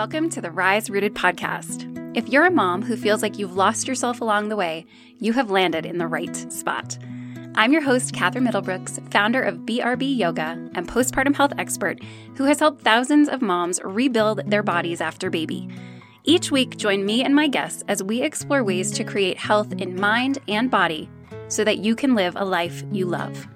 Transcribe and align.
Welcome 0.00 0.30
to 0.30 0.40
the 0.40 0.50
Rise 0.50 0.88
Rooted 0.88 1.12
podcast. 1.12 2.16
If 2.16 2.26
you're 2.30 2.46
a 2.46 2.50
mom 2.50 2.80
who 2.80 2.96
feels 2.96 3.20
like 3.20 3.38
you've 3.38 3.54
lost 3.54 3.86
yourself 3.86 4.22
along 4.22 4.48
the 4.48 4.56
way, 4.56 4.86
you 5.18 5.34
have 5.34 5.50
landed 5.50 5.84
in 5.84 5.98
the 5.98 6.06
right 6.06 6.34
spot. 6.50 6.96
I'm 7.54 7.70
your 7.70 7.82
host, 7.82 8.14
Katherine 8.14 8.46
Middlebrooks, 8.46 9.12
founder 9.12 9.42
of 9.42 9.58
BRB 9.58 10.16
Yoga 10.16 10.70
and 10.74 10.88
postpartum 10.88 11.36
health 11.36 11.52
expert 11.58 12.02
who 12.36 12.44
has 12.44 12.60
helped 12.60 12.80
thousands 12.80 13.28
of 13.28 13.42
moms 13.42 13.78
rebuild 13.84 14.50
their 14.50 14.62
bodies 14.62 15.02
after 15.02 15.28
baby. 15.28 15.68
Each 16.24 16.50
week, 16.50 16.78
join 16.78 17.04
me 17.04 17.22
and 17.22 17.34
my 17.34 17.46
guests 17.46 17.84
as 17.86 18.02
we 18.02 18.22
explore 18.22 18.64
ways 18.64 18.90
to 18.92 19.04
create 19.04 19.36
health 19.36 19.70
in 19.72 20.00
mind 20.00 20.38
and 20.48 20.70
body 20.70 21.10
so 21.48 21.62
that 21.62 21.80
you 21.80 21.94
can 21.94 22.14
live 22.14 22.36
a 22.36 22.44
life 22.46 22.82
you 22.90 23.04
love. 23.04 23.46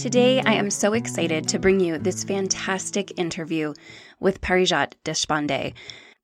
Today, 0.00 0.40
I 0.40 0.52
am 0.52 0.70
so 0.70 0.92
excited 0.92 1.48
to 1.48 1.58
bring 1.58 1.80
you 1.80 1.98
this 1.98 2.22
fantastic 2.22 3.18
interview 3.18 3.74
with 4.20 4.40
Parijat 4.40 4.92
Deshpande. 5.04 5.74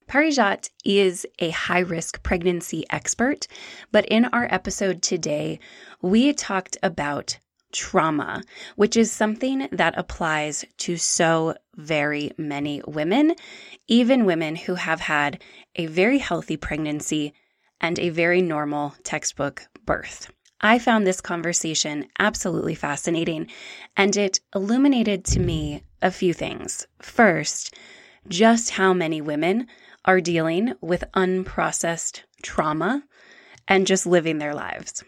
Parijat 0.07 0.71
is 0.85 1.27
a 1.41 1.51
high 1.51 1.81
risk 1.81 2.23
pregnancy 2.23 2.85
expert, 2.91 3.49
but 3.91 4.07
in 4.07 4.27
our 4.27 4.47
episode 4.49 5.03
today, 5.03 5.59
we 6.01 6.33
talked 6.33 6.77
about 6.85 7.41
trauma, 7.73 8.45
which 8.77 8.97
is 8.97 9.11
something 9.11 9.69
that 9.73 9.99
applies 9.99 10.65
to 10.79 10.97
so 10.97 11.57
very 11.75 12.31
many 12.39 12.81
women, 12.87 13.35
even 13.89 14.25
women 14.25 14.55
who 14.55 14.77
have 14.77 15.01
had 15.01 15.43
a 15.75 15.87
very 15.87 16.19
healthy 16.19 16.57
pregnancy 16.57 17.35
and 17.81 17.99
a 17.99 18.11
very 18.11 18.41
normal 18.41 18.95
textbook 19.03 19.67
birth. 19.85 20.31
I 20.61 20.79
found 20.79 21.07
this 21.07 21.21
conversation 21.21 22.07
absolutely 22.19 22.75
fascinating, 22.75 23.49
and 23.97 24.17
it 24.17 24.41
illuminated 24.55 25.25
to 25.27 25.41
me 25.41 25.83
a 26.01 26.11
few 26.11 26.33
things. 26.33 26.87
First, 27.03 27.75
just 28.29 28.71
how 28.71 28.93
many 28.93 29.21
women 29.21 29.67
are 30.05 30.21
dealing 30.21 30.75
with 30.81 31.05
unprocessed 31.15 32.23
trauma 32.43 33.05
and 33.69 33.87
just 33.87 34.07
living 34.07 34.39
their 34.39 34.55
lives. 34.55 35.03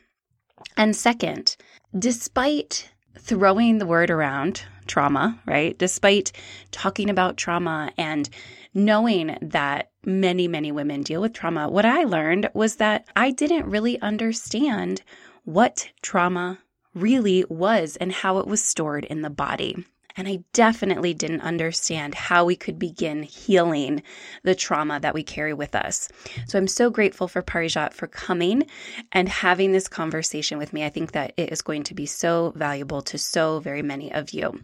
And 0.77 0.94
second, 0.94 1.56
despite 1.98 2.91
throwing 3.19 3.78
the 3.78 3.86
word 3.86 4.11
around 4.11 4.62
trauma, 4.86 5.41
right? 5.47 5.77
Despite 5.78 6.33
talking 6.70 7.11
about 7.11 7.36
trauma 7.36 7.91
and 7.97 8.28
knowing 8.74 9.36
that 9.41 9.91
many, 10.05 10.48
many 10.48 10.70
women 10.70 11.02
deal 11.02 11.20
with 11.20 11.33
trauma, 11.33 11.69
what 11.69 11.84
I 11.84 12.05
learned 12.05 12.50
was 12.55 12.77
that 12.77 13.06
I 13.17 13.30
didn't 13.30 13.67
really 13.67 14.00
understand 14.00 15.02
what 15.47 15.89
trauma 16.02 16.58
really 16.92 17.44
was 17.48 17.97
and 17.97 18.11
how 18.11 18.39
it 18.39 18.47
was 18.47 18.62
stored 18.62 19.05
in 19.05 19.22
the 19.22 19.30
body. 19.30 19.77
And 20.16 20.27
I 20.27 20.41
definitely 20.52 21.14
didn't 21.14 21.42
understand 21.42 22.14
how 22.14 22.44
we 22.44 22.56
could 22.56 22.78
begin 22.78 23.22
healing 23.22 24.02
the 24.42 24.55
trauma 24.55 24.98
that 25.00 25.14
we 25.14 25.22
carry 25.22 25.52
with 25.52 25.77
us. 25.77 26.08
So 26.48 26.58
I'm 26.58 26.67
so 26.67 26.91
grateful 26.91 27.28
for 27.28 27.42
Parijat 27.42 27.92
for 27.92 28.06
coming 28.08 28.67
and 29.12 29.28
having 29.28 29.70
this 29.70 29.89
conversation 29.89 30.58
with 30.58 30.72
me. 30.72 30.84
I 30.84 30.89
think 30.89 31.12
that 31.12 31.33
it 31.36 31.52
is 31.52 31.62
going 31.62 31.84
to 31.84 31.94
be 31.94 32.06
so 32.06 32.52
valuable 32.56 33.02
to 33.02 33.17
so 33.17 33.61
very 33.61 33.83
many 33.83 34.11
of 34.12 34.30
you. 34.30 34.61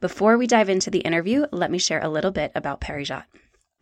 Before 0.00 0.38
we 0.38 0.46
dive 0.46 0.68
into 0.68 0.90
the 0.90 1.00
interview, 1.00 1.46
let 1.50 1.70
me 1.70 1.78
share 1.78 2.02
a 2.02 2.08
little 2.08 2.30
bit 2.30 2.52
about 2.54 2.80
Parijat. 2.80 3.24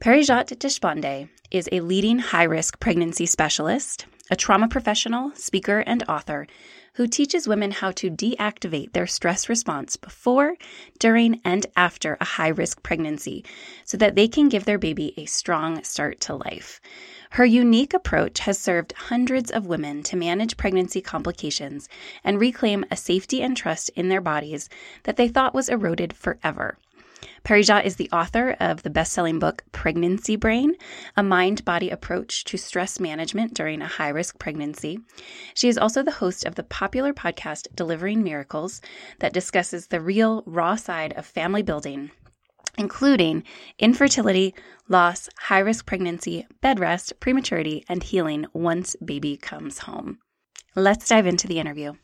Parijat 0.02 0.56
Deshpande 0.56 1.28
is 1.50 1.68
a 1.70 1.80
leading 1.80 2.18
high 2.18 2.44
risk 2.44 2.80
pregnancy 2.80 3.26
specialist, 3.26 4.06
a 4.32 4.34
trauma 4.34 4.66
professional, 4.66 5.30
speaker, 5.34 5.80
and 5.80 6.02
author 6.08 6.46
who 6.94 7.06
teaches 7.06 7.46
women 7.46 7.70
how 7.70 7.90
to 7.90 8.10
deactivate 8.10 8.94
their 8.94 9.06
stress 9.06 9.46
response 9.46 9.96
before, 9.96 10.56
during, 10.98 11.38
and 11.44 11.66
after 11.76 12.16
a 12.18 12.24
high 12.24 12.48
risk 12.48 12.82
pregnancy 12.82 13.44
so 13.84 13.98
that 13.98 14.14
they 14.14 14.26
can 14.26 14.48
give 14.48 14.64
their 14.64 14.78
baby 14.78 15.12
a 15.18 15.26
strong 15.26 15.84
start 15.84 16.18
to 16.18 16.34
life. 16.34 16.80
Her 17.32 17.44
unique 17.44 17.92
approach 17.92 18.38
has 18.40 18.58
served 18.58 18.94
hundreds 18.94 19.50
of 19.50 19.66
women 19.66 20.02
to 20.04 20.16
manage 20.16 20.56
pregnancy 20.56 21.02
complications 21.02 21.90
and 22.24 22.40
reclaim 22.40 22.86
a 22.90 22.96
safety 22.96 23.42
and 23.42 23.54
trust 23.54 23.90
in 23.90 24.08
their 24.08 24.22
bodies 24.22 24.70
that 25.02 25.18
they 25.18 25.28
thought 25.28 25.52
was 25.52 25.68
eroded 25.68 26.14
forever. 26.14 26.78
Parijat 27.44 27.84
is 27.84 27.96
the 27.96 28.10
author 28.10 28.56
of 28.60 28.82
the 28.82 28.90
best 28.90 29.12
selling 29.12 29.38
book 29.38 29.64
Pregnancy 29.72 30.36
Brain, 30.36 30.74
a 31.16 31.22
mind 31.22 31.64
body 31.64 31.90
approach 31.90 32.44
to 32.44 32.56
stress 32.56 33.00
management 33.00 33.54
during 33.54 33.82
a 33.82 33.86
high 33.86 34.08
risk 34.08 34.38
pregnancy. 34.38 34.98
She 35.54 35.68
is 35.68 35.78
also 35.78 36.02
the 36.02 36.10
host 36.10 36.44
of 36.44 36.54
the 36.54 36.62
popular 36.62 37.12
podcast 37.12 37.68
Delivering 37.74 38.22
Miracles 38.22 38.80
that 39.20 39.32
discusses 39.32 39.86
the 39.86 40.00
real, 40.00 40.42
raw 40.46 40.76
side 40.76 41.12
of 41.14 41.26
family 41.26 41.62
building 41.62 42.10
including 42.78 43.44
infertility, 43.78 44.54
loss, 44.88 45.28
high 45.38 45.58
risk 45.58 45.86
pregnancy, 45.86 46.46
bed 46.60 46.80
rest, 46.80 47.12
prematurity, 47.20 47.84
and 47.88 48.02
healing 48.02 48.46
once 48.52 48.96
baby 49.04 49.36
comes 49.36 49.80
home. 49.80 50.18
Let's 50.74 51.08
dive 51.08 51.26
into 51.26 51.46
the 51.46 51.58
interview. 51.58 51.94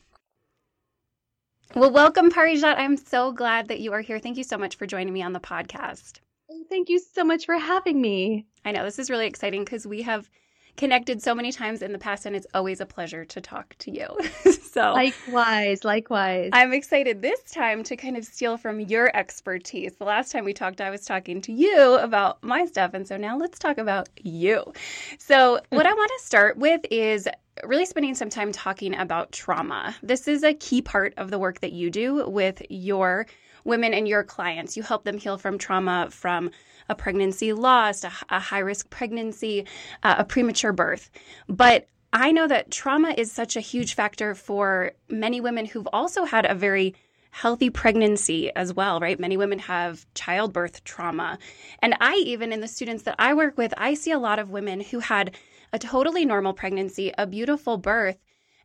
Well, 1.75 1.91
welcome, 1.93 2.31
Parijat. 2.31 2.79
I'm 2.79 2.97
so 2.97 3.31
glad 3.31 3.69
that 3.69 3.81
you 3.81 3.93
are 3.93 4.01
here. 4.01 4.19
Thank 4.19 4.39
you 4.39 4.45
so 4.45 4.57
much 4.57 4.77
for 4.77 4.87
joining 4.87 5.13
me 5.13 5.23
on 5.23 5.35
the 5.35 5.41
podcast. 5.41 6.21
Oh, 6.51 6.65
thank 6.71 6.89
you 6.89 6.99
so 6.99 7.23
much 7.23 7.45
for 7.45 7.57
having 7.57 8.01
me. 8.01 8.47
I 8.65 8.73
know 8.73 8.85
this 8.85 8.99
is 8.99 9.11
really 9.11 9.27
exciting 9.27 9.65
because 9.65 9.87
we 9.87 10.01
have 10.03 10.31
connected 10.79 11.21
so 11.21 11.35
many 11.35 11.53
times 11.53 11.83
in 11.83 11.93
the 11.93 11.99
past, 11.99 12.25
and 12.25 12.35
it's 12.35 12.47
always 12.55 12.81
a 12.81 12.87
pleasure 12.87 13.27
to 13.27 13.41
talk 13.43 13.75
to 13.81 13.91
you. 13.91 14.07
so, 14.73 14.93
likewise, 14.95 15.85
likewise. 15.85 16.51
I'm 16.55 16.73
excited 16.73 17.21
this 17.21 17.43
time 17.43 17.83
to 17.83 17.97
kind 17.97 18.17
of 18.17 18.25
steal 18.25 18.57
from 18.57 18.81
your 18.81 19.15
expertise. 19.15 19.95
The 19.97 20.05
last 20.05 20.33
time 20.33 20.47
we 20.47 20.55
talked, 20.55 20.81
I 20.81 20.89
was 20.89 21.05
talking 21.05 21.43
to 21.43 21.53
you 21.53 21.99
about 21.99 22.43
my 22.43 22.65
stuff, 22.65 22.95
and 22.95 23.07
so 23.07 23.19
now 23.19 23.37
let's 23.37 23.59
talk 23.59 23.77
about 23.77 24.09
you. 24.23 24.73
So, 25.19 25.61
hmm. 25.71 25.77
what 25.77 25.85
I 25.85 25.93
want 25.93 26.11
to 26.19 26.25
start 26.25 26.57
with 26.57 26.81
is 26.91 27.29
really 27.65 27.87
spending 27.87 28.15
some 28.15 28.31
time 28.31 28.53
talking 28.53 28.95
about 28.95 29.33
trauma. 29.33 29.97
This 30.03 30.29
is 30.29 30.43
a 30.43 30.55
key 30.55 30.83
part 30.83 31.15
of 31.17 31.31
the 31.31 31.39
work 31.39 31.61
that 31.61 31.73
you 31.73 31.91
do 31.91 32.29
with 32.29 32.63
your 32.69 33.27
women 33.65 33.95
and 33.95 34.09
your 34.09 34.25
clients. 34.25 34.77
You 34.77 34.83
help 34.83 35.05
them 35.05 35.19
heal 35.19 35.39
from 35.39 35.59
trauma 35.59 36.09
from 36.11 36.51
a 36.89 36.95
pregnancy 36.95 37.53
loss, 37.53 38.05
a, 38.05 38.13
a 38.31 38.41
high 38.41 38.61
risk 38.61 38.91
pregnancy, 38.91 39.67
uh, 40.03 40.17
a 40.19 40.25
premature 40.25 40.73
birth. 40.73 41.11
But 41.49 41.87
I 42.13 42.33
know 42.33 42.49
that 42.49 42.71
trauma 42.71 43.15
is 43.17 43.31
such 43.31 43.57
a 43.57 43.61
huge 43.61 43.95
factor 43.95 44.35
for 44.35 44.93
many 45.09 45.41
women 45.41 45.67
who've 45.67 45.89
also 45.93 46.25
had 46.25 46.47
a 46.47 46.55
very 46.55 46.95
healthy 47.31 47.69
pregnancy 47.69 48.51
as 48.57 48.73
well, 48.73 49.01
right? 49.01 49.21
Many 49.21 49.37
women 49.37 49.59
have 49.59 50.07
childbirth 50.15 50.83
trauma. 50.85 51.39
And 51.81 51.95
I, 52.01 52.15
even 52.15 52.53
in 52.53 52.61
the 52.61 52.69
students 52.69 53.03
that 53.03 53.17
I 53.19 53.35
work 53.35 53.59
with, 53.59 53.75
I 53.77 53.95
see 53.95 54.11
a 54.11 54.19
lot 54.19 54.39
of 54.39 54.51
women 54.51 54.81
who 54.81 55.01
had 55.01 55.37
a 55.73 55.79
totally 55.79 56.25
normal 56.25 56.53
pregnancy, 56.53 57.13
a 57.17 57.27
beautiful 57.27 57.77
birth, 57.77 58.19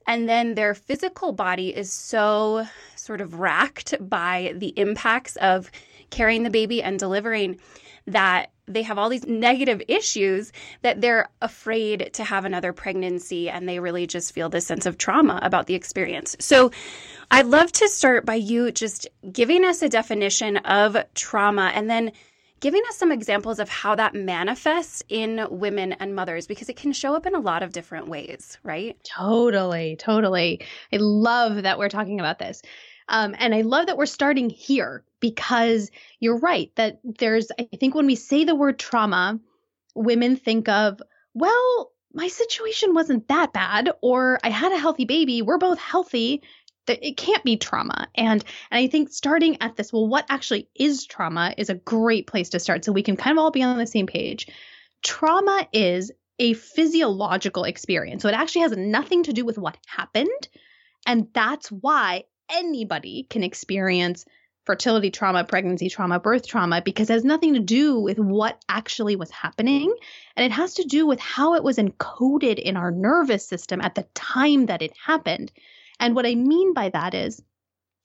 and 0.07 0.27
then 0.27 0.55
their 0.55 0.73
physical 0.73 1.31
body 1.31 1.75
is 1.75 1.91
so 1.91 2.65
sort 2.95 3.21
of 3.21 3.39
racked 3.39 3.95
by 3.99 4.53
the 4.57 4.77
impacts 4.77 5.35
of 5.37 5.71
carrying 6.09 6.43
the 6.43 6.49
baby 6.49 6.83
and 6.83 6.99
delivering 6.99 7.59
that 8.07 8.51
they 8.65 8.81
have 8.81 8.97
all 8.97 9.09
these 9.09 9.25
negative 9.25 9.81
issues 9.87 10.51
that 10.81 11.01
they're 11.01 11.29
afraid 11.41 12.11
to 12.13 12.23
have 12.23 12.45
another 12.45 12.71
pregnancy 12.71 13.49
and 13.49 13.67
they 13.67 13.79
really 13.79 14.07
just 14.07 14.33
feel 14.33 14.49
this 14.49 14.65
sense 14.65 14.85
of 14.85 14.97
trauma 14.97 15.39
about 15.41 15.67
the 15.67 15.75
experience. 15.75 16.35
So 16.39 16.71
I'd 17.29 17.45
love 17.45 17.71
to 17.73 17.89
start 17.89 18.25
by 18.25 18.35
you 18.35 18.71
just 18.71 19.07
giving 19.29 19.65
us 19.65 19.81
a 19.81 19.89
definition 19.89 20.57
of 20.57 20.97
trauma 21.13 21.71
and 21.73 21.89
then 21.89 22.11
giving 22.63 22.81
us 22.87 22.95
some 22.95 23.11
examples 23.11 23.59
of 23.59 23.67
how 23.67 23.93
that 23.93 24.15
manifests 24.15 25.03
in 25.09 25.45
women 25.51 25.91
and 25.91 26.15
mothers 26.15 26.47
because 26.47 26.69
it 26.69 26.77
can 26.77 26.93
show 26.93 27.13
up 27.13 27.25
in 27.25 27.35
a 27.35 27.39
lot 27.39 27.61
of 27.61 27.73
different 27.73 28.07
ways, 28.07 28.57
right? 28.63 28.97
Totally, 29.03 29.97
totally. 29.97 30.61
I 30.93 30.95
love 30.95 31.63
that 31.63 31.77
we're 31.77 31.89
talking 31.89 32.21
about 32.21 32.39
this. 32.39 32.61
Um, 33.09 33.35
and 33.37 33.53
I 33.53 33.63
love 33.63 33.87
that 33.87 33.97
we're 33.97 34.05
starting 34.05 34.49
here 34.49 35.03
because 35.19 35.91
you're 36.21 36.39
right 36.39 36.71
that 36.75 37.01
there's, 37.03 37.51
I 37.59 37.67
think 37.77 37.95
when 37.95 38.05
we 38.05 38.15
say 38.15 38.45
the 38.45 38.55
word 38.55 38.79
trauma, 38.79 39.41
women 39.93 40.37
think 40.37 40.69
of, 40.69 41.01
well, 41.33 41.91
my 42.13 42.29
situation 42.29 42.93
wasn't 42.93 43.27
that 43.27 43.51
bad, 43.51 43.91
or 44.01 44.39
I 44.41 44.49
had 44.51 44.71
a 44.71 44.77
healthy 44.77 45.03
baby, 45.03 45.41
we're 45.41 45.57
both 45.57 45.79
healthy 45.79 46.41
it 46.87 47.17
can't 47.17 47.43
be 47.43 47.57
trauma. 47.57 48.07
And 48.15 48.43
and 48.71 48.79
I 48.79 48.87
think 48.87 49.11
starting 49.11 49.57
at 49.61 49.75
this, 49.75 49.93
well, 49.93 50.07
what 50.07 50.25
actually 50.29 50.67
is 50.75 51.05
trauma 51.05 51.53
is 51.57 51.69
a 51.69 51.75
great 51.75 52.27
place 52.27 52.49
to 52.49 52.59
start 52.59 52.83
so 52.83 52.91
we 52.91 53.03
can 53.03 53.17
kind 53.17 53.37
of 53.37 53.41
all 53.41 53.51
be 53.51 53.63
on 53.63 53.77
the 53.77 53.87
same 53.87 54.07
page. 54.07 54.47
Trauma 55.01 55.67
is 55.71 56.11
a 56.39 56.53
physiological 56.53 57.63
experience. 57.63 58.21
So 58.23 58.29
it 58.29 58.35
actually 58.35 58.61
has 58.61 58.75
nothing 58.75 59.23
to 59.23 59.33
do 59.33 59.45
with 59.45 59.57
what 59.57 59.77
happened. 59.85 60.47
And 61.05 61.27
that's 61.33 61.71
why 61.71 62.23
anybody 62.49 63.27
can 63.29 63.43
experience 63.43 64.25
fertility 64.65 65.11
trauma, 65.11 65.43
pregnancy 65.43 65.89
trauma, 65.89 66.19
birth 66.19 66.47
trauma, 66.47 66.81
because 66.81 67.09
it 67.09 67.13
has 67.13 67.25
nothing 67.25 67.53
to 67.53 67.59
do 67.59 67.99
with 67.99 68.17
what 68.17 68.63
actually 68.69 69.15
was 69.15 69.29
happening. 69.29 69.93
And 70.35 70.45
it 70.45 70.53
has 70.53 70.75
to 70.75 70.83
do 70.83 71.05
with 71.05 71.19
how 71.19 71.55
it 71.55 71.63
was 71.63 71.77
encoded 71.77 72.59
in 72.59 72.77
our 72.77 72.91
nervous 72.91 73.45
system 73.45 73.81
at 73.81 73.95
the 73.95 74.07
time 74.13 74.67
that 74.67 74.81
it 74.81 74.93
happened. 74.97 75.51
And 76.03 76.17
what 76.17 76.25
I 76.25 76.35
mean 76.35 76.73
by 76.73 76.89
that 76.89 77.13
is 77.13 77.41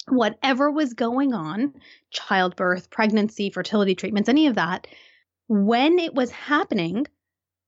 whatever 0.06 0.70
was 0.70 0.94
going 0.94 1.34
on, 1.34 1.74
childbirth, 2.12 2.90
pregnancy, 2.90 3.50
fertility 3.50 3.96
treatments, 3.96 4.28
any 4.28 4.46
of 4.46 4.54
that, 4.54 4.86
when 5.48 5.98
it 5.98 6.14
was 6.14 6.30
happening, 6.30 7.08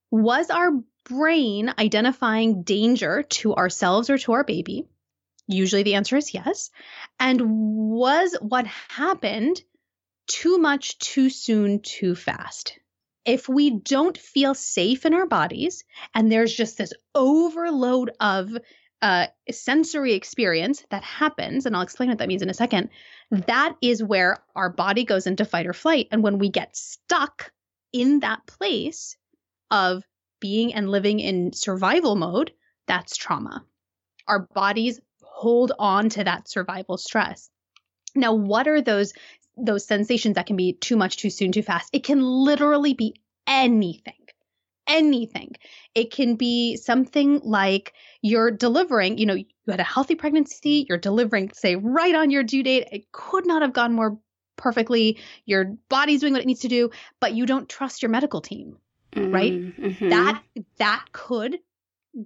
was 0.09 0.49
our 0.49 0.71
brain 1.03 1.73
identifying 1.77 2.63
danger 2.63 3.23
to 3.23 3.55
ourselves 3.55 4.09
or 4.09 4.17
to 4.19 4.31
our 4.31 4.45
baby? 4.45 4.87
Usually 5.49 5.83
the 5.83 5.95
answer 5.95 6.15
is 6.15 6.33
yes. 6.33 6.69
And 7.19 7.41
was 7.91 8.33
what 8.39 8.67
happened 8.67 9.61
too 10.27 10.59
much, 10.59 10.97
too 10.97 11.29
soon, 11.29 11.81
too 11.81 12.15
fast? 12.15 12.79
If 13.25 13.49
we 13.49 13.69
don't 13.69 14.17
feel 14.17 14.53
safe 14.53 15.05
in 15.05 15.13
our 15.13 15.27
bodies 15.27 15.83
and 16.15 16.31
there's 16.31 16.55
just 16.55 16.77
this 16.77 16.93
overload 17.13 18.11
of 18.21 18.55
uh, 19.01 19.27
sensory 19.49 20.13
experience 20.13 20.83
that 20.91 21.03
happens, 21.03 21.65
and 21.65 21.75
I'll 21.75 21.81
explain 21.81 22.09
what 22.09 22.19
that 22.19 22.27
means 22.27 22.41
in 22.41 22.49
a 22.49 22.53
second, 22.53 22.89
that 23.31 23.75
is 23.81 24.03
where 24.03 24.37
our 24.55 24.69
body 24.69 25.03
goes 25.03 25.27
into 25.27 25.45
fight 25.45 25.67
or 25.67 25.73
flight. 25.73 26.07
And 26.11 26.21
when 26.21 26.37
we 26.37 26.49
get 26.49 26.75
stuck 26.75 27.51
in 27.91 28.19
that 28.19 28.45
place 28.45 29.17
of 29.69 30.03
being 30.39 30.73
and 30.73 30.89
living 30.89 31.19
in 31.19 31.53
survival 31.53 32.15
mode, 32.15 32.51
that's 32.87 33.15
trauma. 33.15 33.65
Our 34.27 34.47
bodies 34.53 34.99
hold 35.23 35.71
on 35.79 36.09
to 36.09 36.23
that 36.23 36.49
survival 36.49 36.97
stress. 36.97 37.49
Now, 38.15 38.33
what 38.33 38.67
are 38.67 38.81
those 38.81 39.13
those 39.57 39.85
sensations 39.85 40.35
that 40.35 40.45
can 40.45 40.55
be 40.55 40.73
too 40.73 40.95
much, 40.95 41.17
too 41.17 41.29
soon, 41.29 41.51
too 41.51 41.61
fast? 41.61 41.89
It 41.93 42.03
can 42.03 42.21
literally 42.21 42.93
be 42.93 43.15
anything. 43.47 44.13
Anything. 44.91 45.55
It 45.95 46.11
can 46.11 46.35
be 46.35 46.75
something 46.77 47.41
like 47.43 47.93
you're 48.21 48.51
delivering, 48.51 49.17
you 49.17 49.25
know, 49.25 49.35
you 49.35 49.45
had 49.67 49.79
a 49.79 49.83
healthy 49.83 50.15
pregnancy, 50.15 50.85
you're 50.87 50.97
delivering, 50.97 51.51
say, 51.53 51.75
right 51.75 52.13
on 52.13 52.29
your 52.29 52.43
due 52.43 52.63
date. 52.63 52.87
It 52.91 53.11
could 53.11 53.45
not 53.45 53.61
have 53.61 53.73
gone 53.73 53.93
more 53.93 54.19
perfectly. 54.57 55.17
Your 55.45 55.75
body's 55.89 56.21
doing 56.21 56.33
what 56.33 56.41
it 56.41 56.47
needs 56.47 56.61
to 56.61 56.67
do, 56.67 56.91
but 57.19 57.33
you 57.33 57.45
don't 57.45 57.69
trust 57.69 58.01
your 58.01 58.09
medical 58.09 58.41
team, 58.41 58.77
mm-hmm. 59.13 59.31
right? 59.31 59.53
Mm-hmm. 59.53 60.09
That 60.09 60.43
that 60.77 61.05
could 61.11 61.57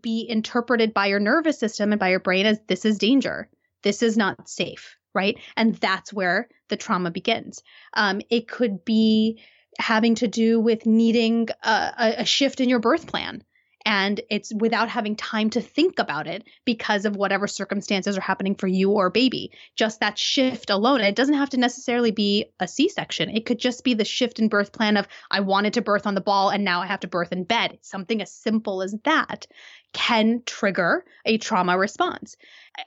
be 0.01 0.25
interpreted 0.27 0.93
by 0.93 1.07
your 1.07 1.19
nervous 1.19 1.59
system 1.59 1.91
and 1.91 1.99
by 1.99 2.09
your 2.09 2.19
brain 2.19 2.45
as 2.45 2.59
this 2.67 2.85
is 2.85 2.97
danger. 2.97 3.49
This 3.83 4.01
is 4.01 4.17
not 4.17 4.49
safe, 4.49 4.97
right? 5.13 5.37
And 5.55 5.75
that's 5.75 6.11
where 6.11 6.49
the 6.69 6.77
trauma 6.77 7.11
begins. 7.11 7.61
Um, 7.93 8.21
it 8.29 8.47
could 8.47 8.83
be 8.83 9.39
having 9.79 10.15
to 10.15 10.27
do 10.27 10.59
with 10.59 10.85
needing 10.85 11.47
a, 11.63 12.15
a 12.19 12.25
shift 12.25 12.59
in 12.59 12.69
your 12.69 12.79
birth 12.79 13.07
plan 13.07 13.43
and 13.85 14.19
it's 14.31 14.51
without 14.53 14.89
having 14.89 15.15
time 15.15 15.49
to 15.51 15.61
think 15.61 15.99
about 15.99 16.25
it 16.25 16.43
because 16.65 17.05
of 17.05 17.15
whatever 17.15 17.47
circumstances 17.47 18.17
are 18.17 18.21
happening 18.21 18.55
for 18.55 18.67
you 18.67 18.91
or 18.91 19.11
baby. 19.11 19.51
Just 19.75 19.99
that 19.99 20.17
shift 20.17 20.71
alone. 20.71 21.01
it 21.01 21.15
doesn't 21.15 21.35
have 21.35 21.51
to 21.51 21.57
necessarily 21.57 22.11
be 22.11 22.45
a 22.59 22.67
C 22.67 22.89
section. 22.89 23.29
It 23.29 23.45
could 23.45 23.59
just 23.59 23.83
be 23.83 23.93
the 23.93 24.03
shift 24.03 24.39
in 24.39 24.49
birth 24.49 24.71
plan 24.71 24.97
of 24.97 25.07
I 25.29 25.41
wanted 25.41 25.73
to 25.73 25.83
birth 25.83 26.07
on 26.07 26.15
the 26.15 26.21
ball 26.21 26.49
and 26.49 26.65
now 26.65 26.81
I 26.81 26.87
have 26.87 27.01
to 27.01 27.07
birth 27.07 27.31
in 27.31 27.43
bed. 27.43 27.77
Something 27.81 28.21
as 28.21 28.31
simple 28.31 28.81
as 28.81 28.95
that 29.03 29.45
can 29.93 30.41
trigger 30.45 31.05
a 31.25 31.37
trauma 31.37 31.77
response. 31.77 32.35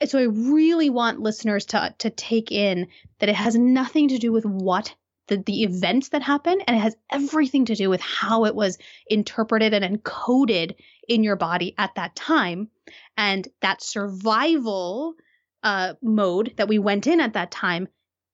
So 0.04 0.18
I 0.18 0.24
really 0.24 0.90
want 0.90 1.20
listeners 1.20 1.66
to 1.66 1.94
to 1.98 2.10
take 2.10 2.50
in 2.50 2.88
that 3.20 3.28
it 3.28 3.36
has 3.36 3.54
nothing 3.56 4.08
to 4.08 4.18
do 4.18 4.32
with 4.32 4.44
what 4.44 4.94
the, 5.28 5.38
the 5.38 5.62
events 5.62 6.08
that 6.10 6.22
happen 6.22 6.60
and 6.66 6.76
it 6.76 6.80
has 6.80 6.96
everything 7.10 7.66
to 7.66 7.74
do 7.74 7.88
with 7.88 8.00
how 8.00 8.44
it 8.44 8.54
was 8.54 8.78
interpreted 9.08 9.72
and 9.72 10.02
encoded 10.02 10.74
in 11.08 11.22
your 11.22 11.36
body 11.36 11.74
at 11.78 11.94
that 11.94 12.16
time 12.16 12.68
and 13.16 13.48
that 13.60 13.82
survival 13.82 15.14
uh, 15.62 15.94
mode 16.02 16.54
that 16.56 16.68
we 16.68 16.78
went 16.78 17.06
in 17.06 17.20
at 17.20 17.34
that 17.34 17.50
time 17.50 17.88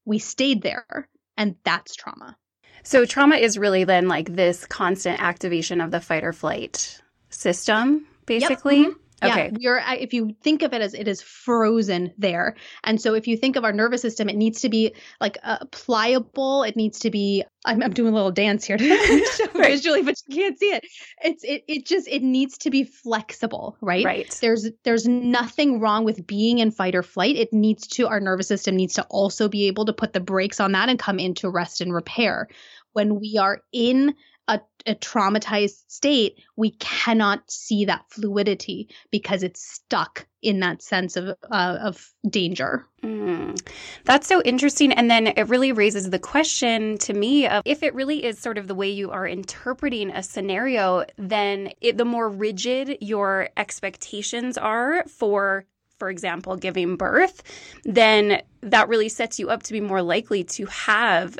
we 0.05 0.19
stayed 0.19 0.63
there 0.63 1.09
and 1.37 1.57
that's 1.65 1.95
trauma 1.95 2.37
so 2.83 3.05
trauma 3.05 3.37
is 3.37 3.59
really 3.59 3.85
then 3.85 4.09
like 4.09 4.35
this 4.35 4.67
constant 4.67 5.21
activation 5.23 5.81
of 5.81 5.91
the 5.91 6.01
fight 6.01 6.25
or 6.25 6.33
flight 6.33 7.01
system 7.31 8.07
basically 8.27 8.79
yep. 8.79 8.91
mm-hmm. 8.91 8.99
Okay. 9.23 9.51
Yeah, 9.53 9.59
you're 9.59 9.83
if 10.01 10.13
you 10.13 10.37
think 10.43 10.63
of 10.63 10.73
it 10.73 10.83
as 10.83 10.95
it 10.95 11.09
is 11.09 11.23
frozen 11.23 12.13
there. 12.19 12.57
And 12.83 13.01
so 13.01 13.15
if 13.15 13.27
you 13.27 13.37
think 13.37 13.57
of 13.57 13.65
our 13.65 13.73
nervous 13.73 14.03
system, 14.03 14.29
it 14.29 14.37
needs 14.37 14.61
to 14.63 14.69
be 14.69 14.95
like 15.21 15.39
uh, 15.43 15.65
pliable. 15.71 16.63
It 16.63 16.77
needs 16.77 16.99
to 17.01 17.11
be 17.11 17.45
I'm, 17.65 17.83
I'm 17.83 17.93
doing 17.93 18.13
a 18.13 18.17
little 18.17 18.33
dance 18.33 18.65
here 18.65 18.77
to 18.79 18.87
show 18.87 19.45
right. 19.55 19.71
visually, 19.71 20.03
but 20.03 20.17
you 20.27 20.37
can't 20.37 20.59
see 20.59 20.67
it. 20.67 20.85
It's 21.23 21.45
it 21.45 21.65
it 21.69 21.87
just 21.87 22.09
it 22.09 22.23
needs 22.23 22.59
to 22.59 22.71
be 22.71 22.85
flexible, 22.85 23.77
right? 23.81 24.05
Right. 24.05 24.39
There's 24.41 24.69
there's 24.83 25.07
nothing 25.07 25.81
wrong 25.81 26.05
with 26.05 26.27
being 26.27 26.59
in 26.59 26.71
fight 26.71 26.95
or 26.95 27.03
flight. 27.03 27.37
It 27.37 27.53
needs 27.53 27.87
to 27.89 28.09
our 28.09 28.21
nervous 28.21 28.49
system 28.49 28.77
needs 28.77 28.95
to 28.95 29.05
also 29.05 29.49
be 29.49 29.67
able 29.69 29.87
to 29.87 29.93
put 29.93 30.13
the 30.13 30.21
brakes 30.21 30.61
on 30.61 30.73
that 30.73 30.89
and 30.89 30.99
come 30.99 31.19
into 31.19 31.49
rest 31.49 31.81
and 31.81 31.95
repair. 31.95 32.49
When 32.93 33.19
we 33.19 33.39
are 33.41 33.63
in 33.73 34.15
a, 34.49 34.61
a, 34.87 34.95
traumatized 34.97 35.85
state, 35.89 36.39
we 36.57 36.71
cannot 36.73 37.51
see 37.51 37.85
that 37.87 38.05
fluidity 38.11 38.89
because 39.11 39.43
it's 39.43 39.63
stuck 39.63 40.27
in 40.43 40.61
that 40.61 40.83
sense 40.83 41.17
of 41.17 41.37
uh, 41.51 41.79
of 41.81 42.13
danger. 42.29 42.87
Mm. 43.03 43.59
That's 44.05 44.27
so 44.27 44.43
interesting, 44.43 44.93
and 44.93 45.11
then 45.11 45.29
it 45.29 45.49
really 45.49 45.73
raises 45.73 46.11
the 46.11 46.19
question 46.19 46.99
to 46.99 47.15
me 47.15 47.47
of 47.47 47.63
if 47.65 47.83
it 47.83 47.95
really 47.95 48.25
is 48.25 48.39
sort 48.39 48.59
of 48.59 48.69
the 48.69 48.75
way 48.75 48.91
you 48.91 49.11
are 49.11 49.27
interpreting 49.27 50.11
a 50.11 50.23
scenario, 50.23 51.05
then 51.17 51.71
it, 51.81 51.97
the 51.97 52.05
more 52.05 52.29
rigid 52.29 52.99
your 53.01 53.49
expectations 53.57 54.59
are 54.59 55.05
for 55.05 55.65
for 55.99 56.11
example, 56.11 56.57
giving 56.57 56.97
birth, 56.97 57.43
then 57.85 58.43
that 58.63 58.89
really 58.89 59.09
sets 59.09 59.39
you 59.39 59.49
up 59.49 59.63
to 59.63 59.73
be 59.73 59.81
more 59.81 60.03
likely 60.03 60.43
to 60.45 60.67
have 60.67 61.39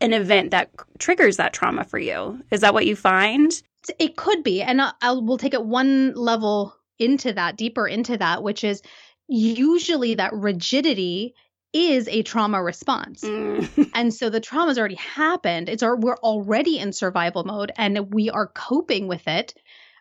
an 0.00 0.12
event 0.12 0.50
that 0.50 0.70
triggers 0.98 1.36
that 1.36 1.52
trauma 1.52 1.84
for 1.84 1.98
you. 1.98 2.40
Is 2.50 2.60
that 2.60 2.74
what 2.74 2.86
you 2.86 2.96
find? 2.96 3.52
It 3.98 4.16
could 4.16 4.42
be. 4.42 4.62
And 4.62 4.80
I'll, 4.80 4.94
I'll 5.02 5.22
we'll 5.22 5.38
take 5.38 5.54
it 5.54 5.64
one 5.64 6.14
level 6.14 6.74
into 6.98 7.32
that, 7.32 7.56
deeper 7.56 7.86
into 7.86 8.16
that, 8.18 8.42
which 8.42 8.64
is 8.64 8.82
usually 9.28 10.14
that 10.14 10.32
rigidity 10.32 11.34
is 11.72 12.08
a 12.08 12.22
trauma 12.22 12.62
response. 12.62 13.22
Mm. 13.22 13.90
and 13.94 14.12
so 14.12 14.28
the 14.28 14.40
trauma's 14.40 14.78
already 14.78 14.96
happened. 14.96 15.68
It's 15.68 15.82
our, 15.82 15.96
we're 15.96 16.16
already 16.16 16.78
in 16.78 16.92
survival 16.92 17.44
mode 17.44 17.72
and 17.76 18.12
we 18.12 18.28
are 18.28 18.48
coping 18.48 19.06
with 19.06 19.26
it 19.28 19.54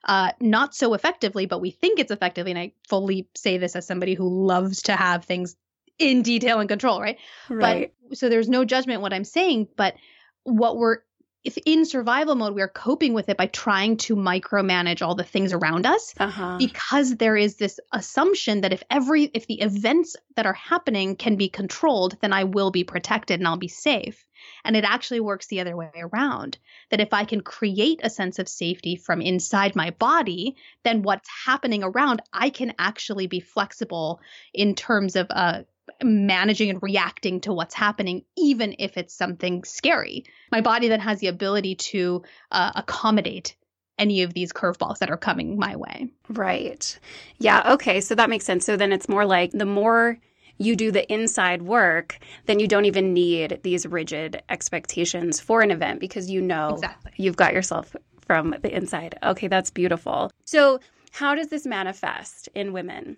uh, 0.06 0.32
not 0.40 0.74
so 0.74 0.94
effectively, 0.94 1.46
but 1.46 1.60
we 1.60 1.72
think 1.72 2.00
it's 2.00 2.12
effectively. 2.12 2.52
And 2.52 2.60
I 2.60 2.74
fully 2.88 3.28
say 3.36 3.58
this 3.58 3.76
as 3.76 3.86
somebody 3.86 4.14
who 4.14 4.48
loves 4.48 4.84
to 4.84 4.96
have 4.96 5.26
things 5.26 5.56
in 6.00 6.22
detail 6.22 6.60
and 6.60 6.70
control, 6.70 7.02
right? 7.02 7.18
Right. 7.50 7.94
But 8.10 8.18
so 8.18 8.30
there's 8.30 8.50
no 8.50 8.66
judgment 8.66 9.02
what 9.02 9.14
I'm 9.14 9.26
saying, 9.26 9.68
but 9.76 9.96
what 10.44 10.78
we're 10.78 11.00
if 11.46 11.58
in 11.66 11.86
survival 11.86 12.36
mode 12.36 12.54
we 12.54 12.62
are 12.62 12.68
coping 12.68 13.14
with 13.14 13.30
it 13.30 13.38
by 13.38 13.48
trying 13.48 13.96
to 13.96 14.16
micromanage 14.16 15.02
all 15.02 15.16
the 15.16 15.24
things 15.24 15.54
around 15.54 15.86
us 15.86 16.14
uh-huh. 16.20 16.58
because 16.58 17.16
there 17.16 17.38
is 17.38 17.56
this 17.56 17.80
assumption 17.94 18.62
that 18.62 18.74
if 18.74 18.84
every 18.90 19.26
if 19.34 19.48
the 19.48 19.62
events 19.62 20.16
that 20.36 20.46
are 20.46 20.54
happening 20.54 21.16
can 21.16 21.38
be 21.38 21.48
controlled 21.48 22.18
then 22.22 22.34
i 22.34 22.44
will 22.44 22.72
be 22.72 22.84
protected 22.84 23.40
and 23.40 23.48
i'll 23.48 23.58
be 23.58 23.70
safe 23.70 24.28
and 24.66 24.76
it 24.76 24.84
actually 24.84 25.20
works 25.20 25.48
the 25.48 25.62
other 25.62 25.78
way 25.78 25.90
around 25.96 26.58
that 26.90 27.02
if 27.02 27.14
i 27.14 27.24
can 27.24 27.42
create 27.42 28.02
a 28.04 28.10
sense 28.10 28.38
of 28.38 28.50
safety 28.50 28.96
from 28.98 29.22
inside 29.22 29.76
my 29.76 29.92
body 29.92 30.56
then 30.84 31.04
what's 31.04 31.30
happening 31.46 31.84
around 31.84 32.22
i 32.34 32.50
can 32.50 32.74
actually 32.78 33.28
be 33.28 33.40
flexible 33.40 34.20
in 34.54 34.76
terms 34.76 35.16
of 35.16 35.28
uh, 35.30 35.62
managing 36.04 36.70
and 36.70 36.82
reacting 36.82 37.42
to 37.42 37.54
what's 37.54 37.76
happening, 37.76 38.24
even 38.38 38.76
if 38.80 38.98
it's 38.98 39.14
something 39.14 39.64
scary. 39.64 40.26
My 40.52 40.62
body 40.62 40.88
then 40.88 41.00
has 41.00 41.20
the 41.20 41.28
ability 41.28 41.76
to 41.76 42.24
uh, 42.52 42.72
accommodate 42.76 43.56
any 43.98 44.24
of 44.24 44.34
these 44.34 44.54
curveballs 44.54 45.00
that 45.00 45.10
are 45.10 45.18
coming 45.18 45.60
my 45.60 45.76
way. 45.76 46.10
Right. 46.30 46.98
Yeah. 47.38 47.74
Okay. 47.74 48.02
So 48.02 48.16
that 48.16 48.30
makes 48.30 48.46
sense. 48.46 48.66
So 48.66 48.78
then 48.78 48.92
it's 48.94 49.10
more 49.10 49.26
like 49.26 49.52
the 49.52 49.66
more 49.66 50.18
you 50.58 50.76
do 50.76 50.92
the 50.92 51.12
inside 51.12 51.62
work, 51.62 52.20
then 52.46 52.60
you 52.60 52.68
don't 52.68 52.86
even 52.86 53.14
need 53.14 53.60
these 53.64 53.86
rigid 53.86 54.42
expectations 54.50 55.40
for 55.40 55.62
an 55.62 55.72
event 55.72 56.00
because 56.00 56.30
you 56.30 56.42
know 56.42 56.76
exactly. 56.76 57.12
you've 57.18 57.38
got 57.38 57.54
yourself 57.54 57.96
from 58.22 58.56
the 58.62 58.74
inside. 58.76 59.18
Okay, 59.24 59.48
that's 59.48 59.72
beautiful. 59.72 60.32
So, 60.46 60.80
how 61.12 61.34
does 61.34 61.48
this 61.48 61.66
manifest 61.66 62.50
in 62.54 62.72
women? 62.72 63.18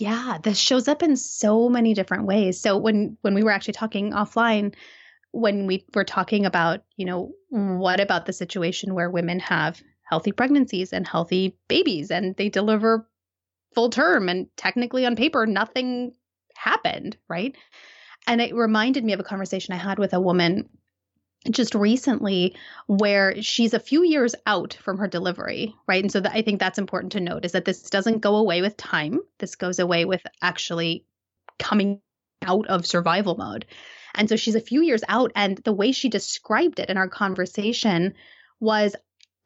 Yeah, 0.00 0.38
this 0.42 0.58
shows 0.58 0.88
up 0.88 1.02
in 1.02 1.14
so 1.14 1.68
many 1.68 1.92
different 1.92 2.24
ways. 2.24 2.58
So 2.58 2.78
when 2.78 3.18
when 3.20 3.34
we 3.34 3.42
were 3.42 3.50
actually 3.50 3.74
talking 3.74 4.12
offline, 4.12 4.74
when 5.32 5.66
we 5.66 5.84
were 5.94 6.04
talking 6.04 6.46
about, 6.46 6.84
you 6.96 7.04
know, 7.04 7.32
what 7.50 8.00
about 8.00 8.24
the 8.24 8.32
situation 8.32 8.94
where 8.94 9.10
women 9.10 9.40
have 9.40 9.82
healthy 10.08 10.32
pregnancies 10.32 10.94
and 10.94 11.06
healthy 11.06 11.58
babies 11.68 12.10
and 12.10 12.34
they 12.36 12.48
deliver 12.48 13.06
full 13.74 13.90
term 13.90 14.30
and 14.30 14.46
technically 14.56 15.04
on 15.04 15.16
paper 15.16 15.44
nothing 15.44 16.12
happened, 16.56 17.18
right? 17.28 17.54
And 18.26 18.40
it 18.40 18.54
reminded 18.54 19.04
me 19.04 19.12
of 19.12 19.20
a 19.20 19.24
conversation 19.24 19.74
I 19.74 19.78
had 19.78 19.98
with 19.98 20.14
a 20.14 20.20
woman 20.20 20.70
just 21.50 21.74
recently 21.74 22.54
where 22.86 23.40
she's 23.40 23.72
a 23.72 23.80
few 23.80 24.04
years 24.04 24.34
out 24.46 24.76
from 24.82 24.98
her 24.98 25.08
delivery, 25.08 25.74
right? 25.86 26.02
And 26.02 26.12
so 26.12 26.20
I 26.24 26.42
think 26.42 26.60
that's 26.60 26.78
important 26.78 27.12
to 27.12 27.20
note 27.20 27.44
is 27.44 27.52
that 27.52 27.64
this 27.64 27.82
doesn't 27.82 28.20
go 28.20 28.36
away 28.36 28.60
with 28.60 28.76
time. 28.76 29.20
This 29.38 29.54
goes 29.54 29.78
away 29.78 30.04
with 30.04 30.22
actually 30.42 31.06
coming 31.58 32.00
out 32.42 32.66
of 32.66 32.86
survival 32.86 33.36
mode. 33.36 33.64
And 34.14 34.28
so 34.28 34.36
she's 34.36 34.54
a 34.54 34.60
few 34.60 34.82
years 34.82 35.02
out. 35.08 35.32
And 35.34 35.58
the 35.58 35.72
way 35.72 35.92
she 35.92 36.08
described 36.08 36.78
it 36.78 36.90
in 36.90 36.96
our 36.96 37.08
conversation 37.08 38.14
was 38.58 38.94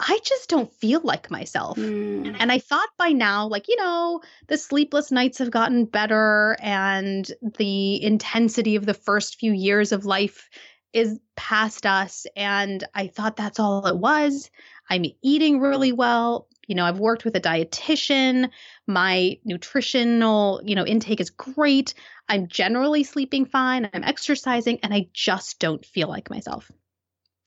I 0.01 0.19
just 0.25 0.49
don't 0.51 0.73
feel 0.73 1.01
like 1.05 1.31
myself. 1.31 1.79
Mm. 1.79 2.35
And 2.39 2.51
I 2.51 2.59
thought 2.59 2.89
by 2.99 3.11
now, 3.11 3.47
like, 3.47 3.69
you 3.69 3.77
know, 3.77 4.21
the 4.49 4.59
sleepless 4.59 5.13
nights 5.13 5.39
have 5.39 5.53
gotten 5.53 5.85
better 5.85 6.57
and 6.61 7.31
the 7.59 8.03
intensity 8.03 8.75
of 8.75 8.87
the 8.87 8.95
first 8.95 9.39
few 9.39 9.53
years 9.53 9.93
of 9.93 10.05
life 10.05 10.49
is 10.95 11.19
past 11.37 11.85
us. 11.85 12.27
And 12.37 12.83
I 12.95 13.09
thought 13.09 13.37
that's 13.37 13.61
all 13.61 13.87
it 13.87 13.99
was. 13.99 14.51
I'm 14.89 15.05
eating 15.23 15.61
really 15.61 15.93
well. 15.93 16.49
You 16.67 16.77
know, 16.77 16.85
I've 16.85 17.01
worked 17.01 17.25
with 17.25 17.37
a 17.37 17.41
dietitian. 17.41 18.49
My 18.87 19.39
nutritional, 19.45 20.63
you 20.65 20.77
know, 20.77 20.87
intake 20.87 21.21
is 21.21 21.31
great. 21.31 21.95
I'm 22.29 22.49
generally 22.49 23.05
sleeping 23.05 23.45
fine. 23.45 23.91
I'm 23.93 24.05
exercising 24.05 24.81
and 24.83 24.95
I 24.95 25.09
just 25.13 25.59
don't 25.59 25.85
feel 25.85 26.09
like 26.09 26.31
myself. 26.31 26.71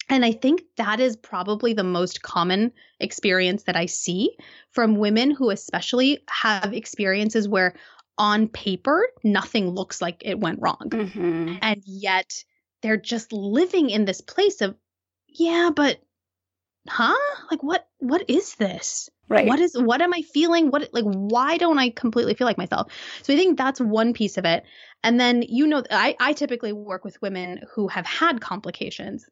And 0.09 0.23
I 0.23 0.31
think 0.31 0.63
that 0.77 0.99
is 0.99 1.17
probably 1.17 1.73
the 1.73 1.83
most 1.83 2.21
common 2.21 2.71
experience 2.99 3.63
that 3.63 3.75
I 3.75 3.87
see 3.87 4.37
from 4.71 4.95
women 4.95 5.31
who, 5.31 5.49
especially, 5.49 6.19
have 6.29 6.73
experiences 6.73 7.47
where 7.47 7.75
on 8.17 8.47
paper, 8.47 9.05
nothing 9.23 9.69
looks 9.69 10.01
like 10.01 10.23
it 10.25 10.39
went 10.39 10.61
wrong. 10.61 10.89
Mm-hmm. 10.89 11.55
And 11.61 11.83
yet 11.85 12.43
they're 12.81 12.97
just 12.97 13.33
living 13.33 13.89
in 13.89 14.05
this 14.05 14.21
place 14.21 14.61
of, 14.61 14.75
yeah, 15.27 15.71
but 15.75 15.99
huh? 16.87 17.15
Like 17.51 17.63
what 17.63 17.87
what 17.99 18.29
is 18.29 18.55
this? 18.55 19.09
Right. 19.29 19.47
What 19.47 19.59
is 19.59 19.77
what 19.77 20.01
am 20.01 20.13
I 20.13 20.21
feeling? 20.21 20.69
What 20.69 20.89
like 20.93 21.03
why 21.03 21.57
don't 21.57 21.79
I 21.79 21.89
completely 21.89 22.33
feel 22.33 22.47
like 22.47 22.57
myself? 22.57 22.91
So 23.23 23.33
I 23.33 23.37
think 23.37 23.57
that's 23.57 23.81
one 23.81 24.13
piece 24.13 24.37
of 24.37 24.45
it. 24.45 24.63
And 25.03 25.19
then 25.19 25.41
you 25.41 25.67
know 25.67 25.83
I 25.91 26.15
I 26.19 26.33
typically 26.33 26.73
work 26.73 27.03
with 27.03 27.21
women 27.21 27.61
who 27.73 27.87
have 27.87 28.05
had 28.05 28.41
complications 28.41 29.27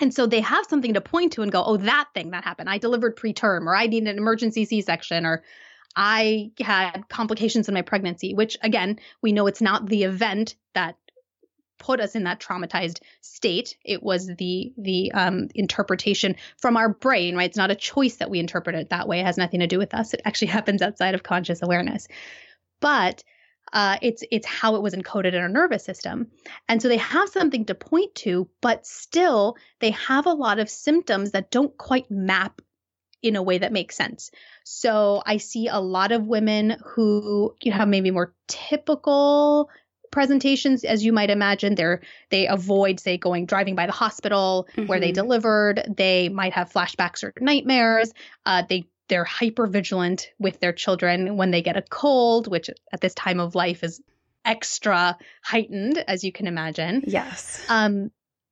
and 0.00 0.12
so 0.12 0.26
they 0.26 0.40
have 0.40 0.66
something 0.68 0.94
to 0.94 1.00
point 1.00 1.32
to 1.34 1.42
and 1.42 1.52
go, 1.52 1.62
oh, 1.64 1.76
that 1.76 2.08
thing 2.14 2.30
that 2.30 2.44
happened. 2.44 2.68
I 2.68 2.78
delivered 2.78 3.16
preterm, 3.16 3.66
or 3.66 3.76
I 3.76 3.86
need 3.86 4.06
an 4.06 4.18
emergency 4.18 4.64
C 4.64 4.80
section, 4.80 5.24
or 5.24 5.44
I 5.94 6.50
had 6.60 7.08
complications 7.08 7.68
in 7.68 7.74
my 7.74 7.82
pregnancy, 7.82 8.34
which 8.34 8.56
again, 8.62 8.98
we 9.22 9.32
know 9.32 9.46
it's 9.46 9.60
not 9.60 9.86
the 9.86 10.02
event 10.02 10.56
that 10.74 10.96
put 11.84 12.00
us 12.00 12.14
in 12.14 12.24
that 12.24 12.40
traumatized 12.40 13.00
state. 13.20 13.76
It 13.84 14.02
was 14.02 14.26
the 14.26 14.72
the 14.78 15.12
um, 15.12 15.48
interpretation 15.54 16.36
from 16.56 16.76
our 16.78 16.88
brain, 16.88 17.36
right? 17.36 17.48
It's 17.48 17.58
not 17.58 17.70
a 17.70 17.76
choice 17.76 18.16
that 18.16 18.30
we 18.30 18.38
interpret 18.40 18.74
it 18.74 18.88
that 18.88 19.06
way. 19.06 19.20
It 19.20 19.26
has 19.26 19.36
nothing 19.36 19.60
to 19.60 19.66
do 19.66 19.78
with 19.78 19.94
us. 19.94 20.14
It 20.14 20.22
actually 20.24 20.48
happens 20.58 20.80
outside 20.80 21.14
of 21.14 21.22
conscious 21.22 21.62
awareness. 21.62 22.08
But 22.80 23.22
uh, 23.72 23.98
it's 24.00 24.22
it's 24.30 24.46
how 24.46 24.76
it 24.76 24.82
was 24.82 24.94
encoded 24.94 25.34
in 25.34 25.42
our 25.42 25.48
nervous 25.48 25.84
system 25.84 26.28
and 26.68 26.80
so 26.80 26.88
they 26.88 26.98
have 26.98 27.28
something 27.30 27.64
to 27.64 27.74
point 27.74 28.14
to 28.14 28.48
but 28.60 28.86
still 28.86 29.56
they 29.80 29.90
have 29.90 30.26
a 30.26 30.32
lot 30.32 30.58
of 30.58 30.68
symptoms 30.68 31.30
that 31.30 31.50
don't 31.50 31.76
quite 31.78 32.10
map 32.10 32.60
in 33.22 33.36
a 33.36 33.42
way 33.42 33.56
that 33.56 33.72
makes 33.72 33.96
sense 33.96 34.30
so 34.64 35.22
i 35.24 35.38
see 35.38 35.66
a 35.66 35.80
lot 35.80 36.12
of 36.12 36.26
women 36.26 36.76
who 36.84 37.56
you 37.62 37.70
know 37.70 37.78
have 37.78 37.88
maybe 37.88 38.10
more 38.10 38.34
typical 38.46 39.70
presentations 40.14 40.84
as 40.84 41.04
you 41.04 41.12
might 41.12 41.28
imagine 41.28 41.74
they're 41.74 42.00
they 42.30 42.46
avoid 42.46 42.98
say 43.00 43.18
going 43.18 43.44
driving 43.44 43.74
by 43.74 43.86
the 43.86 43.92
hospital 43.92 44.68
mm-hmm. 44.72 44.86
where 44.86 45.00
they 45.00 45.08
mm-hmm. 45.08 45.22
delivered 45.22 45.82
they 45.96 46.28
might 46.28 46.52
have 46.52 46.72
flashbacks 46.72 47.24
or 47.24 47.32
nightmares 47.40 48.12
uh, 48.46 48.62
they 48.68 48.86
they're 49.08 49.24
hyper 49.24 49.66
vigilant 49.66 50.30
with 50.38 50.60
their 50.60 50.72
children 50.72 51.36
when 51.36 51.50
they 51.50 51.62
get 51.62 51.76
a 51.76 51.82
cold, 51.82 52.48
which 52.48 52.70
at 52.92 53.00
this 53.00 53.14
time 53.14 53.40
of 53.40 53.54
life 53.54 53.82
is 53.84 54.00
extra 54.44 55.16
heightened, 55.42 55.98
as 55.98 56.24
you 56.24 56.32
can 56.32 56.46
imagine. 56.46 57.02
Yes. 57.06 57.64
Um, 57.68 58.10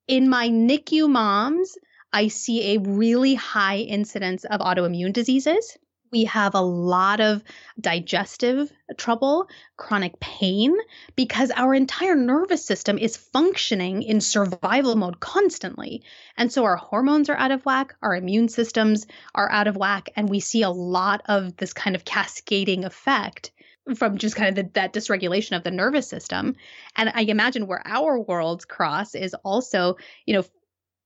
in 0.09 0.28
my 0.28 0.49
NICU 0.49 1.09
moms, 1.09 1.76
I 2.12 2.28
see 2.28 2.75
a 2.75 2.81
really 2.81 3.35
high 3.35 3.78
incidence 3.78 4.45
of 4.45 4.61
autoimmune 4.61 5.12
diseases. 5.12 5.76
We 6.12 6.25
have 6.25 6.54
a 6.54 6.61
lot 6.61 7.21
of 7.21 7.42
digestive 7.81 8.71
trouble, 8.99 9.49
chronic 9.78 10.21
pain, 10.21 10.76
because 11.16 11.50
our 11.50 11.75
entire 11.75 12.14
nervous 12.14 12.62
system 12.62 12.99
is 12.99 13.16
functioning 13.16 14.02
in 14.02 14.21
survival 14.21 14.95
mode 14.95 15.21
constantly. 15.21 16.02
And 16.37 16.52
so 16.52 16.64
our 16.64 16.76
hormones 16.76 17.31
are 17.31 17.37
out 17.37 17.50
of 17.50 17.64
whack, 17.64 17.95
our 18.02 18.14
immune 18.14 18.50
systems 18.50 19.07
are 19.35 19.50
out 19.50 19.69
of 19.69 19.76
whack, 19.78 20.11
and 20.14 20.28
we 20.28 20.40
see 20.40 20.61
a 20.61 20.71
lot 20.71 21.23
of 21.26 21.57
this 21.57 21.73
kind 21.73 21.97
of 21.97 22.04
cascading 22.04 22.85
effect 22.85 23.50
from 23.97 24.19
just 24.19 24.37
kind 24.37 24.50
of 24.50 24.54
the, 24.54 24.71
that 24.75 24.92
dysregulation 24.92 25.57
of 25.57 25.64
the 25.64 25.71
nervous 25.71 26.09
system. 26.09 26.57
And 26.95 27.11
I 27.14 27.23
imagine 27.23 27.66
where 27.66 27.83
our 27.87 28.21
worlds 28.21 28.66
cross 28.66 29.14
is 29.14 29.35
also, 29.42 29.97
you 30.26 30.35
know, 30.35 30.45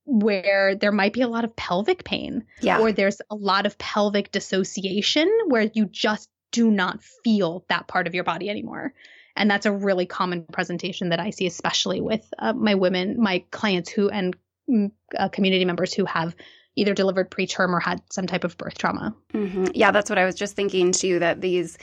where 0.07 0.77
there 0.77 0.93
might 0.93 1.13
be 1.13 1.21
a 1.21 1.29
lot 1.29 1.45
of 1.45 1.55
pelvic 1.57 2.05
pain 2.05 2.45
yeah. 2.61 2.79
or 2.79 2.93
there's 2.93 3.21
a 3.31 3.35
lot 3.35 3.67
of 3.67 3.77
pelvic 3.77 4.31
dissociation 4.31 5.29
where 5.49 5.69
you 5.75 5.85
just 5.87 6.31
do 6.53 6.71
not 6.71 7.03
feel 7.03 7.65
that 7.69 7.89
part 7.89 8.07
of 8.07 8.15
your 8.15 8.25
body 8.25 8.49
anymore 8.49 8.95
and 9.35 9.51
that's 9.51 9.67
a 9.67 9.73
really 9.73 10.07
common 10.07 10.45
presentation 10.53 11.09
that 11.09 11.19
i 11.19 11.31
see 11.31 11.47
especially 11.47 12.01
with 12.01 12.25
uh, 12.39 12.53
my 12.53 12.75
women 12.75 13.21
my 13.21 13.45
clients 13.51 13.91
who 13.91 14.09
and 14.09 14.37
mm, 14.71 14.91
uh, 15.19 15.29
community 15.29 15.65
members 15.65 15.93
who 15.93 16.05
have 16.05 16.37
either 16.77 16.95
delivered 16.95 17.31
preterm 17.31 17.73
or 17.73 17.81
had 17.81 18.01
some 18.11 18.29
type 18.29 18.45
of 18.45 18.57
birth 18.57 18.79
trauma 18.79 19.15
mm-hmm. 19.35 19.67
yeah 19.75 19.91
that's 19.91 20.09
what 20.09 20.19
i 20.19 20.25
was 20.25 20.37
just 20.37 20.55
thinking 20.55 20.93
too 20.93 21.19
that 21.19 21.41
these 21.41 21.79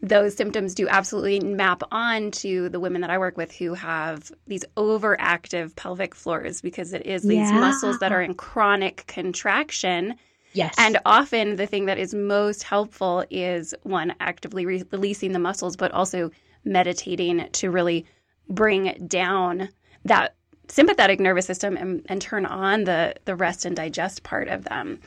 those 0.00 0.36
symptoms 0.36 0.74
do 0.74 0.86
absolutely 0.88 1.40
map 1.40 1.82
on 1.90 2.30
to 2.30 2.68
the 2.68 2.78
women 2.78 3.00
that 3.00 3.10
I 3.10 3.18
work 3.18 3.36
with 3.36 3.52
who 3.52 3.74
have 3.74 4.30
these 4.46 4.64
overactive 4.76 5.74
pelvic 5.74 6.14
floors 6.14 6.60
because 6.60 6.92
it 6.92 7.04
is 7.04 7.22
these 7.22 7.50
yeah. 7.50 7.58
muscles 7.58 7.98
that 7.98 8.12
are 8.12 8.22
in 8.22 8.34
chronic 8.34 9.04
contraction. 9.08 10.14
Yes. 10.52 10.74
And 10.78 10.98
often 11.04 11.56
the 11.56 11.66
thing 11.66 11.86
that 11.86 11.98
is 11.98 12.14
most 12.14 12.62
helpful 12.62 13.24
is 13.28 13.74
one, 13.82 14.14
actively 14.20 14.66
re- 14.66 14.84
releasing 14.92 15.32
the 15.32 15.38
muscles, 15.38 15.76
but 15.76 15.90
also 15.92 16.30
meditating 16.64 17.48
to 17.52 17.70
really 17.70 18.06
bring 18.48 19.06
down 19.06 19.68
that 20.04 20.34
sympathetic 20.68 21.18
nervous 21.18 21.46
system 21.46 21.76
and, 21.76 22.04
and 22.08 22.20
turn 22.20 22.46
on 22.46 22.84
the 22.84 23.14
the 23.24 23.34
rest 23.34 23.64
and 23.64 23.74
digest 23.74 24.22
part 24.22 24.48
of 24.48 24.64
them. 24.64 25.00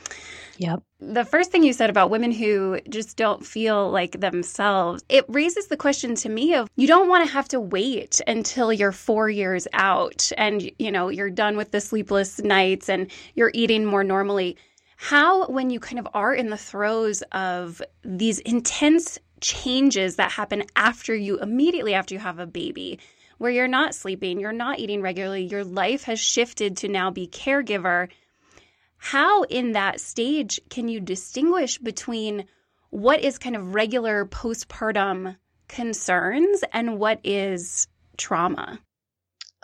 Yep. 0.62 0.82
The 1.00 1.24
first 1.24 1.50
thing 1.50 1.64
you 1.64 1.72
said 1.72 1.90
about 1.90 2.10
women 2.10 2.30
who 2.30 2.80
just 2.88 3.16
don't 3.16 3.44
feel 3.44 3.90
like 3.90 4.20
themselves, 4.20 5.02
it 5.08 5.24
raises 5.26 5.66
the 5.66 5.76
question 5.76 6.14
to 6.14 6.28
me 6.28 6.54
of 6.54 6.70
you 6.76 6.86
don't 6.86 7.08
want 7.08 7.26
to 7.26 7.32
have 7.32 7.48
to 7.48 7.58
wait 7.58 8.20
until 8.28 8.72
you're 8.72 8.92
4 8.92 9.28
years 9.28 9.66
out 9.72 10.30
and 10.38 10.70
you 10.78 10.92
know, 10.92 11.08
you're 11.08 11.30
done 11.30 11.56
with 11.56 11.72
the 11.72 11.80
sleepless 11.80 12.38
nights 12.38 12.88
and 12.88 13.10
you're 13.34 13.50
eating 13.54 13.84
more 13.84 14.04
normally. 14.04 14.56
How 14.96 15.48
when 15.48 15.70
you 15.70 15.80
kind 15.80 15.98
of 15.98 16.06
are 16.14 16.32
in 16.32 16.48
the 16.50 16.56
throes 16.56 17.22
of 17.32 17.82
these 18.04 18.38
intense 18.38 19.18
changes 19.40 20.14
that 20.14 20.30
happen 20.30 20.62
after 20.76 21.12
you 21.12 21.40
immediately 21.40 21.94
after 21.94 22.14
you 22.14 22.20
have 22.20 22.38
a 22.38 22.46
baby 22.46 23.00
where 23.38 23.50
you're 23.50 23.66
not 23.66 23.96
sleeping, 23.96 24.38
you're 24.38 24.52
not 24.52 24.78
eating 24.78 25.02
regularly, 25.02 25.42
your 25.42 25.64
life 25.64 26.04
has 26.04 26.20
shifted 26.20 26.76
to 26.76 26.86
now 26.86 27.10
be 27.10 27.26
caregiver. 27.26 28.08
How 29.04 29.42
in 29.42 29.72
that 29.72 30.00
stage 30.00 30.60
can 30.70 30.86
you 30.86 31.00
distinguish 31.00 31.76
between 31.76 32.44
what 32.90 33.20
is 33.20 33.36
kind 33.36 33.56
of 33.56 33.74
regular 33.74 34.26
postpartum 34.26 35.36
concerns 35.66 36.62
and 36.72 37.00
what 37.00 37.18
is 37.24 37.88
trauma? 38.16 38.78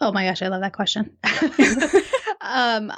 Oh 0.00 0.10
my 0.10 0.26
gosh, 0.26 0.42
I 0.42 0.48
love 0.48 0.62
that 0.62 0.72
question. 0.72 1.16
um, 2.40 2.92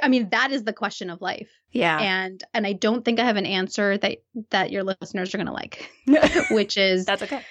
I 0.00 0.08
mean, 0.08 0.28
that 0.30 0.52
is 0.52 0.62
the 0.62 0.72
question 0.72 1.10
of 1.10 1.20
life. 1.20 1.50
Yeah. 1.72 1.98
And 1.98 2.42
and 2.54 2.64
I 2.64 2.74
don't 2.74 3.04
think 3.04 3.18
I 3.18 3.24
have 3.24 3.36
an 3.36 3.44
answer 3.44 3.98
that 3.98 4.18
that 4.50 4.70
your 4.70 4.84
listeners 4.84 5.34
are 5.34 5.38
going 5.38 5.48
to 5.48 5.52
like, 5.52 5.90
which 6.52 6.76
is 6.76 7.04
That's 7.04 7.24
okay. 7.24 7.42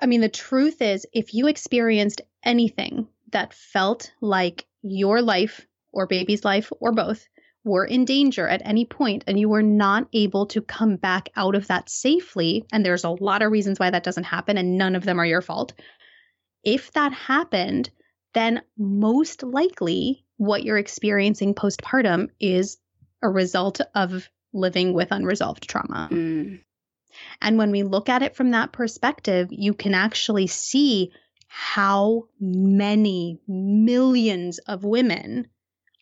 I 0.00 0.06
mean, 0.06 0.22
the 0.22 0.30
truth 0.30 0.80
is, 0.80 1.04
if 1.12 1.34
you 1.34 1.48
experienced 1.48 2.22
anything 2.42 3.08
that 3.32 3.52
felt 3.52 4.10
like 4.22 4.64
your 4.80 5.20
life 5.20 5.66
or 5.96 6.06
baby's 6.06 6.44
life 6.44 6.70
or 6.78 6.92
both 6.92 7.26
were 7.64 7.84
in 7.84 8.04
danger 8.04 8.46
at 8.46 8.62
any 8.64 8.84
point 8.84 9.24
and 9.26 9.40
you 9.40 9.48
were 9.48 9.62
not 9.62 10.06
able 10.12 10.46
to 10.46 10.60
come 10.60 10.96
back 10.96 11.30
out 11.34 11.56
of 11.56 11.66
that 11.66 11.88
safely, 11.88 12.64
and 12.72 12.84
there's 12.84 13.04
a 13.04 13.10
lot 13.10 13.42
of 13.42 13.50
reasons 13.50 13.80
why 13.80 13.90
that 13.90 14.04
doesn't 14.04 14.24
happen, 14.24 14.56
and 14.56 14.78
none 14.78 14.94
of 14.94 15.04
them 15.04 15.18
are 15.18 15.26
your 15.26 15.42
fault. 15.42 15.72
If 16.62 16.92
that 16.92 17.12
happened, 17.12 17.90
then 18.34 18.62
most 18.78 19.42
likely 19.42 20.24
what 20.36 20.62
you're 20.62 20.78
experiencing 20.78 21.54
postpartum 21.54 22.28
is 22.38 22.76
a 23.22 23.28
result 23.28 23.80
of 23.94 24.28
living 24.52 24.92
with 24.92 25.10
unresolved 25.10 25.68
trauma. 25.68 26.08
Mm. 26.12 26.60
And 27.40 27.58
when 27.58 27.70
we 27.70 27.82
look 27.82 28.08
at 28.08 28.22
it 28.22 28.36
from 28.36 28.50
that 28.50 28.72
perspective, 28.72 29.48
you 29.50 29.74
can 29.74 29.94
actually 29.94 30.46
see 30.46 31.12
how 31.48 32.24
many 32.38 33.40
millions 33.48 34.58
of 34.58 34.84
women 34.84 35.48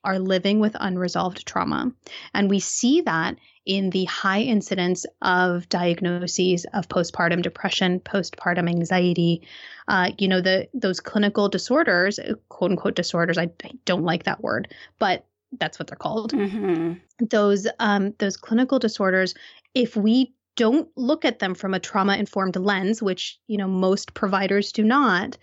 are 0.05 0.19
living 0.19 0.61
with 0.61 0.77
unresolved 0.79 1.47
trauma. 1.47 1.93
And 2.33 2.51
we 2.51 2.61
see 2.61 3.01
that 3.03 3.37
in 3.67 3.91
the 3.91 4.05
high 4.05 4.43
incidence 4.43 5.07
of 5.23 5.69
diagnoses 5.69 6.67
of 6.75 6.89
postpartum 6.89 7.43
depression, 7.43 8.01
postpartum 8.01 8.69
anxiety, 8.69 9.47
uh, 9.89 10.11
you 10.19 10.29
know, 10.29 10.41
the 10.41 10.69
those 10.75 11.01
clinical 11.01 11.49
disorders, 11.49 12.21
quote 12.49 12.73
unquote 12.73 12.95
disorders. 12.95 13.39
I, 13.39 13.51
I 13.65 13.71
don't 13.85 14.05
like 14.05 14.25
that 14.25 14.43
word, 14.43 14.75
but 14.99 15.25
that's 15.59 15.79
what 15.79 15.89
they're 15.89 15.97
called. 15.97 16.33
Mm-hmm. 16.33 16.95
Those 17.27 17.67
um, 17.79 18.15
those 18.19 18.37
clinical 18.37 18.79
disorders, 18.79 19.35
if 19.75 19.97
we 19.97 20.35
don't 20.57 20.89
look 20.97 21.25
at 21.25 21.39
them 21.39 21.55
from 21.55 21.75
a 21.75 21.81
trauma 21.81 22.17
informed 22.17 22.57
lens, 22.57 23.03
which 23.03 23.39
you 23.47 23.57
know 23.57 23.69
most 23.69 24.15
providers 24.15 24.73
do 24.73 24.85
not, 24.85 25.39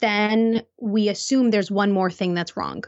then 0.00 0.62
we 0.80 1.08
assume 1.08 1.50
there's 1.50 1.70
one 1.70 1.92
more 1.92 2.10
thing 2.10 2.34
that's 2.34 2.56
wrong. 2.56 2.84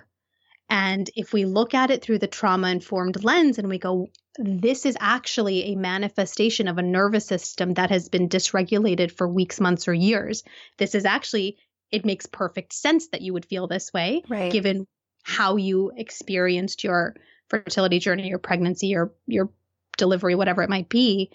And 0.71 1.09
if 1.17 1.33
we 1.33 1.45
look 1.45 1.75
at 1.75 1.91
it 1.91 2.03
through 2.03 2.19
the 2.19 2.27
trauma 2.27 2.69
informed 2.69 3.25
lens 3.25 3.59
and 3.59 3.69
we 3.69 3.79
go, 3.79 4.09
this 4.39 4.85
is 4.85 4.97
actually 5.01 5.73
a 5.73 5.77
manifestation 5.77 6.69
of 6.69 6.79
a 6.79 6.83
nervous 6.83 7.27
system 7.27 7.75
that 7.75 7.91
has 7.91 8.09
been 8.09 8.29
dysregulated 8.29 9.11
for 9.11 9.27
weeks, 9.27 9.61
months, 9.61 9.89
or 9.89 9.95
years. 9.95 10.43
This 10.77 10.95
is 10.95 11.05
actually, 11.05 11.57
it 11.91 12.05
makes 12.05 12.27
perfect 12.27 12.75
sense 12.75 13.09
that 13.09 13.23
you 13.23 13.33
would 13.33 13.47
feel 13.47 13.67
this 13.67 13.93
way, 13.93 14.23
right. 14.29 14.53
given 14.53 14.87
how 15.23 15.57
you 15.57 15.93
experienced 15.97 16.85
your 16.85 17.17
fertility 17.49 17.99
journey, 17.99 18.29
your 18.29 18.39
pregnancy, 18.39 18.89
your 18.89 19.13
your 19.27 19.51
delivery, 19.97 20.35
whatever 20.35 20.63
it 20.63 20.71
might 20.71 20.89
be. 20.89 21.31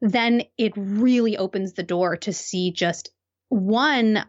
Then 0.00 0.44
it 0.56 0.72
really 0.76 1.36
opens 1.36 1.74
the 1.74 1.82
door 1.82 2.16
to 2.18 2.32
see 2.32 2.72
just 2.72 3.10
one, 3.48 4.24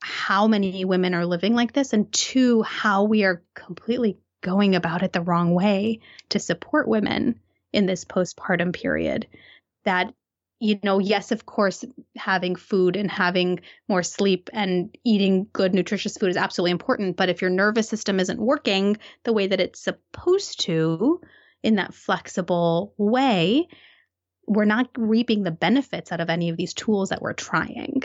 how 0.00 0.46
many 0.46 0.84
women 0.84 1.14
are 1.14 1.26
living 1.26 1.54
like 1.54 1.72
this, 1.72 1.92
and 1.92 2.10
two, 2.12 2.62
how 2.62 3.04
we 3.04 3.24
are 3.24 3.42
completely 3.54 4.18
going 4.42 4.74
about 4.74 5.02
it 5.02 5.12
the 5.12 5.20
wrong 5.20 5.54
way 5.54 6.00
to 6.30 6.38
support 6.38 6.88
women 6.88 7.38
in 7.72 7.86
this 7.86 8.04
postpartum 8.04 8.72
period. 8.72 9.26
That, 9.84 10.12
you 10.58 10.78
know, 10.82 10.98
yes, 10.98 11.32
of 11.32 11.46
course, 11.46 11.84
having 12.16 12.56
food 12.56 12.96
and 12.96 13.10
having 13.10 13.60
more 13.88 14.02
sleep 14.02 14.50
and 14.52 14.96
eating 15.04 15.46
good, 15.52 15.74
nutritious 15.74 16.16
food 16.16 16.30
is 16.30 16.36
absolutely 16.36 16.72
important. 16.72 17.16
But 17.16 17.28
if 17.28 17.40
your 17.40 17.50
nervous 17.50 17.88
system 17.88 18.20
isn't 18.20 18.40
working 18.40 18.96
the 19.24 19.32
way 19.32 19.46
that 19.46 19.60
it's 19.60 19.80
supposed 19.80 20.60
to, 20.60 21.20
in 21.62 21.76
that 21.76 21.94
flexible 21.94 22.94
way, 22.96 23.68
we're 24.46 24.64
not 24.64 24.88
reaping 24.96 25.42
the 25.42 25.50
benefits 25.50 26.10
out 26.10 26.20
of 26.20 26.30
any 26.30 26.48
of 26.48 26.56
these 26.56 26.74
tools 26.74 27.10
that 27.10 27.22
we're 27.22 27.34
trying. 27.34 28.02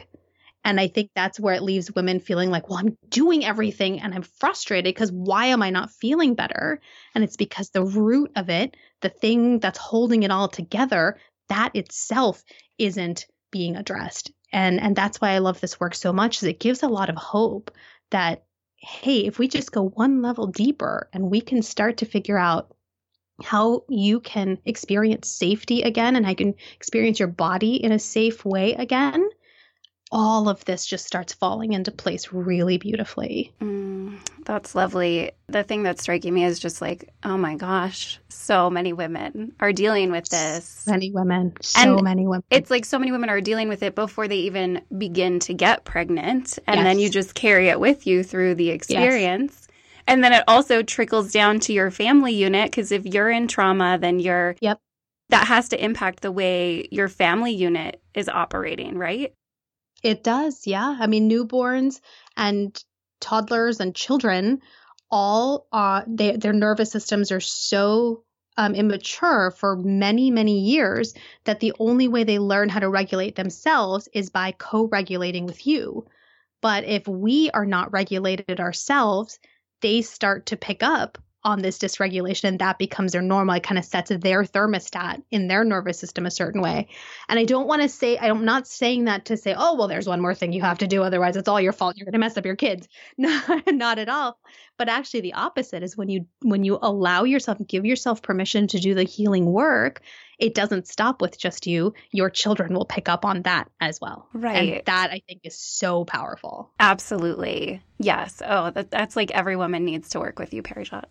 And 0.65 0.79
I 0.79 0.87
think 0.87 1.11
that's 1.15 1.39
where 1.39 1.53
it 1.53 1.61
leaves 1.61 1.93
women 1.93 2.19
feeling 2.19 2.49
like, 2.49 2.67
well, 2.67 2.79
I'm 2.79 2.97
doing 3.07 3.45
everything 3.45 4.01
and 4.01 4.15
I'm 4.15 4.23
frustrated 4.23 4.95
because 4.95 5.11
why 5.11 5.45
am 5.45 5.61
I 5.61 5.69
not 5.69 5.91
feeling 5.91 6.33
better? 6.33 6.81
And 7.13 7.23
it's 7.23 7.37
because 7.37 7.69
the 7.69 7.83
root 7.85 8.31
of 8.35 8.49
it, 8.49 8.75
the 9.01 9.09
thing 9.09 9.59
that's 9.59 9.77
holding 9.77 10.23
it 10.23 10.31
all 10.31 10.47
together, 10.47 11.19
that 11.49 11.75
itself 11.75 12.43
isn't 12.79 13.27
being 13.51 13.75
addressed. 13.75 14.31
And 14.51 14.81
and 14.81 14.95
that's 14.95 15.21
why 15.21 15.29
I 15.29 15.37
love 15.37 15.61
this 15.61 15.79
work 15.79 15.93
so 15.93 16.11
much 16.11 16.37
is 16.37 16.43
it 16.43 16.59
gives 16.59 16.81
a 16.81 16.87
lot 16.87 17.09
of 17.09 17.15
hope 17.15 17.69
that 18.09 18.43
hey, 18.77 19.19
if 19.19 19.37
we 19.37 19.47
just 19.47 19.71
go 19.71 19.89
one 19.89 20.21
level 20.21 20.47
deeper 20.47 21.09
and 21.13 21.29
we 21.29 21.41
can 21.41 21.61
start 21.61 21.97
to 21.97 22.05
figure 22.05 22.37
out 22.37 22.75
how 23.43 23.83
you 23.89 24.19
can 24.19 24.57
experience 24.65 25.27
safety 25.27 25.81
again 25.83 26.15
and 26.15 26.25
I 26.25 26.33
can 26.33 26.55
experience 26.75 27.19
your 27.19 27.27
body 27.27 27.75
in 27.75 27.91
a 27.91 27.99
safe 27.99 28.45
way 28.45 28.73
again, 28.73 29.27
all 30.15 30.47
of 30.47 30.63
this 30.63 30.85
just 30.85 31.05
starts 31.05 31.33
falling 31.33 31.73
into 31.73 31.91
place 31.91 32.31
really 32.31 32.77
beautifully. 32.77 33.51
Mm, 33.59 34.17
that's 34.45 34.73
lovely. 34.73 35.33
The 35.47 35.61
thing 35.61 35.83
that's 35.83 36.03
striking 36.03 36.33
me 36.33 36.45
is 36.45 36.57
just 36.57 36.81
like, 36.81 37.09
oh 37.25 37.35
my 37.35 37.55
gosh, 37.55 38.17
so 38.29 38.69
many 38.69 38.93
women 38.93 39.53
are 39.59 39.73
dealing 39.73 40.11
with 40.11 40.29
this. 40.29 40.87
Many 40.87 41.11
women, 41.11 41.53
so 41.59 41.95
and 41.95 42.03
many 42.03 42.27
women. 42.27 42.45
It's 42.49 42.71
like 42.71 42.85
so 42.85 42.97
many 42.97 43.11
women 43.11 43.29
are 43.29 43.41
dealing 43.41 43.67
with 43.67 43.83
it 43.83 43.93
before 43.93 44.29
they 44.29 44.37
even 44.37 44.81
begin 44.97 45.41
to 45.41 45.53
get 45.53 45.83
pregnant. 45.83 46.57
And 46.65 46.77
yes. 46.77 46.85
then 46.85 46.99
you 46.99 47.09
just 47.09 47.35
carry 47.35 47.67
it 47.67 47.81
with 47.81 48.07
you 48.07 48.23
through 48.23 48.55
the 48.55 48.69
experience. 48.69 49.67
Yes. 49.67 49.77
And 50.07 50.23
then 50.23 50.31
it 50.31 50.45
also 50.47 50.81
trickles 50.81 51.33
down 51.33 51.59
to 51.61 51.73
your 51.73 51.91
family 51.91 52.33
unit 52.33 52.71
because 52.71 52.93
if 52.93 53.05
you're 53.05 53.29
in 53.29 53.49
trauma, 53.49 53.97
then 53.99 54.21
you're. 54.21 54.55
Yep. 54.61 54.79
That 55.29 55.47
has 55.47 55.69
to 55.69 55.83
impact 55.83 56.21
the 56.21 56.31
way 56.31 56.87
your 56.91 57.09
family 57.09 57.51
unit 57.51 57.99
is 58.13 58.29
operating, 58.29 58.95
right? 58.97 59.33
It 60.05 60.23
does, 60.23 60.67
yeah. 60.67 60.97
I 60.99 61.07
mean, 61.07 61.27
newborns 61.27 61.99
and 62.37 62.79
toddlers 63.19 63.79
and 63.79 63.95
children 63.95 64.61
all 65.09 65.67
they, 66.05 66.37
their 66.37 66.53
nervous 66.53 66.91
systems 66.91 67.31
are 67.31 67.39
so 67.39 68.23
um, 68.55 68.75
immature 68.75 69.49
for 69.49 69.75
many, 69.77 70.29
many 70.29 70.59
years 70.59 71.15
that 71.45 71.59
the 71.59 71.73
only 71.79 72.07
way 72.07 72.23
they 72.23 72.37
learn 72.37 72.69
how 72.69 72.81
to 72.81 72.89
regulate 72.89 73.35
themselves 73.35 74.07
is 74.13 74.29
by 74.29 74.51
co 74.51 74.85
regulating 74.85 75.47
with 75.47 75.65
you. 75.65 76.05
But 76.61 76.83
if 76.83 77.07
we 77.07 77.49
are 77.49 77.65
not 77.65 77.91
regulated 77.91 78.59
ourselves, 78.59 79.39
they 79.81 80.03
start 80.03 80.45
to 80.47 80.55
pick 80.55 80.83
up 80.83 81.17
on 81.45 81.61
this 81.61 81.77
dysregulation 81.77 82.45
and 82.45 82.59
that 82.59 82.79
becomes 82.79 83.11
their 83.11 83.21
normal. 83.21 83.55
It 83.55 83.63
kind 83.63 83.77
of 83.77 83.85
sets 83.85 84.09
their 84.09 84.43
thermostat 84.43 85.21
in 85.31 85.47
their 85.47 85.63
nervous 85.63 85.99
system 85.99 86.25
a 86.25 86.31
certain 86.31 86.61
way. 86.61 86.87
And 87.29 87.39
i 87.39 87.45
don't 87.45 87.67
want 87.67 87.83
to 87.83 87.89
say 87.89 88.17
i'm 88.17 88.43
not 88.43 88.67
saying 88.67 89.05
that 89.05 89.25
to 89.25 89.37
say 89.37 89.53
oh 89.55 89.75
well 89.75 89.87
there's 89.87 90.07
one 90.07 90.21
more 90.21 90.35
thing 90.35 90.51
you 90.51 90.61
have 90.61 90.79
to 90.79 90.87
do 90.87 91.03
otherwise 91.03 91.37
it's 91.37 91.47
all 91.47 91.61
your 91.61 91.71
fault. 91.71 91.95
You're 91.95 92.05
going 92.05 92.13
to 92.13 92.19
mess 92.19 92.37
up 92.37 92.45
your 92.45 92.55
kids. 92.55 92.87
No, 93.17 93.41
not 93.67 93.99
at 93.99 94.09
all. 94.09 94.37
But 94.77 94.89
actually 94.89 95.21
the 95.21 95.33
opposite 95.33 95.83
is 95.83 95.95
when 95.95 96.09
you 96.09 96.25
when 96.41 96.63
you 96.63 96.79
allow 96.81 97.23
yourself 97.23 97.59
give 97.67 97.85
yourself 97.85 98.21
permission 98.21 98.67
to 98.67 98.79
do 98.79 98.93
the 98.93 99.03
healing 99.03 99.45
work 99.45 100.01
it 100.39 100.53
doesn't 100.53 100.87
stop 100.87 101.21
with 101.21 101.37
just 101.37 101.67
you. 101.67 101.93
Your 102.11 102.29
children 102.29 102.73
will 102.73 102.85
pick 102.85 103.09
up 103.09 103.25
on 103.25 103.43
that 103.43 103.69
as 103.79 103.99
well. 104.01 104.27
Right. 104.33 104.73
And 104.73 104.85
that 104.85 105.11
I 105.11 105.21
think 105.27 105.41
is 105.43 105.57
so 105.57 106.05
powerful. 106.05 106.71
Absolutely. 106.79 107.81
Yes. 107.97 108.41
Oh, 108.45 108.71
that, 108.71 108.91
that's 108.91 109.15
like 109.15 109.31
every 109.31 109.55
woman 109.55 109.85
needs 109.85 110.09
to 110.09 110.19
work 110.19 110.39
with 110.39 110.53
you, 110.53 110.61
Parijat. 110.61 111.05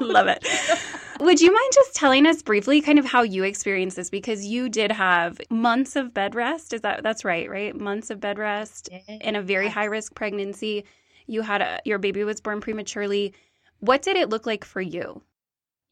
Love 0.00 0.26
it. 0.26 0.46
Would 1.20 1.40
you 1.40 1.52
mind 1.52 1.72
just 1.74 1.94
telling 1.94 2.26
us 2.26 2.42
briefly 2.42 2.80
kind 2.82 2.98
of 2.98 3.06
how 3.06 3.22
you 3.22 3.44
experienced 3.44 3.96
this? 3.96 4.10
Because 4.10 4.44
you 4.44 4.68
did 4.68 4.92
have 4.92 5.40
months 5.48 5.96
of 5.96 6.12
bed 6.12 6.34
rest. 6.34 6.72
Is 6.72 6.82
that 6.82 7.02
that's 7.02 7.24
right, 7.24 7.48
right? 7.48 7.74
Months 7.74 8.10
of 8.10 8.20
bed 8.20 8.38
rest 8.38 8.90
in 9.08 9.36
a 9.36 9.42
very 9.42 9.68
high 9.68 9.86
risk 9.86 10.14
pregnancy. 10.14 10.84
You 11.26 11.42
had 11.42 11.62
a 11.62 11.80
your 11.84 11.98
baby 11.98 12.22
was 12.24 12.40
born 12.40 12.60
prematurely. 12.60 13.32
What 13.80 14.02
did 14.02 14.16
it 14.16 14.28
look 14.28 14.46
like 14.46 14.64
for 14.64 14.80
you? 14.80 15.22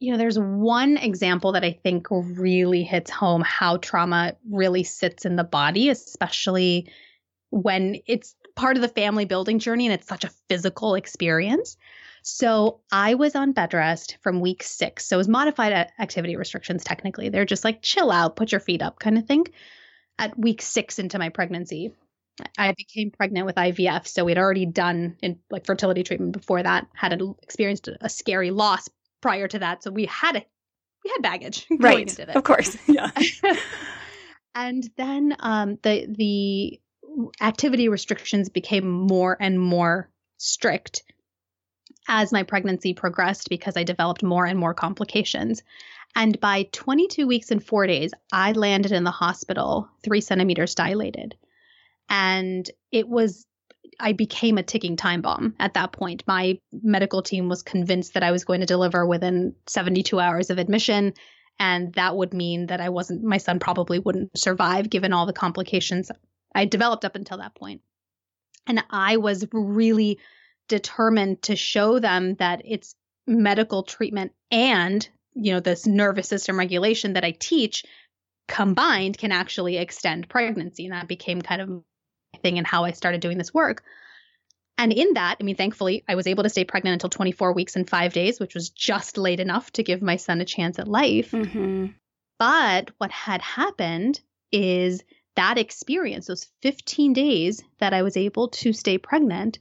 You 0.05 0.11
know, 0.11 0.19
there's 0.19 0.37
one 0.37 0.97
example 0.97 1.53
that 1.53 1.63
I 1.63 1.71
think 1.71 2.05
really 2.11 2.83
hits 2.83 3.09
home 3.09 3.41
how 3.41 3.77
trauma 3.77 4.35
really 4.47 4.83
sits 4.83 5.25
in 5.25 5.35
the 5.35 5.43
body, 5.43 5.89
especially 5.89 6.91
when 7.49 7.99
it's 8.05 8.35
part 8.55 8.75
of 8.75 8.83
the 8.83 8.87
family 8.87 9.25
building 9.25 9.57
journey 9.57 9.87
and 9.87 9.95
it's 9.95 10.07
such 10.07 10.23
a 10.23 10.31
physical 10.47 10.93
experience. 10.93 11.75
So 12.21 12.81
I 12.91 13.15
was 13.15 13.33
on 13.33 13.53
bed 13.53 13.73
rest 13.73 14.17
from 14.21 14.41
week 14.41 14.61
six. 14.61 15.07
So 15.07 15.15
it 15.15 15.17
was 15.17 15.27
modified 15.27 15.73
activity 15.97 16.35
restrictions, 16.35 16.83
technically. 16.83 17.29
They're 17.29 17.43
just 17.43 17.63
like 17.63 17.81
chill 17.81 18.11
out, 18.11 18.35
put 18.35 18.51
your 18.51 18.61
feet 18.61 18.83
up 18.83 18.99
kind 18.99 19.17
of 19.17 19.25
thing. 19.25 19.47
At 20.19 20.37
week 20.37 20.61
six 20.61 20.99
into 20.99 21.17
my 21.17 21.29
pregnancy, 21.29 21.93
I 22.59 22.73
became 22.73 23.09
pregnant 23.09 23.47
with 23.47 23.55
IVF. 23.55 24.05
So 24.05 24.23
we'd 24.23 24.37
already 24.37 24.67
done 24.67 25.17
in 25.23 25.39
like 25.49 25.65
fertility 25.65 26.03
treatment 26.03 26.33
before 26.33 26.61
that, 26.61 26.85
had 26.93 27.19
experienced 27.41 27.89
a 27.99 28.07
scary 28.07 28.51
loss 28.51 28.87
prior 29.25 29.47
to 29.47 29.57
that. 29.57 29.81
So 29.81 29.89
we 29.89 30.05
had 30.05 30.35
a 30.35 30.45
we 31.03 31.09
had 31.09 31.23
baggage. 31.23 31.65
Right. 31.79 32.19
Of 32.19 32.43
course. 32.43 32.77
Yeah. 32.87 33.09
and 34.55 34.87
then 34.97 35.35
um, 35.39 35.79
the 35.81 36.05
the 36.07 36.79
activity 37.41 37.89
restrictions 37.89 38.49
became 38.49 38.87
more 38.87 39.35
and 39.39 39.59
more 39.59 40.11
strict 40.37 41.01
as 42.07 42.31
my 42.31 42.43
pregnancy 42.43 42.93
progressed 42.93 43.49
because 43.49 43.75
I 43.75 43.83
developed 43.83 44.21
more 44.21 44.45
and 44.45 44.59
more 44.59 44.75
complications. 44.75 45.63
And 46.15 46.39
by 46.39 46.69
22 46.71 47.25
weeks 47.25 47.49
and 47.49 47.63
four 47.63 47.87
days, 47.87 48.11
I 48.31 48.51
landed 48.51 48.91
in 48.91 49.03
the 49.03 49.11
hospital 49.11 49.89
three 50.03 50.21
centimeters 50.21 50.75
dilated. 50.75 51.35
And 52.09 52.69
it 52.91 53.09
was 53.09 53.47
I 53.99 54.13
became 54.13 54.57
a 54.57 54.63
ticking 54.63 54.95
time 54.95 55.21
bomb 55.21 55.55
at 55.59 55.73
that 55.75 55.91
point. 55.91 56.23
My 56.27 56.59
medical 56.71 57.21
team 57.21 57.49
was 57.49 57.63
convinced 57.63 58.13
that 58.13 58.23
I 58.23 58.31
was 58.31 58.45
going 58.45 58.61
to 58.61 58.65
deliver 58.65 59.05
within 59.05 59.55
72 59.67 60.19
hours 60.19 60.49
of 60.49 60.57
admission. 60.57 61.13
And 61.59 61.93
that 61.93 62.15
would 62.15 62.33
mean 62.33 62.67
that 62.67 62.81
I 62.81 62.89
wasn't, 62.89 63.23
my 63.23 63.37
son 63.37 63.59
probably 63.59 63.99
wouldn't 63.99 64.37
survive 64.37 64.89
given 64.89 65.13
all 65.13 65.25
the 65.25 65.33
complications 65.33 66.11
I 66.53 66.65
developed 66.65 67.05
up 67.05 67.15
until 67.15 67.37
that 67.39 67.55
point. 67.55 67.81
And 68.67 68.83
I 68.89 69.17
was 69.17 69.45
really 69.51 70.19
determined 70.67 71.43
to 71.43 71.55
show 71.55 71.99
them 71.99 72.35
that 72.35 72.61
it's 72.65 72.95
medical 73.27 73.83
treatment 73.83 74.31
and, 74.51 75.07
you 75.33 75.53
know, 75.53 75.59
this 75.59 75.85
nervous 75.85 76.27
system 76.27 76.57
regulation 76.57 77.13
that 77.13 77.25
I 77.25 77.31
teach 77.31 77.83
combined 78.47 79.17
can 79.17 79.31
actually 79.31 79.77
extend 79.77 80.29
pregnancy. 80.29 80.85
And 80.85 80.93
that 80.93 81.07
became 81.07 81.41
kind 81.41 81.61
of 81.61 81.83
thing 82.35 82.57
and 82.57 82.67
how 82.67 82.85
I 82.85 82.91
started 82.91 83.21
doing 83.21 83.37
this 83.37 83.53
work. 83.53 83.83
And 84.77 84.91
in 84.91 85.13
that, 85.13 85.37
I 85.39 85.43
mean, 85.43 85.55
thankfully, 85.55 86.03
I 86.07 86.15
was 86.15 86.27
able 86.27 86.43
to 86.43 86.49
stay 86.49 86.65
pregnant 86.65 86.93
until 86.93 87.09
24 87.09 87.53
weeks 87.53 87.75
and 87.75 87.89
five 87.89 88.13
days, 88.13 88.39
which 88.39 88.53
was 88.53 88.69
just 88.69 89.17
late 89.17 89.39
enough 89.39 89.71
to 89.73 89.83
give 89.83 90.01
my 90.01 90.17
son 90.17 90.41
a 90.41 90.45
chance 90.45 90.79
at 90.79 90.87
life. 90.87 91.31
Mm-hmm. 91.31 91.87
But 92.37 92.91
what 92.97 93.11
had 93.11 93.41
happened 93.41 94.19
is 94.51 95.01
that 95.35 95.57
experience, 95.57 96.27
those 96.27 96.47
15 96.61 97.13
days 97.13 97.63
that 97.79 97.93
I 97.93 98.01
was 98.01 98.17
able 98.17 98.49
to 98.49 98.73
stay 98.73 98.97
pregnant, 98.97 99.59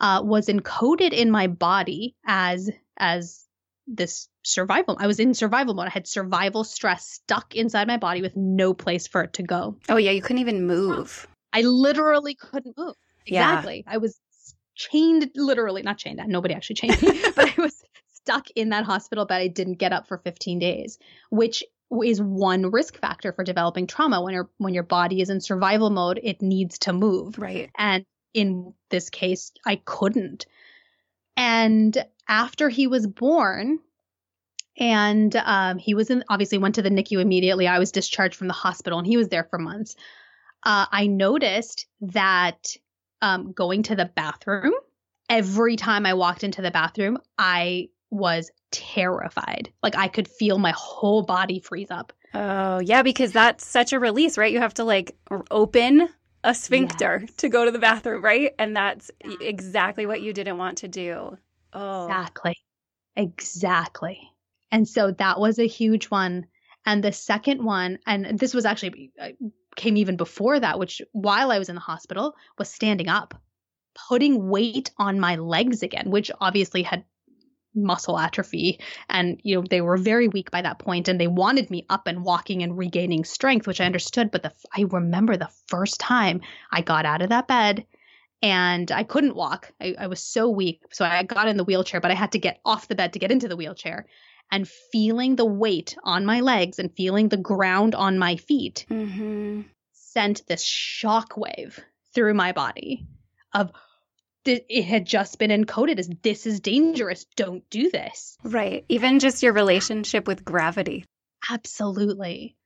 uh, 0.00 0.22
was 0.24 0.48
encoded 0.48 1.12
in 1.12 1.30
my 1.30 1.46
body 1.46 2.14
as 2.26 2.70
as 2.96 3.44
this 3.86 4.28
survival. 4.42 4.96
I 4.98 5.06
was 5.06 5.20
in 5.20 5.34
survival 5.34 5.74
mode. 5.74 5.86
I 5.86 5.90
had 5.90 6.06
survival 6.06 6.64
stress 6.64 7.06
stuck 7.06 7.54
inside 7.54 7.86
my 7.86 7.98
body 7.98 8.22
with 8.22 8.36
no 8.36 8.74
place 8.74 9.06
for 9.06 9.22
it 9.22 9.34
to 9.34 9.42
go. 9.42 9.76
Oh 9.88 9.96
yeah, 9.96 10.10
you 10.10 10.22
couldn't 10.22 10.40
even 10.40 10.66
move. 10.66 11.26
I 11.54 11.62
literally 11.62 12.34
couldn't 12.34 12.76
move. 12.76 12.96
Yeah. 13.24 13.50
Exactly. 13.50 13.84
I 13.86 13.98
was 13.98 14.20
chained, 14.74 15.30
literally, 15.36 15.82
not 15.82 15.98
chained, 15.98 16.20
nobody 16.26 16.52
actually 16.52 16.76
chained 16.76 17.00
me, 17.00 17.22
but 17.36 17.56
I 17.56 17.62
was 17.62 17.82
stuck 18.12 18.48
in 18.56 18.70
that 18.70 18.84
hospital 18.84 19.24
bed. 19.24 19.40
I 19.40 19.48
didn't 19.48 19.78
get 19.78 19.92
up 19.92 20.08
for 20.08 20.18
15 20.18 20.58
days, 20.58 20.98
which 21.30 21.64
is 22.04 22.20
one 22.20 22.70
risk 22.70 22.98
factor 22.98 23.32
for 23.32 23.44
developing 23.44 23.86
trauma. 23.86 24.20
When 24.20 24.34
your 24.34 24.50
when 24.58 24.74
your 24.74 24.82
body 24.82 25.20
is 25.20 25.30
in 25.30 25.40
survival 25.40 25.90
mode, 25.90 26.18
it 26.22 26.42
needs 26.42 26.78
to 26.80 26.92
move. 26.92 27.38
Right. 27.38 27.70
And 27.76 28.04
in 28.32 28.74
this 28.90 29.10
case, 29.10 29.52
I 29.64 29.76
couldn't. 29.76 30.46
And 31.36 31.96
after 32.28 32.68
he 32.68 32.86
was 32.88 33.06
born, 33.06 33.78
and 34.76 35.34
um, 35.36 35.78
he 35.78 35.94
was 35.94 36.10
in 36.10 36.24
obviously 36.28 36.58
went 36.58 36.74
to 36.76 36.82
the 36.82 36.90
NICU 36.90 37.20
immediately. 37.20 37.68
I 37.68 37.78
was 37.78 37.92
discharged 37.92 38.34
from 38.34 38.48
the 38.48 38.54
hospital, 38.54 38.98
and 38.98 39.06
he 39.06 39.16
was 39.16 39.28
there 39.28 39.44
for 39.44 39.58
months. 39.58 39.94
Uh, 40.64 40.86
I 40.90 41.06
noticed 41.06 41.86
that 42.00 42.76
um, 43.22 43.52
going 43.52 43.82
to 43.84 43.96
the 43.96 44.10
bathroom, 44.14 44.72
every 45.28 45.76
time 45.76 46.06
I 46.06 46.14
walked 46.14 46.44
into 46.44 46.62
the 46.62 46.70
bathroom, 46.70 47.18
I 47.38 47.88
was 48.10 48.50
terrified. 48.70 49.72
Like 49.82 49.96
I 49.96 50.08
could 50.08 50.28
feel 50.28 50.58
my 50.58 50.72
whole 50.76 51.22
body 51.22 51.60
freeze 51.60 51.90
up. 51.90 52.12
Oh, 52.32 52.80
yeah, 52.80 53.02
because 53.02 53.32
that's 53.32 53.66
such 53.66 53.92
a 53.92 54.00
release, 54.00 54.36
right? 54.36 54.52
You 54.52 54.60
have 54.60 54.74
to 54.74 54.84
like 54.84 55.16
open 55.50 56.08
a 56.42 56.54
sphincter 56.54 57.20
Yes. 57.22 57.34
to 57.36 57.48
go 57.48 57.64
to 57.64 57.70
the 57.70 57.78
bathroom, 57.78 58.22
right? 58.22 58.52
And 58.58 58.76
that's 58.76 59.10
exactly 59.20 60.06
what 60.06 60.20
you 60.20 60.32
didn't 60.32 60.58
want 60.58 60.78
to 60.78 60.88
do. 60.88 61.38
Oh. 61.72 62.06
Exactly. 62.06 62.56
Exactly. 63.16 64.20
And 64.72 64.88
so 64.88 65.12
that 65.12 65.38
was 65.38 65.58
a 65.58 65.66
huge 65.66 66.06
one. 66.06 66.46
And 66.86 67.02
the 67.02 67.12
second 67.12 67.64
one, 67.64 67.98
and 68.06 68.38
this 68.38 68.52
was 68.52 68.64
actually 68.64 69.12
uh, 69.18 69.28
came 69.76 69.96
even 69.96 70.16
before 70.16 70.58
that, 70.60 70.78
which 70.78 71.02
while 71.12 71.50
I 71.50 71.58
was 71.58 71.68
in 71.68 71.74
the 71.74 71.80
hospital 71.80 72.34
was 72.58 72.70
standing 72.70 73.08
up, 73.08 73.34
putting 74.08 74.48
weight 74.48 74.90
on 74.98 75.20
my 75.20 75.36
legs 75.36 75.82
again, 75.82 76.10
which 76.10 76.30
obviously 76.40 76.82
had 76.82 77.04
muscle 77.74 78.18
atrophy. 78.18 78.80
And 79.08 79.40
you 79.42 79.56
know 79.56 79.64
they 79.68 79.80
were 79.80 79.96
very 79.96 80.28
weak 80.28 80.50
by 80.50 80.62
that 80.62 80.78
point 80.78 81.08
and 81.08 81.20
they 81.20 81.26
wanted 81.26 81.70
me 81.70 81.86
up 81.90 82.06
and 82.06 82.24
walking 82.24 82.62
and 82.62 82.78
regaining 82.78 83.24
strength 83.24 83.66
which 83.66 83.80
i 83.80 83.86
understood. 83.86 84.30
But 84.30 84.42
the 84.42 84.52
i 84.76 84.82
remember 84.82 85.36
the 85.36 85.50
first 85.66 85.98
time 86.00 86.40
i 86.70 86.80
got 86.80 87.06
out 87.06 87.22
of 87.22 87.30
that 87.30 87.48
bed 87.48 87.84
and 88.42 88.90
i 88.92 89.02
couldn't 89.02 89.36
walk. 89.36 89.72
I, 89.80 89.96
I 89.98 90.06
was 90.06 90.22
so 90.22 90.48
weak. 90.48 90.82
So 90.92 91.04
i 91.04 91.22
got 91.24 91.48
in 91.48 91.56
the 91.56 91.64
wheelchair 91.64 92.00
but 92.00 92.10
i 92.10 92.14
had 92.14 92.32
to 92.32 92.38
get 92.38 92.60
off 92.64 92.88
the 92.88 92.94
bed 92.94 93.12
to 93.14 93.18
get 93.18 93.32
into 93.32 93.48
the 93.48 93.56
wheelchair 93.56 94.06
and 94.50 94.68
feeling 94.68 95.36
the 95.36 95.44
weight 95.44 95.96
on 96.04 96.26
my 96.26 96.40
legs 96.40 96.78
and 96.78 96.92
feeling 96.94 97.28
the 97.28 97.36
ground 97.36 97.94
on 97.94 98.18
my 98.18 98.36
feet 98.36 98.86
hmm 98.88 99.62
sent 99.92 100.46
this 100.46 100.64
shockwave 100.64 101.80
through 102.14 102.34
my 102.34 102.52
body 102.52 103.04
of 103.52 103.72
it 104.44 104.84
had 104.84 105.06
just 105.06 105.38
been 105.38 105.50
encoded 105.50 105.98
as 105.98 106.08
this 106.22 106.46
is 106.46 106.60
dangerous 106.60 107.24
don't 107.36 107.68
do 107.70 107.90
this 107.90 108.38
Right. 108.44 108.84
Even 108.88 109.18
just 109.18 109.42
your 109.42 109.54
relationship 109.54 110.26
with 110.26 110.44
gravity. 110.44 111.06
Absolutely. 111.50 112.56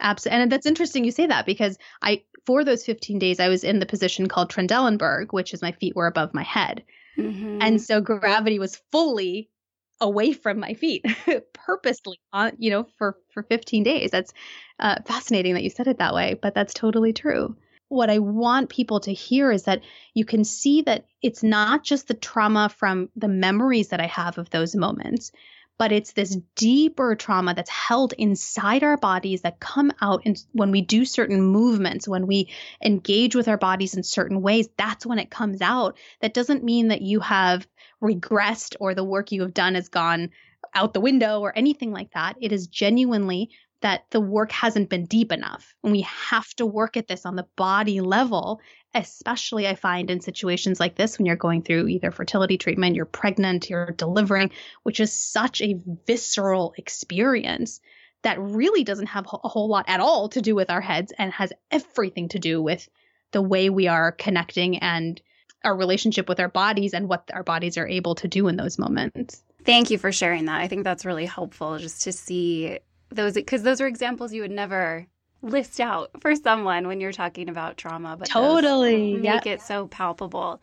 Absolutely. 0.00 0.42
And 0.42 0.52
that's 0.52 0.66
interesting 0.66 1.04
you 1.04 1.10
say 1.12 1.26
that 1.26 1.46
because 1.46 1.78
I, 2.02 2.22
for 2.46 2.64
those 2.64 2.84
15 2.84 3.18
days, 3.18 3.38
I 3.38 3.48
was 3.48 3.64
in 3.64 3.78
the 3.78 3.86
position 3.86 4.28
called 4.28 4.50
Trendelenburg, 4.50 5.32
which 5.32 5.52
is 5.54 5.62
my 5.62 5.72
feet 5.72 5.94
were 5.94 6.06
above 6.06 6.34
my 6.34 6.42
head. 6.42 6.84
Mhm. 7.18 7.58
And 7.60 7.80
so 7.80 8.00
gravity 8.00 8.58
was 8.58 8.80
fully 8.90 9.50
away 10.00 10.32
from 10.32 10.60
my 10.60 10.74
feet 10.74 11.04
purposely 11.52 12.18
on, 12.32 12.52
you 12.58 12.70
know, 12.70 12.86
for, 12.98 13.16
for 13.32 13.42
15 13.42 13.82
days. 13.82 14.10
That's 14.10 14.32
uh, 14.78 14.96
fascinating 15.06 15.54
that 15.54 15.62
you 15.62 15.70
said 15.70 15.86
it 15.86 15.98
that 15.98 16.14
way, 16.14 16.38
but 16.40 16.54
that's 16.54 16.74
totally 16.74 17.12
true. 17.12 17.56
What 17.88 18.10
I 18.10 18.18
want 18.18 18.68
people 18.68 19.00
to 19.00 19.12
hear 19.12 19.52
is 19.52 19.64
that 19.64 19.82
you 20.12 20.24
can 20.24 20.44
see 20.44 20.82
that 20.82 21.06
it's 21.22 21.42
not 21.42 21.84
just 21.84 22.08
the 22.08 22.14
trauma 22.14 22.68
from 22.68 23.10
the 23.14 23.28
memories 23.28 23.88
that 23.88 24.00
I 24.00 24.06
have 24.06 24.38
of 24.38 24.50
those 24.50 24.74
moments, 24.74 25.30
but 25.78 25.92
it's 25.92 26.12
this 26.12 26.36
deeper 26.54 27.14
trauma 27.14 27.54
that's 27.54 27.70
held 27.70 28.12
inside 28.14 28.82
our 28.82 28.96
bodies 28.96 29.42
that 29.42 29.60
come 29.60 29.92
out 30.00 30.24
in, 30.24 30.36
when 30.52 30.70
we 30.70 30.80
do 30.80 31.04
certain 31.04 31.40
movements, 31.40 32.08
when 32.08 32.26
we 32.26 32.48
engage 32.82 33.34
with 33.34 33.48
our 33.48 33.58
bodies 33.58 33.94
in 33.94 34.02
certain 34.02 34.42
ways. 34.42 34.68
That's 34.76 35.06
when 35.06 35.18
it 35.18 35.30
comes 35.30 35.60
out. 35.60 35.96
That 36.20 36.34
doesn't 36.34 36.64
mean 36.64 36.88
that 36.88 37.02
you 37.02 37.20
have 37.20 37.66
regressed 38.02 38.76
or 38.80 38.94
the 38.94 39.04
work 39.04 39.32
you 39.32 39.42
have 39.42 39.54
done 39.54 39.74
has 39.74 39.88
gone 39.88 40.30
out 40.74 40.94
the 40.94 41.00
window 41.00 41.40
or 41.40 41.56
anything 41.56 41.92
like 41.92 42.12
that. 42.12 42.36
It 42.40 42.52
is 42.52 42.66
genuinely 42.66 43.50
that 43.82 44.04
the 44.10 44.20
work 44.20 44.50
hasn't 44.52 44.88
been 44.88 45.04
deep 45.04 45.30
enough. 45.30 45.74
And 45.82 45.92
we 45.92 46.00
have 46.02 46.48
to 46.54 46.66
work 46.66 46.96
at 46.96 47.08
this 47.08 47.26
on 47.26 47.36
the 47.36 47.46
body 47.56 48.00
level, 48.00 48.60
especially 48.96 49.66
I 49.66 49.74
find 49.74 50.10
in 50.10 50.20
situations 50.20 50.80
like 50.80 50.96
this 50.96 51.18
when 51.18 51.26
you're 51.26 51.36
going 51.36 51.62
through 51.62 51.88
either 51.88 52.10
fertility 52.10 52.58
treatment, 52.58 52.96
you're 52.96 53.04
pregnant, 53.04 53.70
you're 53.70 53.92
delivering, 53.92 54.50
which 54.82 55.00
is 55.00 55.12
such 55.12 55.60
a 55.60 55.80
visceral 56.06 56.74
experience 56.76 57.80
that 58.22 58.40
really 58.40 58.84
doesn't 58.84 59.06
have 59.06 59.26
a 59.26 59.48
whole 59.48 59.68
lot 59.68 59.84
at 59.88 60.00
all 60.00 60.28
to 60.30 60.40
do 60.40 60.54
with 60.54 60.70
our 60.70 60.80
heads 60.80 61.12
and 61.18 61.32
has 61.32 61.52
everything 61.70 62.28
to 62.28 62.38
do 62.38 62.60
with 62.60 62.88
the 63.32 63.42
way 63.42 63.70
we 63.70 63.86
are 63.86 64.12
connecting 64.12 64.78
and 64.78 65.20
our 65.64 65.76
relationship 65.76 66.28
with 66.28 66.40
our 66.40 66.48
bodies 66.48 66.94
and 66.94 67.08
what 67.08 67.30
our 67.32 67.42
bodies 67.42 67.76
are 67.76 67.86
able 67.86 68.14
to 68.14 68.28
do 68.28 68.48
in 68.48 68.56
those 68.56 68.78
moments. 68.78 69.42
Thank 69.64 69.90
you 69.90 69.98
for 69.98 70.12
sharing 70.12 70.46
that. 70.46 70.60
I 70.60 70.68
think 70.68 70.84
that's 70.84 71.04
really 71.04 71.26
helpful 71.26 71.78
just 71.78 72.02
to 72.02 72.12
see 72.12 72.78
those 73.10 73.34
because 73.34 73.62
those 73.62 73.80
are 73.80 73.86
examples 73.86 74.32
you 74.32 74.42
would 74.42 74.50
never 74.50 75.06
list 75.46 75.80
out 75.80 76.10
for 76.20 76.34
someone 76.34 76.86
when 76.86 77.00
you're 77.00 77.12
talking 77.12 77.48
about 77.48 77.76
trauma, 77.76 78.16
but 78.16 78.28
Totally. 78.28 79.14
make 79.14 79.46
it 79.46 79.62
so 79.62 79.86
palpable. 79.86 80.60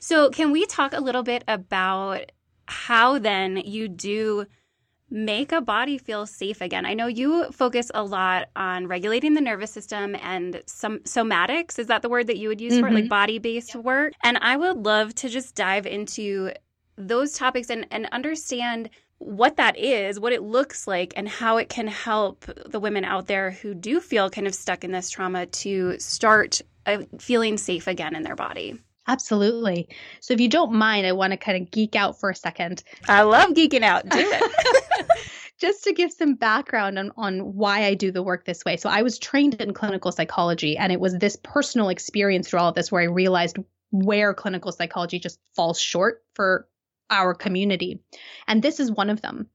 So, 0.00 0.30
can 0.30 0.52
we 0.52 0.66
talk 0.66 0.92
a 0.92 1.00
little 1.00 1.22
bit 1.22 1.44
about 1.48 2.32
how 2.66 3.18
then 3.18 3.56
you 3.56 3.88
do 3.88 4.46
make 5.10 5.52
a 5.52 5.60
body 5.60 5.98
feel 5.98 6.26
safe 6.26 6.60
again? 6.60 6.84
I 6.84 6.94
know 6.94 7.06
you 7.06 7.50
focus 7.52 7.90
a 7.94 8.02
lot 8.02 8.48
on 8.56 8.86
regulating 8.86 9.34
the 9.34 9.40
nervous 9.40 9.70
system 9.70 10.16
and 10.16 10.62
some 10.66 10.98
somatics. 11.00 11.78
Is 11.78 11.86
that 11.86 12.02
the 12.02 12.08
word 12.08 12.26
that 12.26 12.38
you 12.38 12.48
would 12.48 12.60
use 12.60 12.78
for 12.78 12.88
it? 12.88 12.92
Like 12.92 13.04
mm-hmm. 13.04 13.08
body 13.08 13.38
based 13.38 13.74
work? 13.74 14.12
And 14.22 14.38
I 14.38 14.56
would 14.56 14.84
love 14.84 15.14
to 15.16 15.28
just 15.28 15.54
dive 15.54 15.86
into 15.86 16.52
those 16.96 17.32
topics 17.32 17.70
and, 17.70 17.86
and 17.90 18.08
understand 18.12 18.90
what 19.18 19.56
that 19.56 19.76
is, 19.76 20.20
what 20.20 20.32
it 20.32 20.42
looks 20.42 20.86
like, 20.86 21.12
and 21.16 21.28
how 21.28 21.56
it 21.56 21.68
can 21.68 21.88
help 21.88 22.46
the 22.66 22.80
women 22.80 23.04
out 23.04 23.26
there 23.26 23.50
who 23.50 23.74
do 23.74 24.00
feel 24.00 24.30
kind 24.30 24.46
of 24.46 24.54
stuck 24.54 24.84
in 24.84 24.92
this 24.92 25.10
trauma 25.10 25.46
to 25.46 25.98
start 25.98 26.60
uh, 26.86 27.02
feeling 27.18 27.56
safe 27.56 27.86
again 27.86 28.14
in 28.14 28.22
their 28.22 28.36
body. 28.36 28.78
Absolutely. 29.06 29.88
So, 30.20 30.34
if 30.34 30.40
you 30.40 30.48
don't 30.48 30.72
mind, 30.72 31.06
I 31.06 31.12
want 31.12 31.32
to 31.32 31.36
kind 31.36 31.62
of 31.62 31.70
geek 31.70 31.96
out 31.96 32.20
for 32.20 32.30
a 32.30 32.34
second 32.34 32.82
I 33.08 33.22
love 33.22 33.50
geeking 33.50 33.82
out. 33.82 34.08
Do 34.08 34.18
it. 34.18 35.08
just 35.58 35.84
to 35.84 35.92
give 35.92 36.12
some 36.12 36.34
background 36.34 36.98
on, 36.98 37.10
on 37.16 37.54
why 37.54 37.84
I 37.84 37.94
do 37.94 38.12
the 38.12 38.22
work 38.22 38.44
this 38.44 38.64
way. 38.64 38.76
So 38.76 38.88
I 38.88 39.02
was 39.02 39.18
trained 39.18 39.54
in 39.54 39.74
clinical 39.74 40.12
psychology, 40.12 40.76
and 40.76 40.92
it 40.92 41.00
was 41.00 41.14
this 41.14 41.36
personal 41.42 41.88
experience 41.88 42.48
through 42.48 42.60
all 42.60 42.68
of 42.68 42.74
this 42.74 42.92
where 42.92 43.02
I 43.02 43.06
realized 43.06 43.58
where 43.90 44.34
clinical 44.34 44.72
psychology 44.72 45.18
just 45.18 45.40
falls 45.54 45.80
short 45.80 46.22
for 46.34 46.68
our 47.10 47.34
community. 47.34 48.00
And 48.46 48.62
this 48.62 48.80
is 48.80 48.90
one 48.90 49.10
of 49.10 49.22
them, 49.22 49.48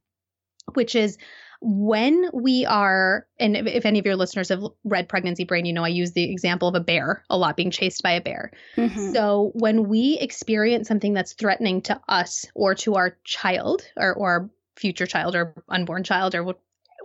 which 0.74 0.96
is 0.96 1.18
when 1.62 2.30
we 2.34 2.66
are, 2.66 3.26
and 3.40 3.56
if, 3.56 3.86
any 3.86 4.00
of 4.00 4.06
your 4.06 4.18
listeners 4.18 4.50
have 4.50 4.64
read 4.84 5.08
Pregnancy 5.08 5.46
Brain, 5.46 5.66
you 5.66 5.72
know 5.72 5.86
I 5.86 5.90
use 5.90 6.12
the 6.12 6.30
example 6.30 6.68
of 6.68 6.76
a 6.76 6.82
bear 6.82 7.24
a 7.30 7.38
lot 7.38 7.56
being 7.56 7.72
chased 7.72 8.04
by 8.04 8.12
a 8.12 8.22
bear. 8.22 8.52
Mhm. 8.78 9.14
So 9.14 9.52
when 9.54 9.88
we 9.88 10.18
experience 10.20 10.90
something 10.90 11.14
that's 11.14 11.34
threatening 11.34 11.82
to 11.84 12.02
us 12.10 12.46
or 12.54 12.76
to 12.76 12.96
our 12.96 13.18
child 13.24 13.84
or, 13.96 14.14
or 14.14 14.50
future 14.76 15.06
child 15.06 15.36
or 15.36 15.64
unborn 15.70 16.04
child 16.04 16.36
or 16.36 16.56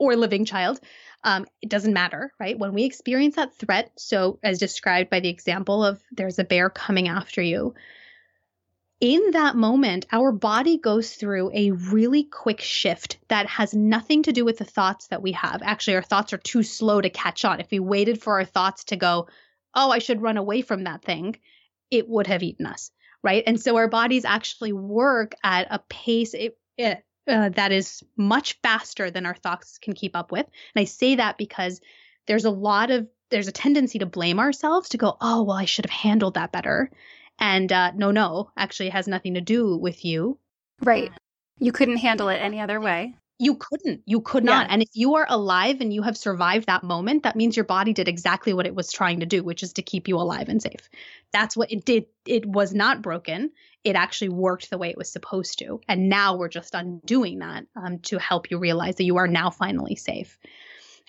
or 0.01 0.17
living 0.17 0.45
child, 0.45 0.81
um, 1.25 1.47
it 1.61 1.69
doesn't 1.69 1.93
matter, 1.93 2.33
right? 2.39 2.59
When 2.59 2.73
we 2.73 2.85
experience 2.85 3.37
that 3.37 3.55
threat, 3.55 3.91
so 3.97 4.39
as 4.43 4.59
described 4.59 5.11
by 5.11 5.21
the 5.21 5.29
example 5.29 5.85
of 5.85 6.01
there's 6.13 6.39
a 6.39 6.45
bear 6.45 6.71
coming 6.71 7.09
after 7.09 7.43
you, 7.43 7.75
in 9.01 9.31
that 9.33 9.55
moment, 9.55 10.07
our 10.11 10.33
body 10.33 10.77
goes 10.77 11.15
through 11.15 11.53
a 11.55 11.71
really 11.71 12.25
quick 12.25 12.61
shift 12.61 13.19
that 13.29 13.47
has 13.47 13.73
nothing 13.73 14.25
to 14.25 14.33
do 14.33 14.45
with 14.45 14.59
the 14.59 14.65
thoughts 14.65 15.07
that 15.09 15.23
we 15.23 15.33
have. 15.33 15.63
Actually, 15.63 15.97
our 15.97 16.03
thoughts 16.03 16.33
are 16.33 16.39
too 16.39 16.65
slow 16.65 17.01
to 17.01 17.11
catch 17.11 17.45
on. 17.45 17.61
If 17.61 17.71
we 17.71 17.79
waited 17.79 18.21
for 18.21 18.35
our 18.35 18.45
thoughts 18.45 18.85
to 18.85 18.97
go, 18.97 19.29
oh, 19.75 19.91
I 19.91 20.01
should 20.01 20.21
run 20.23 20.37
away 20.37 20.63
from 20.63 20.85
that 20.85 21.03
thing, 21.03 21.39
it 21.91 22.09
would 22.09 22.27
have 22.27 22.43
eaten 22.43 22.67
us. 22.67 22.91
right? 23.23 23.45
And 23.47 23.61
so 23.61 23.77
our 23.77 23.89
bodies 23.89 24.25
actually 24.25 24.73
work 24.73 25.35
at 25.43 25.69
a 25.71 25.79
pace 25.89 26.35
it, 26.35 26.59
it, 26.77 27.05
uh, 27.27 27.51
that 27.51 27.73
is 27.73 28.03
much 28.17 28.59
faster 28.63 29.11
than 29.11 29.27
our 29.27 29.35
thoughts 29.35 29.79
can 29.79 29.93
keep 29.93 30.17
up 30.17 30.33
with. 30.33 30.47
And 30.75 30.83
I 30.83 30.85
say 30.85 31.17
that 31.17 31.39
because 31.39 31.81
there's 32.27 32.45
a 32.47 32.51
lot 32.51 32.91
of 32.91 33.07
there's 33.31 33.49
a 33.49 33.53
tendency 33.53 33.99
to 33.99 34.07
blame 34.07 34.39
ourselves 34.39 34.91
to 34.91 34.99
go, 34.99 35.17
oh 35.21 35.43
well, 35.43 35.57
I 35.57 35.67
should 35.67 35.85
have 35.85 35.91
handled 35.91 36.35
that 36.35 36.53
better. 36.53 36.91
And 37.39 37.73
uh, 37.73 37.93
no, 37.95 38.11
no, 38.11 38.51
actually, 38.57 38.89
it 38.89 38.93
has 38.93 39.09
nothing 39.09 39.35
to 39.35 39.41
do 39.41 39.77
with 39.77 40.05
you. 40.05 40.39
Right. 40.83 41.13
You 41.59 41.73
couldn't 41.73 41.99
handle 41.99 42.29
it 42.29 42.37
any 42.37 42.61
other 42.61 42.81
way. 42.81 43.15
You 43.41 43.55
couldn't. 43.55 44.03
You 44.05 44.21
could 44.21 44.43
not. 44.43 44.67
Yeah. 44.67 44.73
And 44.73 44.83
if 44.83 44.89
you 44.95 45.15
are 45.15 45.27
alive 45.29 45.81
and 45.81 45.93
you 45.93 46.03
have 46.03 46.17
survived 46.17 46.67
that 46.67 46.83
moment, 46.83 47.23
that 47.23 47.37
means 47.37 47.57
your 47.57 47.65
body 47.65 47.93
did 47.93 48.09
exactly 48.09 48.53
what 48.53 48.67
it 48.67 48.75
was 48.75 48.91
trying 48.91 49.21
to 49.21 49.27
do, 49.27 49.45
which 49.45 49.63
is 49.63 49.75
to 49.75 49.83
keep 49.83 50.09
you 50.09 50.17
alive 50.17 50.49
and 50.49 50.61
safe. 50.61 50.89
That's 51.33 51.57
what 51.57 51.71
it 51.71 51.85
did. 51.85 52.07
It 52.27 52.45
was 52.45 52.75
not 52.75 53.01
broken. 53.01 53.53
It 53.85 53.95
actually 53.95 54.31
worked 54.31 54.71
the 54.71 54.79
way 54.79 54.91
it 54.91 54.97
was 54.97 55.13
supposed 55.13 55.61
to. 55.61 55.81
And 55.89 56.09
now 56.09 56.37
we're 56.37 56.49
just 56.49 56.75
undoing 56.75 57.39
that 57.39 57.67
um, 57.77 58.01
to 58.01 58.19
help 58.19 58.51
you 58.51 58.59
realize 58.59 58.97
that 58.97 59.05
you 59.05 59.19
are 59.19 59.29
now 59.29 59.51
finally 59.51 59.95
safe. 59.95 60.37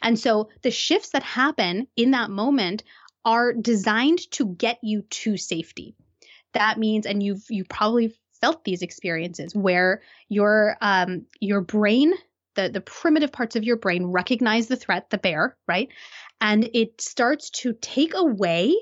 And 0.01 0.17
so 0.17 0.49
the 0.61 0.71
shifts 0.71 1.09
that 1.09 1.23
happen 1.23 1.87
in 1.95 2.11
that 2.11 2.29
moment 2.29 2.83
are 3.25 3.53
designed 3.53 4.19
to 4.31 4.45
get 4.45 4.77
you 4.83 5.01
to 5.01 5.35
safety. 5.35 5.95
That 6.53 6.77
means, 6.77 7.05
and 7.05 7.21
you've 7.21 7.45
you 7.49 7.63
probably 7.65 8.15
felt 8.41 8.63
these 8.63 8.81
experiences 8.81 9.53
where 9.53 10.01
your 10.29 10.77
um 10.81 11.25
your 11.39 11.61
brain 11.61 12.13
the 12.55 12.69
the 12.69 12.81
primitive 12.81 13.31
parts 13.31 13.55
of 13.55 13.63
your 13.63 13.77
brain 13.77 14.05
recognize 14.05 14.67
the 14.67 14.75
threat 14.75 15.09
the 15.09 15.17
bear 15.17 15.57
right? 15.67 15.89
And 16.41 16.69
it 16.73 17.01
starts 17.01 17.49
to 17.61 17.73
take 17.73 18.13
away 18.15 18.75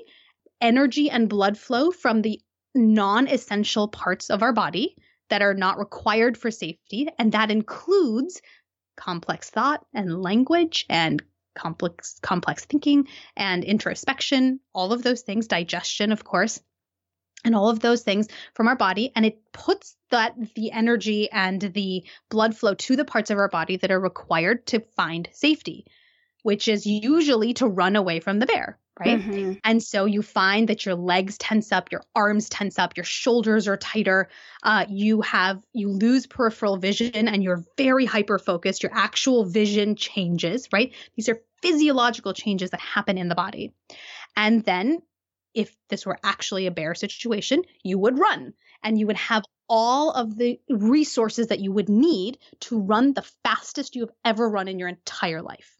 energy 0.60 1.10
and 1.10 1.28
blood 1.28 1.58
flow 1.58 1.90
from 1.90 2.22
the 2.22 2.40
non-essential 2.74 3.88
parts 3.88 4.30
of 4.30 4.42
our 4.42 4.52
body 4.52 4.96
that 5.30 5.42
are 5.42 5.54
not 5.54 5.78
required 5.78 6.36
for 6.38 6.50
safety. 6.50 7.08
And 7.18 7.32
that 7.32 7.50
includes 7.50 8.40
complex 8.96 9.50
thought 9.50 9.84
and 9.94 10.22
language 10.22 10.86
and 10.88 11.22
complex 11.54 12.18
complex 12.22 12.64
thinking 12.64 13.08
and 13.36 13.64
introspection 13.64 14.60
all 14.72 14.92
of 14.92 15.02
those 15.02 15.22
things 15.22 15.48
digestion 15.48 16.12
of 16.12 16.22
course 16.22 16.60
and 17.44 17.54
all 17.54 17.68
of 17.68 17.80
those 17.80 18.02
things 18.02 18.28
from 18.54 18.68
our 18.68 18.76
body 18.76 19.12
and 19.14 19.24
it 19.24 19.40
puts 19.52 19.96
that 20.10 20.34
the 20.54 20.70
energy 20.72 21.30
and 21.30 21.60
the 21.60 22.04
blood 22.30 22.56
flow 22.56 22.74
to 22.74 22.96
the 22.96 23.04
parts 23.04 23.30
of 23.30 23.38
our 23.38 23.48
body 23.48 23.76
that 23.76 23.90
are 23.90 24.00
required 24.00 24.66
to 24.66 24.80
find 24.96 25.28
safety 25.32 25.86
which 26.42 26.68
is 26.68 26.86
usually 26.86 27.52
to 27.54 27.66
run 27.66 27.96
away 27.96 28.20
from 28.20 28.38
the 28.38 28.46
bear 28.46 28.78
right? 28.98 29.20
Mm-hmm. 29.20 29.52
and 29.62 29.80
so 29.80 30.06
you 30.06 30.22
find 30.22 30.68
that 30.68 30.84
your 30.84 30.96
legs 30.96 31.38
tense 31.38 31.70
up 31.70 31.92
your 31.92 32.02
arms 32.14 32.48
tense 32.48 32.78
up 32.78 32.96
your 32.96 33.04
shoulders 33.04 33.68
are 33.68 33.76
tighter 33.76 34.28
uh, 34.64 34.86
you 34.88 35.20
have 35.20 35.62
you 35.72 35.88
lose 35.88 36.26
peripheral 36.26 36.76
vision 36.76 37.28
and 37.28 37.44
you're 37.44 37.64
very 37.76 38.04
hyper 38.04 38.38
focused 38.38 38.82
your 38.82 38.92
actual 38.94 39.44
vision 39.44 39.94
changes 39.94 40.68
right? 40.72 40.92
These 41.16 41.28
are 41.28 41.40
physiological 41.62 42.32
changes 42.32 42.70
that 42.70 42.80
happen 42.80 43.18
in 43.18 43.28
the 43.28 43.34
body. 43.34 43.74
And 44.36 44.64
then 44.64 45.02
if 45.54 45.74
this 45.88 46.06
were 46.06 46.18
actually 46.22 46.66
a 46.66 46.70
bear 46.70 46.94
situation, 46.94 47.62
you 47.82 47.98
would 47.98 48.18
run 48.18 48.54
and 48.82 48.98
you 48.98 49.06
would 49.06 49.16
have 49.16 49.42
all 49.68 50.12
of 50.12 50.36
the 50.36 50.60
resources 50.68 51.48
that 51.48 51.60
you 51.60 51.72
would 51.72 51.88
need 51.88 52.38
to 52.60 52.80
run 52.80 53.12
the 53.12 53.26
fastest 53.44 53.94
you 53.94 54.02
have 54.02 54.14
ever 54.24 54.48
run 54.48 54.68
in 54.68 54.78
your 54.78 54.88
entire 54.88 55.42
life. 55.42 55.76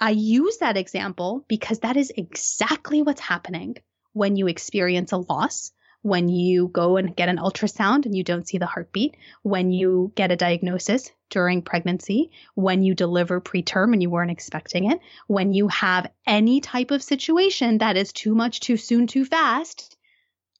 I 0.00 0.10
use 0.10 0.58
that 0.58 0.76
example 0.76 1.44
because 1.48 1.80
that 1.80 1.96
is 1.96 2.12
exactly 2.16 3.02
what's 3.02 3.20
happening 3.20 3.76
when 4.12 4.36
you 4.36 4.46
experience 4.46 5.12
a 5.12 5.16
loss 5.16 5.72
when 6.02 6.28
you 6.28 6.68
go 6.68 6.96
and 6.96 7.16
get 7.16 7.28
an 7.28 7.38
ultrasound 7.38 8.06
and 8.06 8.16
you 8.16 8.22
don't 8.22 8.46
see 8.46 8.58
the 8.58 8.66
heartbeat, 8.66 9.16
when 9.42 9.70
you 9.72 10.12
get 10.14 10.30
a 10.30 10.36
diagnosis 10.36 11.10
during 11.30 11.62
pregnancy, 11.62 12.30
when 12.54 12.82
you 12.82 12.94
deliver 12.94 13.40
preterm 13.40 13.92
and 13.92 14.02
you 14.02 14.08
weren't 14.08 14.30
expecting 14.30 14.90
it, 14.90 15.00
when 15.26 15.52
you 15.52 15.68
have 15.68 16.10
any 16.26 16.60
type 16.60 16.90
of 16.90 17.02
situation 17.02 17.78
that 17.78 17.96
is 17.96 18.12
too 18.12 18.34
much, 18.34 18.60
too 18.60 18.76
soon, 18.76 19.06
too 19.06 19.24
fast, 19.24 19.96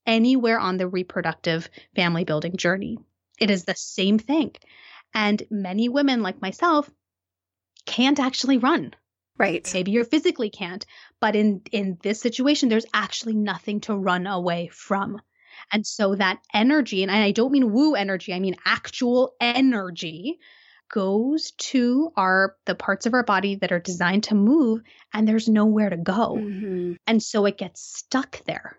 anywhere 0.07 0.59
on 0.59 0.77
the 0.77 0.89
reproductive 0.89 1.69
family 1.95 2.25
building 2.25 2.57
journey. 2.57 2.99
It 3.39 3.51
is 3.51 3.65
the 3.65 3.77
same 3.77 4.19
thing. 4.19 4.53
And 5.15 5.43
many 5.51 5.89
women 5.89 6.23
like 6.23 6.43
myself 6.43 6.91
can't 7.87 8.19
actually 8.19 8.59
run. 8.59 8.95
Right. 9.39 9.69
Maybe 9.73 9.93
you 9.93 10.05
physically 10.05 10.51
can't, 10.51 10.85
but 11.21 11.37
in 11.37 11.63
in 11.71 11.99
this 12.03 12.21
situation 12.21 12.69
there's 12.69 12.87
actually 12.93 13.35
nothing 13.35 13.81
to 13.83 13.95
run 13.95 14.27
away 14.27 14.69
from. 14.73 15.21
And 15.73 15.87
so 15.87 16.15
that 16.15 16.41
energy, 16.53 17.03
and 17.03 17.13
I 17.13 17.31
don't 17.31 17.53
mean 17.53 17.73
woo 17.73 17.95
energy, 17.95 18.33
I 18.33 18.41
mean 18.41 18.57
actual 18.65 19.35
energy 19.41 20.39
goes 20.91 21.53
to 21.59 22.13
our 22.17 22.57
the 22.65 22.75
parts 22.75 23.07
of 23.07 23.15
our 23.15 23.23
body 23.23 23.57
that 23.57 23.73
are 23.73 23.81
designed 23.81 24.25
to 24.25 24.35
move 24.35 24.81
and 25.13 25.29
there's 25.29 25.49
nowhere 25.49 25.91
to 25.91 25.97
go. 25.97 26.37
Mm-hmm. 26.37 26.95
And 27.07 27.23
so 27.23 27.47
it 27.47 27.59
gets 27.59 27.83
stuck 27.83 28.43
there. 28.45 28.79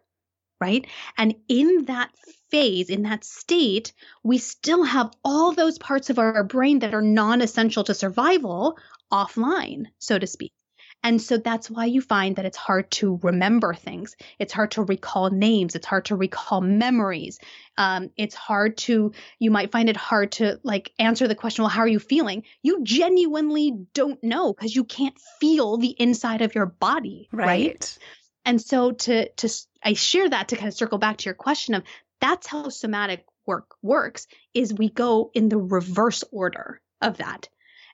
Right? 0.60 0.86
And 1.18 1.36
in 1.48 1.86
that 1.86 2.12
phase, 2.52 2.90
in 2.90 3.04
that 3.04 3.24
state, 3.24 3.94
we 4.24 4.38
still 4.38 4.84
have 4.84 5.12
all 5.24 5.54
those 5.54 5.78
parts 5.78 6.10
of 6.10 6.20
our 6.20 6.44
brain 6.44 6.80
that 6.80 6.94
are 6.94 7.02
non 7.02 7.42
essential 7.42 7.84
to 7.86 7.94
survival 7.94 8.78
offline, 9.12 9.86
so 10.00 10.20
to 10.20 10.28
speak. 10.28 10.54
And 11.02 11.22
so 11.22 11.38
that's 11.38 11.70
why 11.70 11.86
you 11.86 12.02
find 12.02 12.36
that 12.36 12.46
it's 12.46 12.58
hard 12.58 12.92
to 12.92 13.20
remember 13.24 13.74
things. 13.74 14.18
It's 14.38 14.52
hard 14.52 14.72
to 14.72 14.84
recall 14.84 15.30
names. 15.30 15.76
It's 15.76 15.86
hard 15.86 16.06
to 16.06 16.16
recall 16.16 16.60
memories. 16.60 17.40
Um, 17.78 18.10
it's 18.18 18.36
hard 18.36 18.78
to, 18.80 19.14
you 19.40 19.52
might 19.52 19.72
find 19.72 19.88
it 19.88 19.96
hard 19.96 20.34
to 20.34 20.60
like 20.64 20.92
answer 21.00 21.28
the 21.28 21.36
question, 21.36 21.64
well, 21.64 21.70
how 21.70 21.82
are 21.82 21.88
you 21.88 22.00
feeling? 22.00 22.44
You 22.64 22.84
genuinely 22.84 23.72
don't 23.94 24.22
know 24.22 24.54
because 24.54 24.76
you 24.76 24.84
can't 24.84 25.18
feel 25.40 25.78
the 25.78 25.96
inside 25.98 26.42
of 26.42 26.54
your 26.54 26.66
body. 26.66 27.30
Right. 27.32 27.48
right. 27.48 27.98
And 28.46 28.62
so 28.62 28.92
to, 28.92 29.30
to, 29.30 29.50
I 29.84 29.94
share 29.94 30.30
that 30.30 30.50
to 30.50 30.56
kind 30.56 30.68
of 30.68 30.74
circle 30.74 30.98
back 30.98 31.18
to 31.18 31.26
your 31.26 31.36
question 31.36 31.76
of 31.76 31.84
that's 32.22 32.48
how 32.48 32.70
somatic 32.70 33.26
work 33.46 33.76
works 33.82 34.28
is 34.54 34.74
we 34.74 34.90
go 34.90 35.32
in 35.34 35.50
the 35.50 35.58
reverse 35.58 36.24
order 36.32 36.82
of 37.02 37.18
that. 37.18 37.48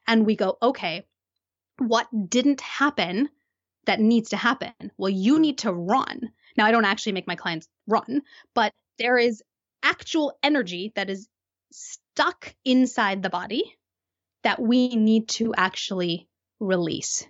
And 0.08 0.25
we 0.25 0.36
go, 0.36 0.58
okay, 0.62 1.05
what 1.77 2.08
didn't 2.29 2.62
happen 2.62 3.29
that 3.86 3.99
needs 3.99 4.29
to 4.29 4.38
happen? 4.38 4.73
Well, 4.97 5.10
you 5.10 5.39
need 5.39 5.60
to 5.60 5.73
run. 5.73 6.31
Now, 6.58 6.65
I 6.65 6.71
don't 6.71 6.86
actually 6.86 7.13
make 7.13 7.27
my 7.27 7.36
clients 7.36 7.67
run, 7.88 8.21
but 8.53 8.71
there 8.97 9.17
is 9.17 9.43
actual 9.84 10.38
energy 10.41 10.93
that 10.95 11.10
is 11.10 11.27
stuck 11.71 12.55
inside 12.63 13.21
the 13.21 13.29
body 13.29 13.77
that 14.43 14.62
we 14.62 14.95
need 14.95 15.27
to 15.27 15.53
actually 15.55 16.27
release. 16.60 17.25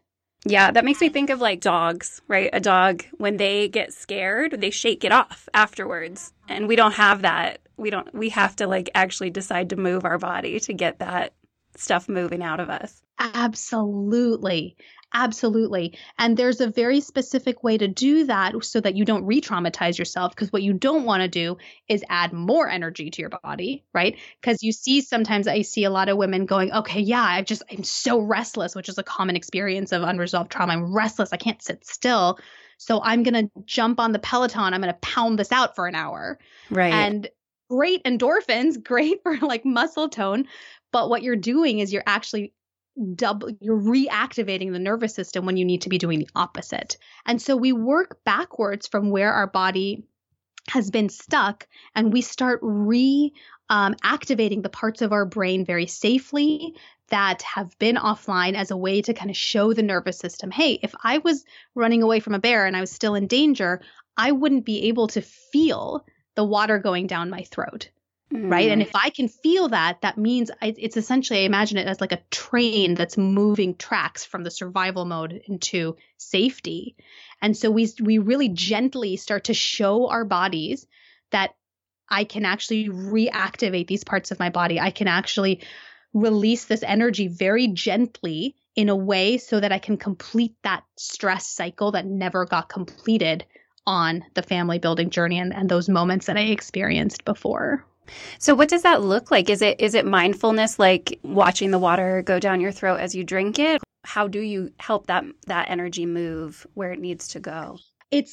Yeah, 0.48 0.70
that 0.72 0.86
makes 0.86 1.02
me 1.02 1.10
think 1.10 1.32
of 1.32 1.42
like 1.42 1.60
dogs, 1.60 2.22
right? 2.28 2.50
A 2.54 2.60
dog, 2.60 3.04
when 3.18 3.38
they 3.38 3.68
get 3.68 3.94
scared, 3.94 4.62
they 4.62 4.70
shake 4.70 5.04
it 5.04 5.12
off 5.12 5.50
afterwards. 5.54 6.34
And 6.48 6.68
we 6.68 6.76
don't 6.76 6.94
have 6.94 7.24
that. 7.24 7.60
We 7.78 7.90
don't, 7.90 8.14
we 8.14 8.30
have 8.30 8.56
to 8.58 8.68
like 8.68 8.90
actually 8.94 9.32
decide 9.32 9.72
to 9.72 9.76
move 9.76 10.06
our 10.06 10.20
body 10.20 10.60
to 10.60 10.74
get 10.74 11.00
that 11.00 11.34
stuff 11.76 12.08
moving 12.08 12.44
out 12.44 12.60
of 12.60 12.70
us. 12.70 13.02
Absolutely. 13.20 14.78
Absolutely. 15.18 15.98
And 16.20 16.36
there's 16.36 16.60
a 16.60 16.68
very 16.68 17.00
specific 17.00 17.64
way 17.64 17.78
to 17.78 17.88
do 17.88 18.26
that 18.26 18.54
so 18.66 18.82
that 18.82 18.96
you 18.96 19.06
don't 19.06 19.26
re 19.26 19.40
traumatize 19.40 19.98
yourself. 19.98 20.36
Because 20.36 20.52
what 20.52 20.62
you 20.62 20.74
don't 20.74 21.06
want 21.06 21.22
to 21.22 21.30
do 21.30 21.58
is 21.88 22.04
add 22.10 22.34
more 22.34 22.68
energy 22.68 23.10
to 23.10 23.22
your 23.22 23.32
body, 23.42 23.86
right? 23.94 24.18
Because 24.42 24.62
you 24.62 24.74
see 24.74 25.00
sometimes 25.00 25.48
I 25.48 25.62
see 25.62 25.86
a 25.86 25.90
lot 25.90 26.10
of 26.10 26.18
women 26.18 26.46
going, 26.46 26.70
okay, 26.74 27.00
yeah, 27.00 27.24
I 27.24 27.44
just, 27.44 27.64
I'm 27.72 27.86
so 27.86 28.20
restless, 28.20 28.76
which 28.76 28.90
is 28.90 28.98
a 28.98 29.04
common 29.04 29.38
experience 29.38 29.94
of 29.94 30.04
unresolved 30.04 30.52
trauma. 30.52 30.74
I'm 30.74 30.94
restless. 30.94 31.32
I 31.32 31.38
can't 31.38 31.64
sit 31.64 31.86
still. 31.86 32.38
So 32.78 33.02
I'm 33.02 33.24
going 33.24 33.46
to 33.46 33.50
jump 33.64 34.02
on 34.02 34.12
the 34.12 34.20
Peloton. 34.20 34.74
I'm 34.74 34.82
going 34.82 34.94
to 34.94 35.00
pound 35.00 35.40
this 35.40 35.54
out 35.54 35.76
for 35.76 35.88
an 35.88 35.96
hour. 35.96 36.40
Right. 36.70 36.94
And 36.94 37.30
great 37.70 38.04
endorphins, 38.04 38.84
great 38.84 39.24
for 39.24 39.38
like 39.38 39.64
muscle 39.64 40.10
tone. 40.10 40.48
But 40.92 41.10
what 41.10 41.24
you're 41.24 41.38
doing 41.38 41.80
is 41.80 41.94
you're 41.94 42.04
actually 42.06 42.52
double 43.16 43.50
you're 43.60 43.80
reactivating 43.80 44.72
the 44.72 44.80
nervous 44.80 45.14
system 45.14 45.46
when 45.46 45.58
you 45.58 45.66
need 45.66 45.82
to 45.82 45.90
be 45.90 45.98
doing 45.98 46.20
the 46.20 46.30
opposite. 46.36 46.98
And 47.26 47.42
so 47.42 47.58
we 47.58 47.74
work 47.74 48.24
backwards 48.24 48.88
from 48.88 49.10
where 49.10 49.34
our 49.34 49.48
body 49.48 50.06
has 50.70 50.90
been 50.90 51.10
stuck 51.10 51.68
and 51.94 52.12
we 52.12 52.22
start 52.22 52.60
re 52.62 53.34
um, 53.70 53.96
activating 54.04 54.62
the 54.62 54.70
parts 54.70 55.02
of 55.02 55.12
our 55.12 55.26
brain 55.26 55.66
very 55.66 55.88
safely 55.88 56.76
that 57.10 57.42
have 57.42 57.78
been 57.80 57.96
offline 57.96 58.54
as 58.54 58.72
a 58.72 58.78
way 58.78 59.02
to 59.02 59.14
kind 59.14 59.30
of 59.30 59.38
show 59.38 59.74
the 59.74 59.84
nervous 59.84 60.18
system 60.18 60.52
hey, 60.52 60.80
if 60.82 60.94
I 61.04 61.20
was 61.20 61.44
running 61.74 62.04
away 62.04 62.20
from 62.20 62.34
a 62.34 62.40
bear 62.40 62.66
and 62.66 62.76
I 62.76 62.82
was 62.82 62.92
still 62.92 63.16
in 63.16 63.28
danger, 63.28 63.82
I 64.18 64.32
wouldn't 64.32 64.66
be 64.66 64.88
able 64.88 65.08
to 65.10 65.22
feel 65.22 66.06
the 66.36 66.44
water 66.44 66.80
going 66.80 67.08
down 67.08 67.30
my 67.30 67.44
throat. 67.44 67.90
Mm. 68.34 68.52
Right. 68.52 68.70
And 68.70 68.82
mm. 68.82 68.86
if 68.86 68.96
I 68.96 69.10
can 69.10 69.28
feel 69.28 69.70
that, 69.70 70.02
that 70.02 70.18
means 70.18 70.52
I, 70.62 70.74
it's 70.78 70.98
essentially, 70.98 71.42
I 71.42 71.44
imagine 71.44 71.78
it 71.78 71.88
as 71.88 72.02
like 72.02 72.12
a 72.12 72.22
train 72.32 72.96
that's 72.96 73.18
moving 73.18 73.76
tracks 73.76 74.26
from 74.26 74.44
the 74.44 74.52
survival 74.52 75.06
mode 75.06 75.42
into 75.48 75.96
safety. 76.18 76.96
And 77.42 77.56
so 77.56 77.70
we, 77.70 77.90
we 78.02 78.18
really 78.18 78.50
gently 78.50 79.18
start 79.18 79.46
to 79.46 79.54
show 79.54 80.08
our 80.08 80.26
bodies 80.26 80.88
that 81.32 81.56
I 82.10 82.24
can 82.24 82.46
actually 82.46 82.90
reactivate 82.90 83.88
these 83.88 84.04
parts 84.04 84.32
of 84.32 84.40
my 84.40 84.50
body. 84.50 84.80
I 84.80 84.92
can 84.92 85.08
actually 85.08 85.62
release 86.14 86.66
this 86.66 86.84
energy 86.84 87.28
very 87.28 87.68
gently 87.68 88.56
in 88.76 88.90
a 88.90 88.96
way 88.96 89.38
so 89.38 89.60
that 89.60 89.72
I 89.72 89.80
can 89.80 89.98
complete 89.98 90.56
that 90.64 90.84
stress 90.98 91.48
cycle 91.48 91.92
that 91.92 92.06
never 92.06 92.46
got 92.46 92.70
completed 92.70 93.46
on 93.88 94.24
the 94.34 94.42
family 94.42 94.80
building 94.80 95.10
journey 95.10 95.40
and, 95.40 95.54
and 95.54 95.70
those 95.70 95.90
moments 95.90 96.26
that 96.26 96.38
I 96.38 96.42
experienced 96.42 97.26
before. 97.26 97.86
So 98.40 98.56
what 98.56 98.70
does 98.70 98.84
that 98.84 99.02
look 99.02 99.32
like? 99.32 99.50
Is 99.50 99.62
it 99.62 99.80
is 99.80 99.96
it 99.96 100.06
mindfulness 100.06 100.80
like 100.80 101.20
watching 101.24 101.72
the 101.72 101.80
water 101.80 102.22
go 102.22 102.40
down 102.40 102.62
your 102.62 102.72
throat 102.72 103.00
as 103.00 103.16
you 103.16 103.24
drink 103.24 103.60
it? 103.60 103.82
How 104.04 104.28
do 104.28 104.40
you 104.40 104.72
help 104.80 105.08
that 105.08 105.24
that 105.48 105.70
energy 105.70 106.06
move 106.06 106.66
where 106.74 106.92
it 106.92 107.00
needs 107.00 107.30
to 107.30 107.40
go? 107.40 107.78
It 108.12 108.30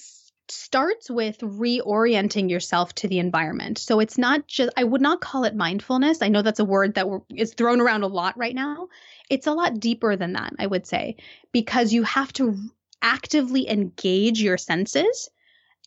starts 0.48 1.10
with 1.10 1.38
reorienting 1.38 2.50
yourself 2.50 2.94
to 2.94 3.08
the 3.08 3.18
environment. 3.18 3.78
So 3.78 4.00
it's 4.00 4.18
not 4.18 4.46
just, 4.46 4.72
I 4.76 4.84
would 4.84 5.00
not 5.00 5.20
call 5.20 5.44
it 5.44 5.56
mindfulness. 5.56 6.20
I 6.20 6.28
know 6.28 6.42
that's 6.42 6.60
a 6.60 6.64
word 6.64 6.94
that 6.94 7.06
is 7.34 7.54
thrown 7.54 7.80
around 7.80 8.02
a 8.02 8.08
lot 8.08 8.36
right 8.36 8.54
now. 8.54 8.88
It's 9.30 9.46
a 9.46 9.52
lot 9.52 9.80
deeper 9.80 10.14
than 10.16 10.34
that, 10.34 10.52
I 10.58 10.66
would 10.66 10.86
say, 10.86 11.16
because 11.52 11.92
you 11.92 12.02
have 12.02 12.32
to 12.34 12.56
actively 13.00 13.68
engage 13.68 14.42
your 14.42 14.58
senses 14.58 15.30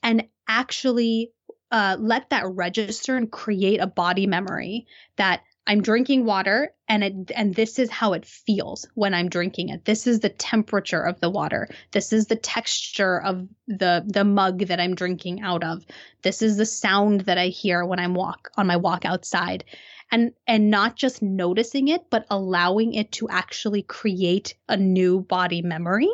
and 0.02 0.28
actually 0.48 1.32
uh, 1.72 1.98
let 2.00 2.30
that 2.30 2.46
register 2.48 3.16
and 3.16 3.32
create 3.32 3.80
a 3.80 3.88
body 3.88 4.28
memory 4.28 4.88
that 5.18 5.42
I'm 5.68 5.82
drinking 5.82 6.26
water 6.26 6.74
and 6.88 7.04
it 7.04 7.32
and 7.36 7.56
this 7.56 7.80
is 7.80 7.90
how 7.90 8.14
it 8.14 8.26
feels 8.26 8.88
when 8.94 9.16
I'm 9.16 9.30
drinking 9.30 9.70
it. 9.70 9.84
This 9.84 10.06
is 10.06 10.20
the 10.20 10.30
temperature 10.30 11.02
of 11.02 11.20
the 11.20 11.30
water. 11.30 11.68
This 11.92 12.14
is 12.14 12.28
the 12.28 12.36
texture 12.36 13.20
of 13.20 13.48
the 13.68 14.04
the 14.06 14.24
mug 14.24 14.60
that 14.68 14.80
I'm 14.80 14.94
drinking 14.94 15.42
out 15.42 15.64
of. 15.64 15.84
This 16.22 16.44
is 16.44 16.58
the 16.58 16.68
sound 16.68 17.22
that 17.22 17.40
I 17.40 17.48
hear 17.48 17.84
when 17.84 18.00
I'm 18.00 18.14
walk 18.14 18.52
on 18.58 18.68
my 18.68 18.78
walk 18.78 19.06
outside. 19.06 19.64
And 20.12 20.34
and 20.46 20.70
not 20.70 20.96
just 20.96 21.24
noticing 21.24 21.88
it 21.88 22.12
but 22.12 22.28
allowing 22.30 22.94
it 22.94 23.12
to 23.14 23.28
actually 23.30 23.82
create 23.82 24.54
a 24.70 24.78
new 24.78 25.22
body 25.22 25.64
memory. 25.64 26.10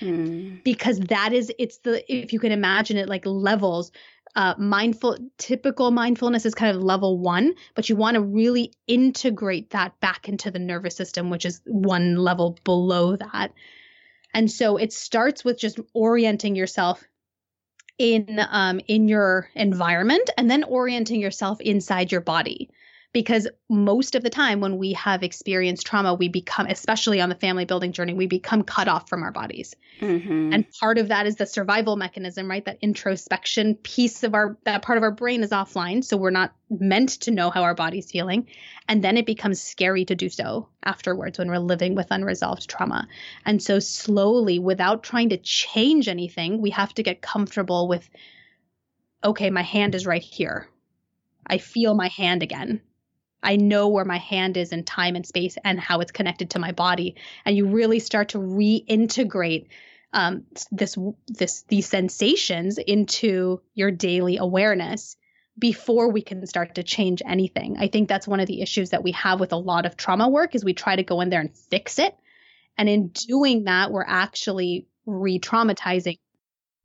Hmm. 0.00 0.56
Because 0.64 0.98
that 0.98 1.32
is 1.32 1.52
it's 1.60 1.78
the 1.78 2.02
if 2.12 2.32
you 2.32 2.40
can 2.40 2.50
imagine 2.50 2.96
it 2.96 3.08
like 3.08 3.24
levels 3.24 3.92
uh, 4.36 4.54
mindful 4.58 5.16
typical 5.38 5.90
mindfulness 5.90 6.46
is 6.46 6.54
kind 6.54 6.76
of 6.76 6.82
level 6.82 7.18
one 7.18 7.54
but 7.74 7.88
you 7.88 7.96
want 7.96 8.14
to 8.14 8.20
really 8.20 8.72
integrate 8.86 9.70
that 9.70 9.98
back 10.00 10.28
into 10.28 10.50
the 10.50 10.58
nervous 10.58 10.94
system 10.94 11.30
which 11.30 11.44
is 11.44 11.60
one 11.64 12.16
level 12.16 12.56
below 12.64 13.16
that. 13.16 13.52
And 14.32 14.50
so 14.50 14.76
it 14.76 14.92
starts 14.92 15.44
with 15.44 15.58
just 15.58 15.80
orienting 15.92 16.54
yourself 16.54 17.02
in 17.98 18.40
um, 18.50 18.80
in 18.86 19.08
your 19.08 19.50
environment 19.54 20.30
and 20.38 20.50
then 20.50 20.64
orienting 20.64 21.20
yourself 21.20 21.60
inside 21.60 22.12
your 22.12 22.20
body 22.20 22.70
because 23.12 23.48
most 23.68 24.14
of 24.14 24.22
the 24.22 24.30
time 24.30 24.60
when 24.60 24.78
we 24.78 24.92
have 24.92 25.22
experienced 25.22 25.86
trauma 25.86 26.14
we 26.14 26.28
become 26.28 26.66
especially 26.66 27.20
on 27.20 27.28
the 27.28 27.34
family 27.34 27.64
building 27.64 27.92
journey 27.92 28.14
we 28.14 28.26
become 28.26 28.62
cut 28.62 28.88
off 28.88 29.08
from 29.08 29.22
our 29.22 29.32
bodies. 29.32 29.74
Mm-hmm. 30.00 30.52
and 30.52 30.66
part 30.80 30.98
of 30.98 31.08
that 31.08 31.26
is 31.26 31.36
the 31.36 31.46
survival 31.46 31.96
mechanism 31.96 32.48
right? 32.48 32.64
That 32.64 32.78
introspection 32.80 33.74
piece 33.74 34.22
of 34.22 34.34
our 34.34 34.56
that 34.64 34.82
part 34.82 34.98
of 34.98 35.02
our 35.02 35.10
brain 35.10 35.42
is 35.42 35.50
offline 35.50 36.04
so 36.04 36.16
we're 36.16 36.30
not 36.30 36.54
meant 36.70 37.10
to 37.22 37.30
know 37.30 37.50
how 37.50 37.62
our 37.62 37.74
body's 37.74 38.10
feeling. 38.10 38.46
And 38.88 39.02
then 39.02 39.16
it 39.16 39.26
becomes 39.26 39.60
scary 39.60 40.04
to 40.04 40.14
do 40.14 40.28
so 40.28 40.68
afterwards 40.84 41.38
when 41.38 41.48
we're 41.48 41.58
living 41.58 41.94
with 41.94 42.06
unresolved 42.10 42.68
trauma. 42.68 43.08
And 43.44 43.62
so 43.62 43.80
slowly 43.80 44.58
without 44.58 45.02
trying 45.02 45.30
to 45.30 45.36
change 45.36 46.06
anything 46.06 46.60
we 46.60 46.70
have 46.70 46.94
to 46.94 47.02
get 47.02 47.22
comfortable 47.22 47.88
with 47.88 48.08
okay 49.24 49.50
my 49.50 49.62
hand 49.62 49.94
is 49.94 50.06
right 50.06 50.22
here. 50.22 50.68
I 51.46 51.58
feel 51.58 51.94
my 51.94 52.08
hand 52.08 52.44
again. 52.44 52.80
I 53.42 53.56
know 53.56 53.88
where 53.88 54.04
my 54.04 54.18
hand 54.18 54.56
is 54.56 54.72
in 54.72 54.84
time 54.84 55.16
and 55.16 55.26
space 55.26 55.56
and 55.64 55.80
how 55.80 56.00
it's 56.00 56.12
connected 56.12 56.50
to 56.50 56.58
my 56.58 56.72
body. 56.72 57.16
And 57.44 57.56
you 57.56 57.66
really 57.66 57.98
start 57.98 58.30
to 58.30 58.38
reintegrate 58.38 59.68
um, 60.12 60.44
this 60.72 60.98
this 61.28 61.62
these 61.68 61.86
sensations 61.86 62.78
into 62.78 63.60
your 63.74 63.90
daily 63.90 64.38
awareness 64.38 65.16
before 65.58 66.10
we 66.10 66.22
can 66.22 66.46
start 66.46 66.74
to 66.76 66.82
change 66.82 67.22
anything. 67.26 67.76
I 67.78 67.88
think 67.88 68.08
that's 68.08 68.26
one 68.26 68.40
of 68.40 68.46
the 68.46 68.62
issues 68.62 68.90
that 68.90 69.04
we 69.04 69.12
have 69.12 69.40
with 69.40 69.52
a 69.52 69.56
lot 69.56 69.86
of 69.86 69.96
trauma 69.96 70.28
work 70.28 70.54
is 70.54 70.64
we 70.64 70.74
try 70.74 70.96
to 70.96 71.02
go 71.02 71.20
in 71.20 71.28
there 71.28 71.40
and 71.40 71.54
fix 71.54 71.98
it. 71.98 72.16
And 72.78 72.88
in 72.88 73.08
doing 73.08 73.64
that, 73.64 73.92
we're 73.92 74.04
actually 74.06 74.86
re-traumatizing. 75.06 76.18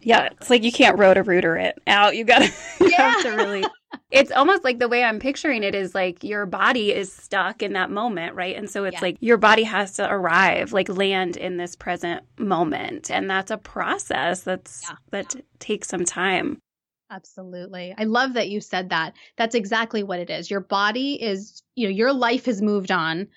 Yeah, 0.01 0.29
it's 0.31 0.49
like 0.49 0.63
you 0.63 0.71
can't 0.71 0.99
Roto-Rooter 0.99 1.55
it 1.57 1.79
out. 1.87 2.15
You 2.15 2.25
gotta 2.25 2.45
you 2.79 2.91
yeah. 2.91 3.11
have 3.11 3.23
to 3.23 3.29
really 3.31 3.63
it's 4.11 4.31
almost 4.31 4.63
like 4.63 4.79
the 4.79 4.87
way 4.87 5.03
I'm 5.03 5.19
picturing 5.19 5.63
it 5.63 5.75
is 5.75 5.95
like 5.95 6.23
your 6.23 6.45
body 6.45 6.93
is 6.93 7.11
stuck 7.11 7.61
in 7.61 7.73
that 7.73 7.91
moment, 7.91 8.35
right? 8.35 8.55
And 8.55 8.69
so 8.69 8.85
it's 8.85 8.95
yeah. 8.95 9.01
like 9.01 9.17
your 9.19 9.37
body 9.37 9.63
has 9.63 9.93
to 9.93 10.09
arrive, 10.09 10.73
like 10.73 10.89
land 10.89 11.37
in 11.37 11.57
this 11.57 11.75
present 11.75 12.23
moment. 12.37 13.11
And 13.11 13.29
that's 13.29 13.51
a 13.51 13.57
process 13.57 14.41
that's 14.41 14.83
yeah. 14.89 14.95
that 15.11 15.35
takes 15.59 15.87
some 15.87 16.05
time. 16.05 16.59
Absolutely. 17.11 17.93
I 17.97 18.05
love 18.05 18.33
that 18.33 18.49
you 18.49 18.61
said 18.61 18.89
that. 18.89 19.13
That's 19.37 19.55
exactly 19.55 20.03
what 20.03 20.19
it 20.19 20.29
is. 20.29 20.49
Your 20.49 20.59
body 20.59 21.21
is, 21.21 21.61
you 21.75 21.87
know, 21.87 21.93
your 21.93 22.13
life 22.13 22.45
has 22.45 22.61
moved 22.61 22.91
on, 22.91 23.27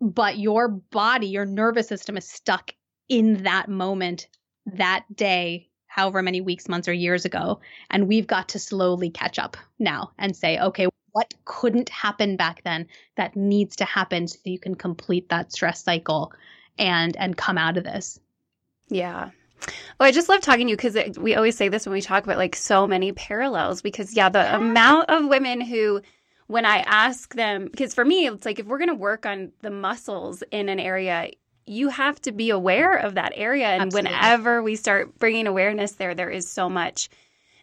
but 0.00 0.38
your 0.38 0.68
body, 0.68 1.28
your 1.28 1.46
nervous 1.46 1.88
system 1.88 2.16
is 2.16 2.28
stuck 2.28 2.72
in 3.08 3.42
that 3.44 3.68
moment, 3.68 4.28
that 4.66 5.04
day, 5.14 5.67
however 5.88 6.22
many 6.22 6.40
weeks, 6.40 6.68
months, 6.68 6.86
or 6.86 6.92
years 6.92 7.24
ago. 7.24 7.60
And 7.90 8.06
we've 8.06 8.26
got 8.26 8.48
to 8.50 8.58
slowly 8.58 9.10
catch 9.10 9.38
up 9.38 9.56
now 9.78 10.12
and 10.18 10.36
say, 10.36 10.58
okay, 10.60 10.86
what 11.12 11.34
couldn't 11.44 11.88
happen 11.88 12.36
back 12.36 12.62
then 12.62 12.86
that 13.16 13.34
needs 13.34 13.74
to 13.76 13.84
happen 13.84 14.28
so 14.28 14.38
you 14.44 14.58
can 14.58 14.74
complete 14.74 15.28
that 15.30 15.52
stress 15.52 15.82
cycle 15.82 16.32
and 16.78 17.16
and 17.16 17.36
come 17.36 17.58
out 17.58 17.76
of 17.76 17.84
this. 17.84 18.20
Yeah. 18.88 19.30
Oh, 19.98 20.04
I 20.04 20.12
just 20.12 20.28
love 20.28 20.40
talking 20.40 20.66
to 20.66 20.70
you 20.70 20.76
because 20.76 21.18
we 21.18 21.34
always 21.34 21.56
say 21.56 21.68
this 21.68 21.84
when 21.84 21.92
we 21.92 22.00
talk 22.00 22.22
about 22.22 22.36
like 22.36 22.54
so 22.54 22.86
many 22.86 23.12
parallels. 23.12 23.82
Because, 23.82 24.14
yeah, 24.14 24.28
the 24.28 24.54
amount 24.54 25.10
of 25.10 25.26
women 25.26 25.60
who, 25.60 26.00
when 26.46 26.64
I 26.64 26.78
ask 26.86 27.34
them, 27.34 27.66
because 27.66 27.94
for 27.94 28.04
me, 28.04 28.26
it's 28.28 28.46
like 28.46 28.60
if 28.60 28.66
we're 28.66 28.78
going 28.78 28.88
to 28.88 28.94
work 28.94 29.26
on 29.26 29.50
the 29.62 29.70
muscles 29.70 30.44
in 30.52 30.68
an 30.68 30.78
area, 30.78 31.30
you 31.68 31.88
have 31.88 32.20
to 32.22 32.32
be 32.32 32.50
aware 32.50 32.94
of 32.94 33.14
that 33.14 33.32
area. 33.34 33.66
And 33.66 33.82
Absolutely. 33.84 34.10
whenever 34.10 34.62
we 34.62 34.76
start 34.76 35.18
bringing 35.18 35.46
awareness 35.46 35.92
there, 35.92 36.14
there 36.14 36.30
is 36.30 36.50
so 36.50 36.68
much 36.68 37.08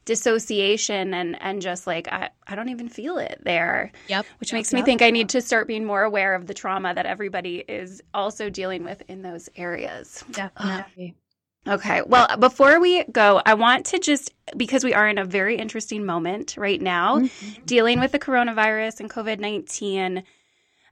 dissociation 0.05 1.15
and 1.15 1.41
and 1.41 1.63
just 1.63 1.87
like 1.87 2.07
I, 2.07 2.29
I 2.47 2.55
don't 2.55 2.69
even 2.69 2.89
feel 2.89 3.17
it 3.17 3.39
there. 3.43 3.91
Yep. 4.07 4.25
Which 4.39 4.51
yep, 4.51 4.59
makes 4.59 4.73
me 4.73 4.83
think 4.83 5.01
I 5.01 5.09
need 5.09 5.29
to 5.29 5.41
start 5.41 5.67
being 5.67 5.83
more 5.83 6.03
aware 6.03 6.35
of 6.35 6.47
the 6.47 6.53
trauma 6.53 6.93
that 6.93 7.05
everybody 7.05 7.63
is 7.67 8.01
also 8.13 8.49
dealing 8.49 8.83
with 8.83 9.01
in 9.07 9.21
those 9.21 9.49
areas. 9.55 10.23
Definitely. 10.31 11.15
Okay. 11.67 12.03
Well, 12.05 12.37
before 12.37 12.79
we 12.79 13.03
go, 13.05 13.41
I 13.43 13.55
want 13.55 13.87
to 13.87 13.97
just 13.97 14.31
because 14.55 14.83
we 14.83 14.93
are 14.93 15.09
in 15.09 15.17
a 15.17 15.25
very 15.25 15.57
interesting 15.57 16.05
moment 16.05 16.57
right 16.57 16.79
now, 16.79 17.21
mm-hmm. 17.21 17.63
dealing 17.65 17.99
with 17.99 18.11
the 18.11 18.19
coronavirus 18.19 18.99
and 18.99 19.09
COVID 19.09 19.39
19 19.39 20.23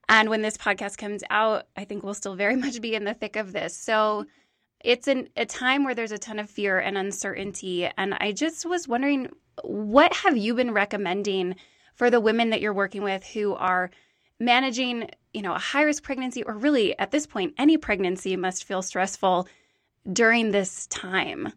and 0.10 0.30
when 0.30 0.42
this 0.42 0.58
podcast 0.58 0.98
comes 0.98 1.24
out, 1.30 1.68
I 1.76 1.86
think 1.86 2.04
we'll 2.04 2.13
still 2.13 2.36
very 2.36 2.56
much 2.58 2.82
be 2.82 2.96
in 2.96 3.04
the 3.04 3.13
thick 3.13 3.36
of 3.36 3.54
this. 3.54 3.76
So 3.76 4.26
it's 4.84 5.08
an, 5.08 5.30
a 5.38 5.46
time 5.46 5.84
where 5.84 5.96
there's 5.96 6.12
a 6.12 6.18
ton 6.18 6.39
of 6.39 6.50
fear 6.50 6.80
and 6.80 6.98
uncertainty. 6.98 7.89
And 7.98 8.13
I 8.16 8.34
just 8.34 8.66
was 8.66 8.88
wondering, 8.88 9.30
what 9.63 10.13
have 10.13 10.36
you 10.36 10.54
been 10.56 10.72
recommending 10.72 11.56
for 11.96 12.10
the 12.10 12.20
women 12.20 12.50
that 12.50 12.62
you're 12.62 12.74
working 12.74 13.04
with 13.04 13.26
who 13.26 13.54
are 13.54 13.92
managing, 14.39 15.10
you 15.34 15.42
know, 15.42 15.54
a 15.54 15.60
high 15.60 15.84
risk 15.84 16.04
pregnancy, 16.04 16.44
or 16.44 16.58
really 16.58 16.98
at 17.00 17.12
this 17.12 17.26
point, 17.26 17.54
any 17.58 17.78
pregnancy 17.78 18.36
must 18.36 18.66
feel 18.66 18.82
stressful 18.82 19.48
during 20.12 20.52
this 20.52 20.88
time? 20.88 21.54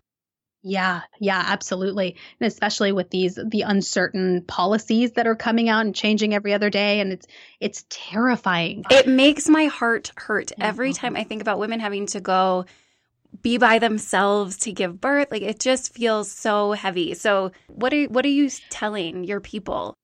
Yeah, 0.69 1.03
yeah, 1.21 1.45
absolutely. 1.47 2.17
And 2.41 2.49
especially 2.49 2.91
with 2.91 3.11
these 3.11 3.37
the 3.37 3.63
uncertain 3.63 4.43
policies 4.49 5.13
that 5.13 5.29
are 5.29 5.37
coming 5.37 5.69
out 5.69 5.87
and 5.87 5.95
changing 5.95 6.35
every 6.35 6.53
other 6.53 6.71
day 6.71 6.99
and 6.99 7.13
it's 7.13 7.29
it's 7.61 7.85
terrifying. 7.89 8.85
It 8.91 9.07
makes 9.07 9.49
my 9.49 9.67
heart 9.67 10.11
hurt 10.17 10.51
every 10.59 10.93
time 10.93 11.15
I 11.15 11.23
think 11.23 11.41
about 11.41 11.61
women 11.61 11.79
having 11.79 12.07
to 12.07 12.21
go 12.21 12.65
be 13.43 13.59
by 13.59 13.79
themselves 13.79 14.57
to 14.59 14.73
give 14.73 15.01
birth. 15.01 15.31
Like 15.31 15.43
it 15.43 15.61
just 15.61 15.95
feels 15.95 16.33
so 16.33 16.73
heavy. 16.73 17.14
So, 17.14 17.53
what 17.69 17.95
are 17.95 18.07
what 18.07 18.25
are 18.25 18.29
you 18.29 18.51
telling 18.69 19.23
your 19.23 19.41
people? 19.41 19.95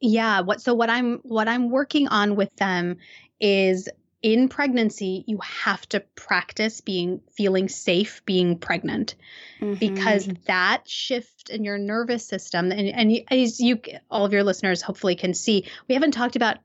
Yeah, 0.00 0.40
what 0.40 0.62
so 0.62 0.72
what 0.72 0.88
I'm 0.88 1.18
what 1.18 1.48
I'm 1.48 1.68
working 1.68 2.08
on 2.08 2.34
with 2.34 2.54
them 2.56 2.96
is 3.40 3.90
in 4.22 4.48
pregnancy 4.48 5.24
you 5.26 5.38
have 5.38 5.86
to 5.88 6.00
practice 6.14 6.80
being 6.80 7.20
feeling 7.32 7.68
safe 7.68 8.22
being 8.24 8.58
pregnant. 8.58 9.14
Mm-hmm. 9.60 9.74
because 9.74 10.28
that 10.46 10.86
shift 10.86 11.48
in 11.48 11.64
your 11.64 11.78
nervous 11.78 12.26
system 12.26 12.70
and, 12.72 12.88
and 12.88 13.20
as 13.30 13.58
you 13.58 13.80
all 14.10 14.26
of 14.26 14.32
your 14.34 14.44
listeners 14.44 14.82
hopefully 14.82 15.16
can 15.16 15.32
see 15.32 15.64
we 15.88 15.94
haven't 15.94 16.10
talked 16.10 16.36
about 16.36 16.58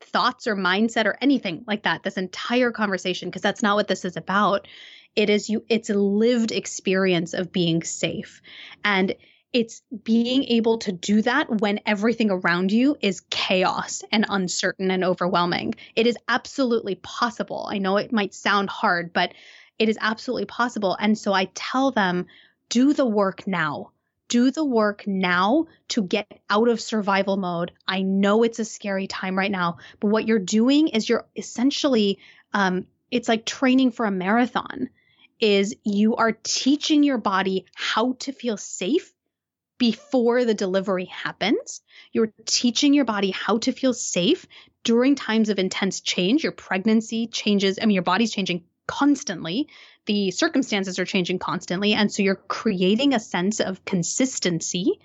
thoughts 0.00 0.46
or 0.46 0.56
mindset 0.56 1.06
or 1.06 1.18
anything 1.20 1.64
like 1.66 1.82
that 1.82 2.02
this 2.02 2.16
entire 2.16 2.70
conversation 2.70 3.28
because 3.28 3.42
that's 3.42 3.62
not 3.62 3.76
what 3.76 3.88
this 3.88 4.04
is 4.04 4.16
about. 4.16 4.68
It 5.16 5.30
is 5.30 5.50
you 5.50 5.64
it's 5.68 5.90
a 5.90 5.94
lived 5.94 6.52
experience 6.52 7.34
of 7.34 7.52
being 7.52 7.82
safe. 7.82 8.42
And 8.84 9.14
it's 9.52 9.82
being 10.04 10.44
able 10.44 10.78
to 10.78 10.92
do 10.92 11.22
that 11.22 11.60
when 11.60 11.80
everything 11.86 12.30
around 12.30 12.70
you 12.70 12.96
is 13.00 13.22
chaos 13.30 14.02
and 14.12 14.26
uncertain 14.28 14.90
and 14.90 15.02
overwhelming. 15.02 15.74
It 15.96 16.06
is 16.06 16.18
absolutely 16.28 16.96
possible. 16.96 17.66
I 17.70 17.78
know 17.78 17.96
it 17.96 18.12
might 18.12 18.34
sound 18.34 18.68
hard, 18.68 19.12
but 19.12 19.32
it 19.78 19.88
is 19.88 19.96
absolutely 20.00 20.44
possible. 20.44 20.96
And 21.00 21.16
so 21.16 21.32
I 21.32 21.46
tell 21.54 21.90
them, 21.90 22.26
do 22.68 22.92
the 22.92 23.06
work 23.06 23.46
now. 23.46 23.92
Do 24.28 24.50
the 24.50 24.64
work 24.64 25.06
now 25.06 25.66
to 25.88 26.02
get 26.02 26.40
out 26.50 26.68
of 26.68 26.82
survival 26.82 27.38
mode. 27.38 27.72
I 27.86 28.02
know 28.02 28.42
it's 28.42 28.58
a 28.58 28.64
scary 28.64 29.06
time 29.06 29.38
right 29.38 29.50
now, 29.50 29.78
but 30.00 30.08
what 30.08 30.26
you're 30.26 30.38
doing 30.38 30.88
is 30.88 31.08
you're 31.08 31.26
essentially, 31.34 32.18
um, 32.52 32.86
it's 33.10 33.28
like 33.28 33.46
training 33.46 33.92
for 33.92 34.04
a 34.04 34.10
marathon 34.10 34.90
is 35.40 35.74
you 35.84 36.16
are 36.16 36.32
teaching 36.32 37.02
your 37.02 37.16
body 37.16 37.64
how 37.74 38.14
to 38.18 38.32
feel 38.32 38.58
safe 38.58 39.14
before 39.78 40.44
the 40.44 40.54
delivery 40.54 41.06
happens. 41.06 41.80
You're 42.12 42.32
teaching 42.44 42.94
your 42.94 43.04
body 43.04 43.30
how 43.30 43.58
to 43.58 43.72
feel 43.72 43.94
safe 43.94 44.46
during 44.84 45.14
times 45.14 45.48
of 45.48 45.58
intense 45.58 46.00
change. 46.00 46.42
Your 46.42 46.52
pregnancy 46.52 47.28
changes, 47.28 47.78
I 47.80 47.86
mean, 47.86 47.94
your 47.94 48.02
body's 48.02 48.32
changing 48.32 48.64
constantly. 48.86 49.68
The 50.06 50.30
circumstances 50.32 50.98
are 50.98 51.04
changing 51.04 51.38
constantly. 51.38 51.94
And 51.94 52.12
so 52.12 52.22
you're 52.22 52.34
creating 52.34 53.14
a 53.14 53.20
sense 53.20 53.60
of 53.60 53.84
consistency 53.84 54.98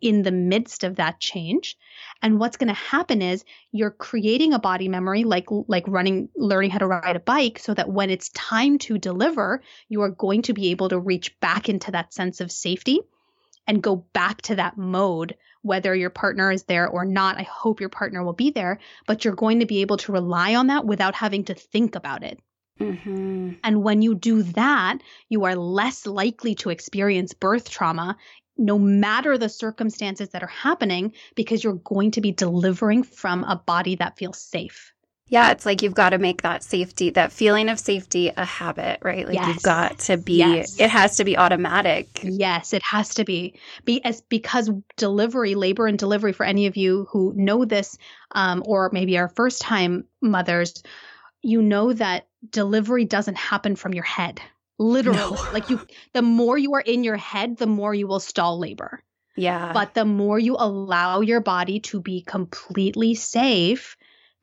in 0.00 0.22
the 0.22 0.32
midst 0.32 0.84
of 0.84 0.96
that 0.96 1.20
change. 1.20 1.76
And 2.22 2.38
what's 2.38 2.56
going 2.56 2.68
to 2.68 2.74
happen 2.74 3.20
is 3.20 3.44
you're 3.70 3.90
creating 3.90 4.52
a 4.52 4.58
body 4.58 4.88
memory 4.88 5.24
like 5.24 5.46
like 5.68 5.84
running 5.86 6.30
learning 6.36 6.70
how 6.70 6.78
to 6.78 6.86
ride 6.86 7.16
a 7.16 7.20
bike 7.20 7.58
so 7.58 7.74
that 7.74 7.90
when 7.90 8.10
it's 8.10 8.30
time 8.30 8.78
to 8.78 8.98
deliver, 8.98 9.62
you 9.88 10.02
are 10.02 10.10
going 10.10 10.42
to 10.42 10.54
be 10.54 10.70
able 10.70 10.88
to 10.90 10.98
reach 10.98 11.38
back 11.40 11.68
into 11.68 11.90
that 11.90 12.14
sense 12.14 12.40
of 12.40 12.50
safety 12.50 13.00
and 13.70 13.84
go 13.84 13.94
back 13.94 14.42
to 14.42 14.56
that 14.56 14.76
mode, 14.76 15.36
whether 15.62 15.94
your 15.94 16.10
partner 16.10 16.50
is 16.50 16.64
there 16.64 16.88
or 16.88 17.04
not. 17.04 17.38
I 17.38 17.44
hope 17.44 17.78
your 17.78 17.88
partner 17.88 18.24
will 18.24 18.32
be 18.32 18.50
there, 18.50 18.80
but 19.06 19.24
you're 19.24 19.36
going 19.36 19.60
to 19.60 19.66
be 19.66 19.80
able 19.80 19.96
to 19.98 20.10
rely 20.10 20.56
on 20.56 20.66
that 20.66 20.84
without 20.84 21.14
having 21.14 21.44
to 21.44 21.54
think 21.54 21.94
about 21.94 22.24
it. 22.24 22.40
Mm-hmm. 22.80 23.52
And 23.62 23.84
when 23.84 24.02
you 24.02 24.16
do 24.16 24.42
that, 24.42 24.98
you 25.28 25.44
are 25.44 25.54
less 25.54 26.04
likely 26.04 26.56
to 26.56 26.70
experience 26.70 27.32
birth 27.32 27.70
trauma 27.70 28.16
no 28.58 28.76
matter 28.76 29.38
the 29.38 29.48
circumstances 29.48 30.30
that 30.30 30.42
are 30.42 30.48
happening 30.48 31.12
because 31.36 31.62
you're 31.62 31.74
going 31.74 32.10
to 32.10 32.20
be 32.20 32.32
delivering 32.32 33.04
from 33.04 33.44
a 33.44 33.54
body 33.54 33.94
that 33.94 34.18
feels 34.18 34.40
safe. 34.40 34.92
Yeah, 35.30 35.52
it's 35.52 35.64
like 35.64 35.80
you've 35.80 35.94
got 35.94 36.10
to 36.10 36.18
make 36.18 36.42
that 36.42 36.64
safety, 36.64 37.10
that 37.10 37.30
feeling 37.30 37.68
of 37.68 37.78
safety 37.78 38.32
a 38.36 38.44
habit, 38.44 38.98
right? 39.02 39.24
Like 39.24 39.36
yes. 39.36 39.46
you've 39.46 39.62
got 39.62 40.00
to 40.00 40.16
be 40.16 40.38
yes. 40.38 40.78
it 40.78 40.90
has 40.90 41.16
to 41.18 41.24
be 41.24 41.36
automatic. 41.36 42.18
Yes, 42.24 42.72
it 42.72 42.82
has 42.82 43.14
to 43.14 43.24
be. 43.24 43.54
Be 43.84 44.04
as 44.04 44.22
because 44.22 44.70
delivery, 44.96 45.54
labor 45.54 45.86
and 45.86 45.96
delivery 45.96 46.32
for 46.32 46.44
any 46.44 46.66
of 46.66 46.76
you 46.76 47.06
who 47.10 47.32
know 47.36 47.64
this 47.64 47.96
um, 48.32 48.64
or 48.66 48.90
maybe 48.92 49.16
are 49.18 49.28
first 49.28 49.62
time 49.62 50.04
mothers, 50.20 50.82
you 51.42 51.62
know 51.62 51.92
that 51.92 52.26
delivery 52.50 53.04
doesn't 53.04 53.36
happen 53.36 53.76
from 53.76 53.94
your 53.94 54.04
head. 54.04 54.40
Literally. 54.78 55.18
No. 55.18 55.50
Like 55.52 55.70
you 55.70 55.80
the 56.12 56.22
more 56.22 56.58
you 56.58 56.74
are 56.74 56.80
in 56.80 57.04
your 57.04 57.16
head, 57.16 57.56
the 57.56 57.68
more 57.68 57.94
you 57.94 58.08
will 58.08 58.18
stall 58.18 58.58
labor. 58.58 59.00
Yeah. 59.36 59.72
But 59.72 59.94
the 59.94 60.04
more 60.04 60.40
you 60.40 60.56
allow 60.58 61.20
your 61.20 61.40
body 61.40 61.78
to 61.80 62.00
be 62.00 62.22
completely 62.22 63.14
safe, 63.14 63.96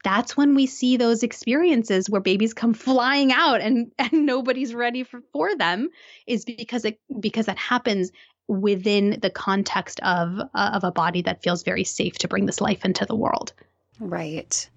that's 0.04 0.38
when 0.38 0.56
we 0.56 0.66
see 0.66 0.98
those 0.98 1.24
experiences 1.24 2.10
where 2.10 2.22
babies 2.22 2.54
come 2.54 2.74
flying 2.74 3.32
out 3.32 3.62
and 3.62 3.92
and 4.00 4.26
nobody's 4.26 4.74
ready 4.74 5.04
for, 5.04 5.22
for 5.34 5.56
them 5.56 5.90
is 6.26 6.46
because 6.46 6.86
it 6.86 7.00
because 7.20 7.48
that 7.48 7.58
happens 7.58 8.12
within 8.48 9.20
the 9.22 9.30
context 9.30 10.00
of 10.02 10.40
uh, 10.40 10.72
of 10.74 10.84
a 10.84 10.92
body 10.92 11.22
that 11.22 11.44
feels 11.44 11.64
very 11.64 11.84
safe 11.84 12.18
to 12.20 12.28
bring 12.28 12.46
this 12.46 12.62
life 12.62 12.86
into 12.86 13.06
the 13.06 13.16
world. 13.16 13.54
Right. 14.00 14.70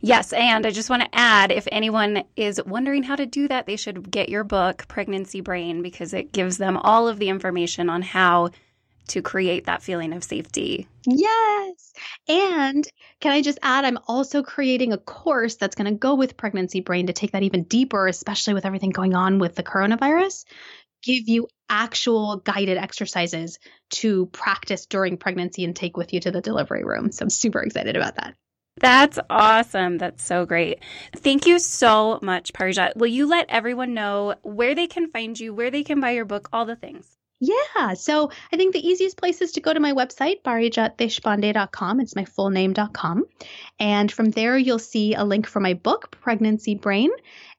Yes, 0.00 0.32
and 0.32 0.66
I 0.66 0.70
just 0.70 0.90
want 0.90 1.02
to 1.02 1.08
add 1.14 1.50
if 1.50 1.66
anyone 1.72 2.24
is 2.36 2.60
wondering 2.64 3.02
how 3.02 3.16
to 3.16 3.26
do 3.26 3.48
that, 3.48 3.66
they 3.66 3.76
should 3.76 4.10
get 4.10 4.28
your 4.28 4.44
book 4.44 4.86
Pregnancy 4.86 5.40
Brain 5.40 5.82
because 5.82 6.12
it 6.12 6.30
gives 6.30 6.58
them 6.58 6.76
all 6.76 7.08
of 7.08 7.18
the 7.18 7.28
information 7.28 7.88
on 7.88 8.02
how 8.02 8.50
to 9.08 9.22
create 9.22 9.66
that 9.66 9.82
feeling 9.82 10.12
of 10.12 10.24
safety. 10.24 10.88
Yes. 11.06 11.92
And 12.28 12.86
can 13.20 13.32
I 13.32 13.42
just 13.42 13.58
add, 13.62 13.84
I'm 13.84 13.98
also 14.06 14.42
creating 14.42 14.92
a 14.92 14.98
course 14.98 15.56
that's 15.56 15.76
going 15.76 15.92
to 15.92 15.98
go 15.98 16.14
with 16.14 16.36
Pregnancy 16.36 16.80
Brain 16.80 17.06
to 17.06 17.12
take 17.12 17.32
that 17.32 17.42
even 17.42 17.64
deeper, 17.64 18.06
especially 18.06 18.54
with 18.54 18.66
everything 18.66 18.90
going 18.90 19.14
on 19.14 19.38
with 19.38 19.54
the 19.54 19.62
coronavirus. 19.62 20.44
Give 21.02 21.28
you 21.28 21.48
actual 21.68 22.38
guided 22.38 22.78
exercises 22.78 23.58
to 23.90 24.26
practice 24.26 24.86
during 24.86 25.16
pregnancy 25.16 25.64
and 25.64 25.74
take 25.74 25.96
with 25.96 26.12
you 26.12 26.20
to 26.20 26.30
the 26.30 26.40
delivery 26.40 26.84
room. 26.84 27.12
So 27.12 27.24
I'm 27.24 27.30
super 27.30 27.62
excited 27.62 27.96
about 27.96 28.16
that. 28.16 28.34
That's 28.78 29.18
awesome. 29.30 29.96
That's 29.98 30.22
so 30.22 30.44
great. 30.44 30.80
Thank 31.14 31.46
you 31.46 31.58
so 31.58 32.18
much, 32.22 32.52
Parijat. 32.52 32.96
Will 32.96 33.06
you 33.06 33.26
let 33.26 33.46
everyone 33.48 33.94
know 33.94 34.34
where 34.42 34.74
they 34.74 34.86
can 34.86 35.10
find 35.10 35.38
you, 35.38 35.54
where 35.54 35.70
they 35.70 35.82
can 35.82 36.00
buy 36.00 36.10
your 36.10 36.26
book, 36.26 36.48
all 36.52 36.66
the 36.66 36.76
things? 36.76 37.15
Yeah. 37.40 37.94
So 37.94 38.30
I 38.52 38.56
think 38.56 38.72
the 38.72 38.86
easiest 38.86 39.18
place 39.18 39.42
is 39.42 39.52
to 39.52 39.60
go 39.60 39.72
to 39.72 39.80
my 39.80 39.92
website, 39.92 40.42
parijatdeshpande.com. 40.42 42.00
It's 42.00 42.16
my 42.16 42.24
full 42.24 42.50
name.com. 42.50 43.24
And 43.78 44.10
from 44.10 44.30
there, 44.30 44.56
you'll 44.56 44.78
see 44.78 45.14
a 45.14 45.24
link 45.24 45.46
for 45.46 45.60
my 45.60 45.74
book, 45.74 46.16
Pregnancy 46.22 46.74
Brain. 46.74 47.10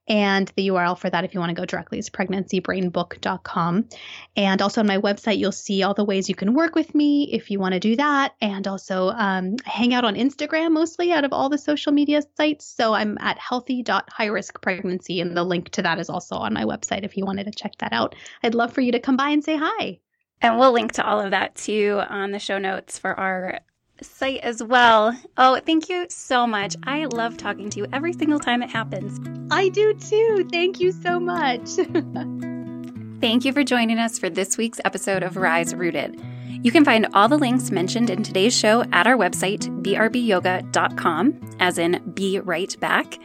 And 0.08 0.52
the 0.56 0.70
URL 0.70 0.98
for 0.98 1.10
that, 1.10 1.24
if 1.24 1.34
you 1.34 1.40
want 1.40 1.50
to 1.50 1.56
go 1.56 1.66
directly, 1.66 2.00
is 2.00 2.10
pregnancybrainbook.com. 2.10 3.90
And 4.36 4.62
also 4.62 4.82
on 4.82 4.88
my 4.88 4.98
website, 4.98 5.38
you'll 5.38 5.52
see 5.52 5.84
all 5.84 5.94
the 5.94 6.06
ways 6.06 6.30
you 6.30 6.36
can 6.36 6.54
work 6.54 6.76
with 6.76 6.96
me 6.96 7.30
if 7.34 7.52
you 7.52 7.60
want 7.60 7.74
to 7.74 7.80
do 7.80 7.96
that. 7.98 8.36
And 8.42 8.68
also 8.68 9.10
um, 9.10 9.58
hang 9.66 9.94
out 9.94 10.06
on 10.06 10.16
Instagram 10.16 10.72
mostly 10.72 11.12
out 11.12 11.26
of 11.26 11.34
all 11.34 11.50
the 11.50 11.58
social 11.58 11.92
media 11.92 12.22
sites. 12.38 12.66
So 12.66 12.94
I'm 12.94 13.18
at 13.20 13.38
healthy.highriskpregnancy, 13.38 15.22
and 15.22 15.36
the 15.36 15.44
link 15.44 15.70
to 15.72 15.82
that 15.82 16.00
is 16.00 16.10
also 16.10 16.36
on 16.36 16.54
my 16.54 16.64
website 16.64 17.04
if 17.04 17.18
you 17.18 17.26
wanted 17.26 17.46
to 17.46 17.52
check 17.52 17.78
that 17.80 17.94
out. 17.94 18.16
I'd 18.44 18.56
love 18.56 18.72
for 18.74 18.82
you 18.82 18.94
to 18.94 19.00
come 19.00 19.18
by 19.18 19.30
and 19.30 19.44
say 19.44 19.58
hi. 19.58 20.00
And 20.42 20.60
we'll 20.60 20.72
link 20.72 20.94
to 20.94 21.06
all 21.06 21.20
of 21.20 21.32
that 21.32 21.56
too 21.56 22.02
on 22.10 22.32
the 22.32 22.40
show 22.40 22.60
notes 22.60 23.00
for 23.00 23.20
our 23.20 23.60
site 24.02 24.40
as 24.42 24.64
well. 24.64 25.18
Oh, 25.38 25.60
thank 25.66 25.90
you 25.90 26.06
so 26.10 26.46
much. 26.48 26.76
I 26.84 27.06
love 27.06 27.38
talking 27.38 27.70
to 27.72 27.80
you 27.80 27.88
every 27.94 28.14
single 28.14 28.40
time 28.40 28.62
it 28.62 28.70
happens. 28.70 29.20
I 29.52 29.70
do 29.70 29.94
too. 29.94 30.48
Thank 30.52 30.80
you 30.80 30.92
so 30.92 31.20
much. 31.20 31.70
thank 33.22 33.46
you 33.46 33.54
for 33.54 33.64
joining 33.64 34.00
us 34.00 34.20
for 34.20 34.30
this 34.30 34.58
week's 34.58 34.80
episode 34.86 35.24
of 35.24 35.38
Rise 35.38 35.74
Rooted. 35.74 36.22
You 36.64 36.72
can 36.72 36.84
find 36.84 37.08
all 37.14 37.28
the 37.28 37.38
links 37.38 37.72
mentioned 37.72 38.10
in 38.10 38.24
today's 38.24 38.58
show 38.58 38.84
at 38.92 39.06
our 39.06 39.16
website, 39.16 39.68
brbyoga.com, 39.84 41.40
as 41.60 41.78
in 41.78 42.12
be 42.14 42.40
right 42.40 42.76
back. 42.80 43.20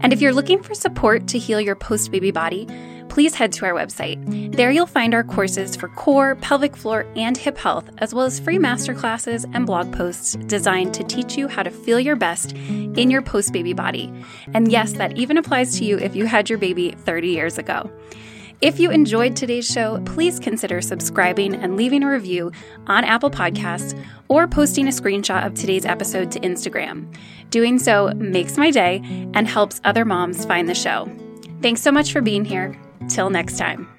And 0.00 0.12
if 0.12 0.20
you're 0.20 0.32
looking 0.32 0.62
for 0.62 0.74
support 0.74 1.26
to 1.28 1.38
heal 1.38 1.60
your 1.60 1.74
post 1.74 2.10
baby 2.10 2.30
body, 2.30 2.68
please 3.08 3.34
head 3.34 3.52
to 3.52 3.66
our 3.66 3.72
website. 3.72 4.54
There 4.54 4.70
you'll 4.70 4.86
find 4.86 5.14
our 5.14 5.24
courses 5.24 5.76
for 5.76 5.88
core, 5.88 6.36
pelvic 6.36 6.76
floor, 6.76 7.06
and 7.16 7.36
hip 7.36 7.58
health, 7.58 7.88
as 7.98 8.14
well 8.14 8.26
as 8.26 8.40
free 8.40 8.58
masterclasses 8.58 9.44
and 9.54 9.66
blog 9.66 9.92
posts 9.92 10.36
designed 10.46 10.94
to 10.94 11.04
teach 11.04 11.36
you 11.36 11.48
how 11.48 11.62
to 11.62 11.70
feel 11.70 12.00
your 12.00 12.16
best 12.16 12.52
in 12.52 13.10
your 13.10 13.22
post 13.22 13.52
baby 13.52 13.72
body. 13.72 14.12
And 14.54 14.70
yes, 14.70 14.92
that 14.92 15.16
even 15.16 15.36
applies 15.36 15.78
to 15.78 15.84
you 15.84 15.98
if 15.98 16.14
you 16.14 16.26
had 16.26 16.48
your 16.48 16.58
baby 16.58 16.92
30 16.92 17.28
years 17.28 17.58
ago. 17.58 17.90
If 18.60 18.80
you 18.80 18.90
enjoyed 18.90 19.36
today's 19.36 19.70
show, 19.70 20.02
please 20.04 20.40
consider 20.40 20.80
subscribing 20.80 21.54
and 21.54 21.76
leaving 21.76 22.02
a 22.02 22.10
review 22.10 22.50
on 22.88 23.04
Apple 23.04 23.30
Podcasts 23.30 23.96
or 24.26 24.48
posting 24.48 24.88
a 24.88 24.90
screenshot 24.90 25.46
of 25.46 25.54
today's 25.54 25.84
episode 25.84 26.32
to 26.32 26.40
Instagram. 26.40 27.14
Doing 27.50 27.78
so 27.78 28.12
makes 28.16 28.56
my 28.56 28.72
day 28.72 29.00
and 29.32 29.46
helps 29.46 29.80
other 29.84 30.04
moms 30.04 30.44
find 30.44 30.68
the 30.68 30.74
show. 30.74 31.08
Thanks 31.62 31.82
so 31.82 31.92
much 31.92 32.12
for 32.12 32.20
being 32.20 32.44
here. 32.44 32.76
Till 33.08 33.30
next 33.30 33.58
time. 33.58 33.97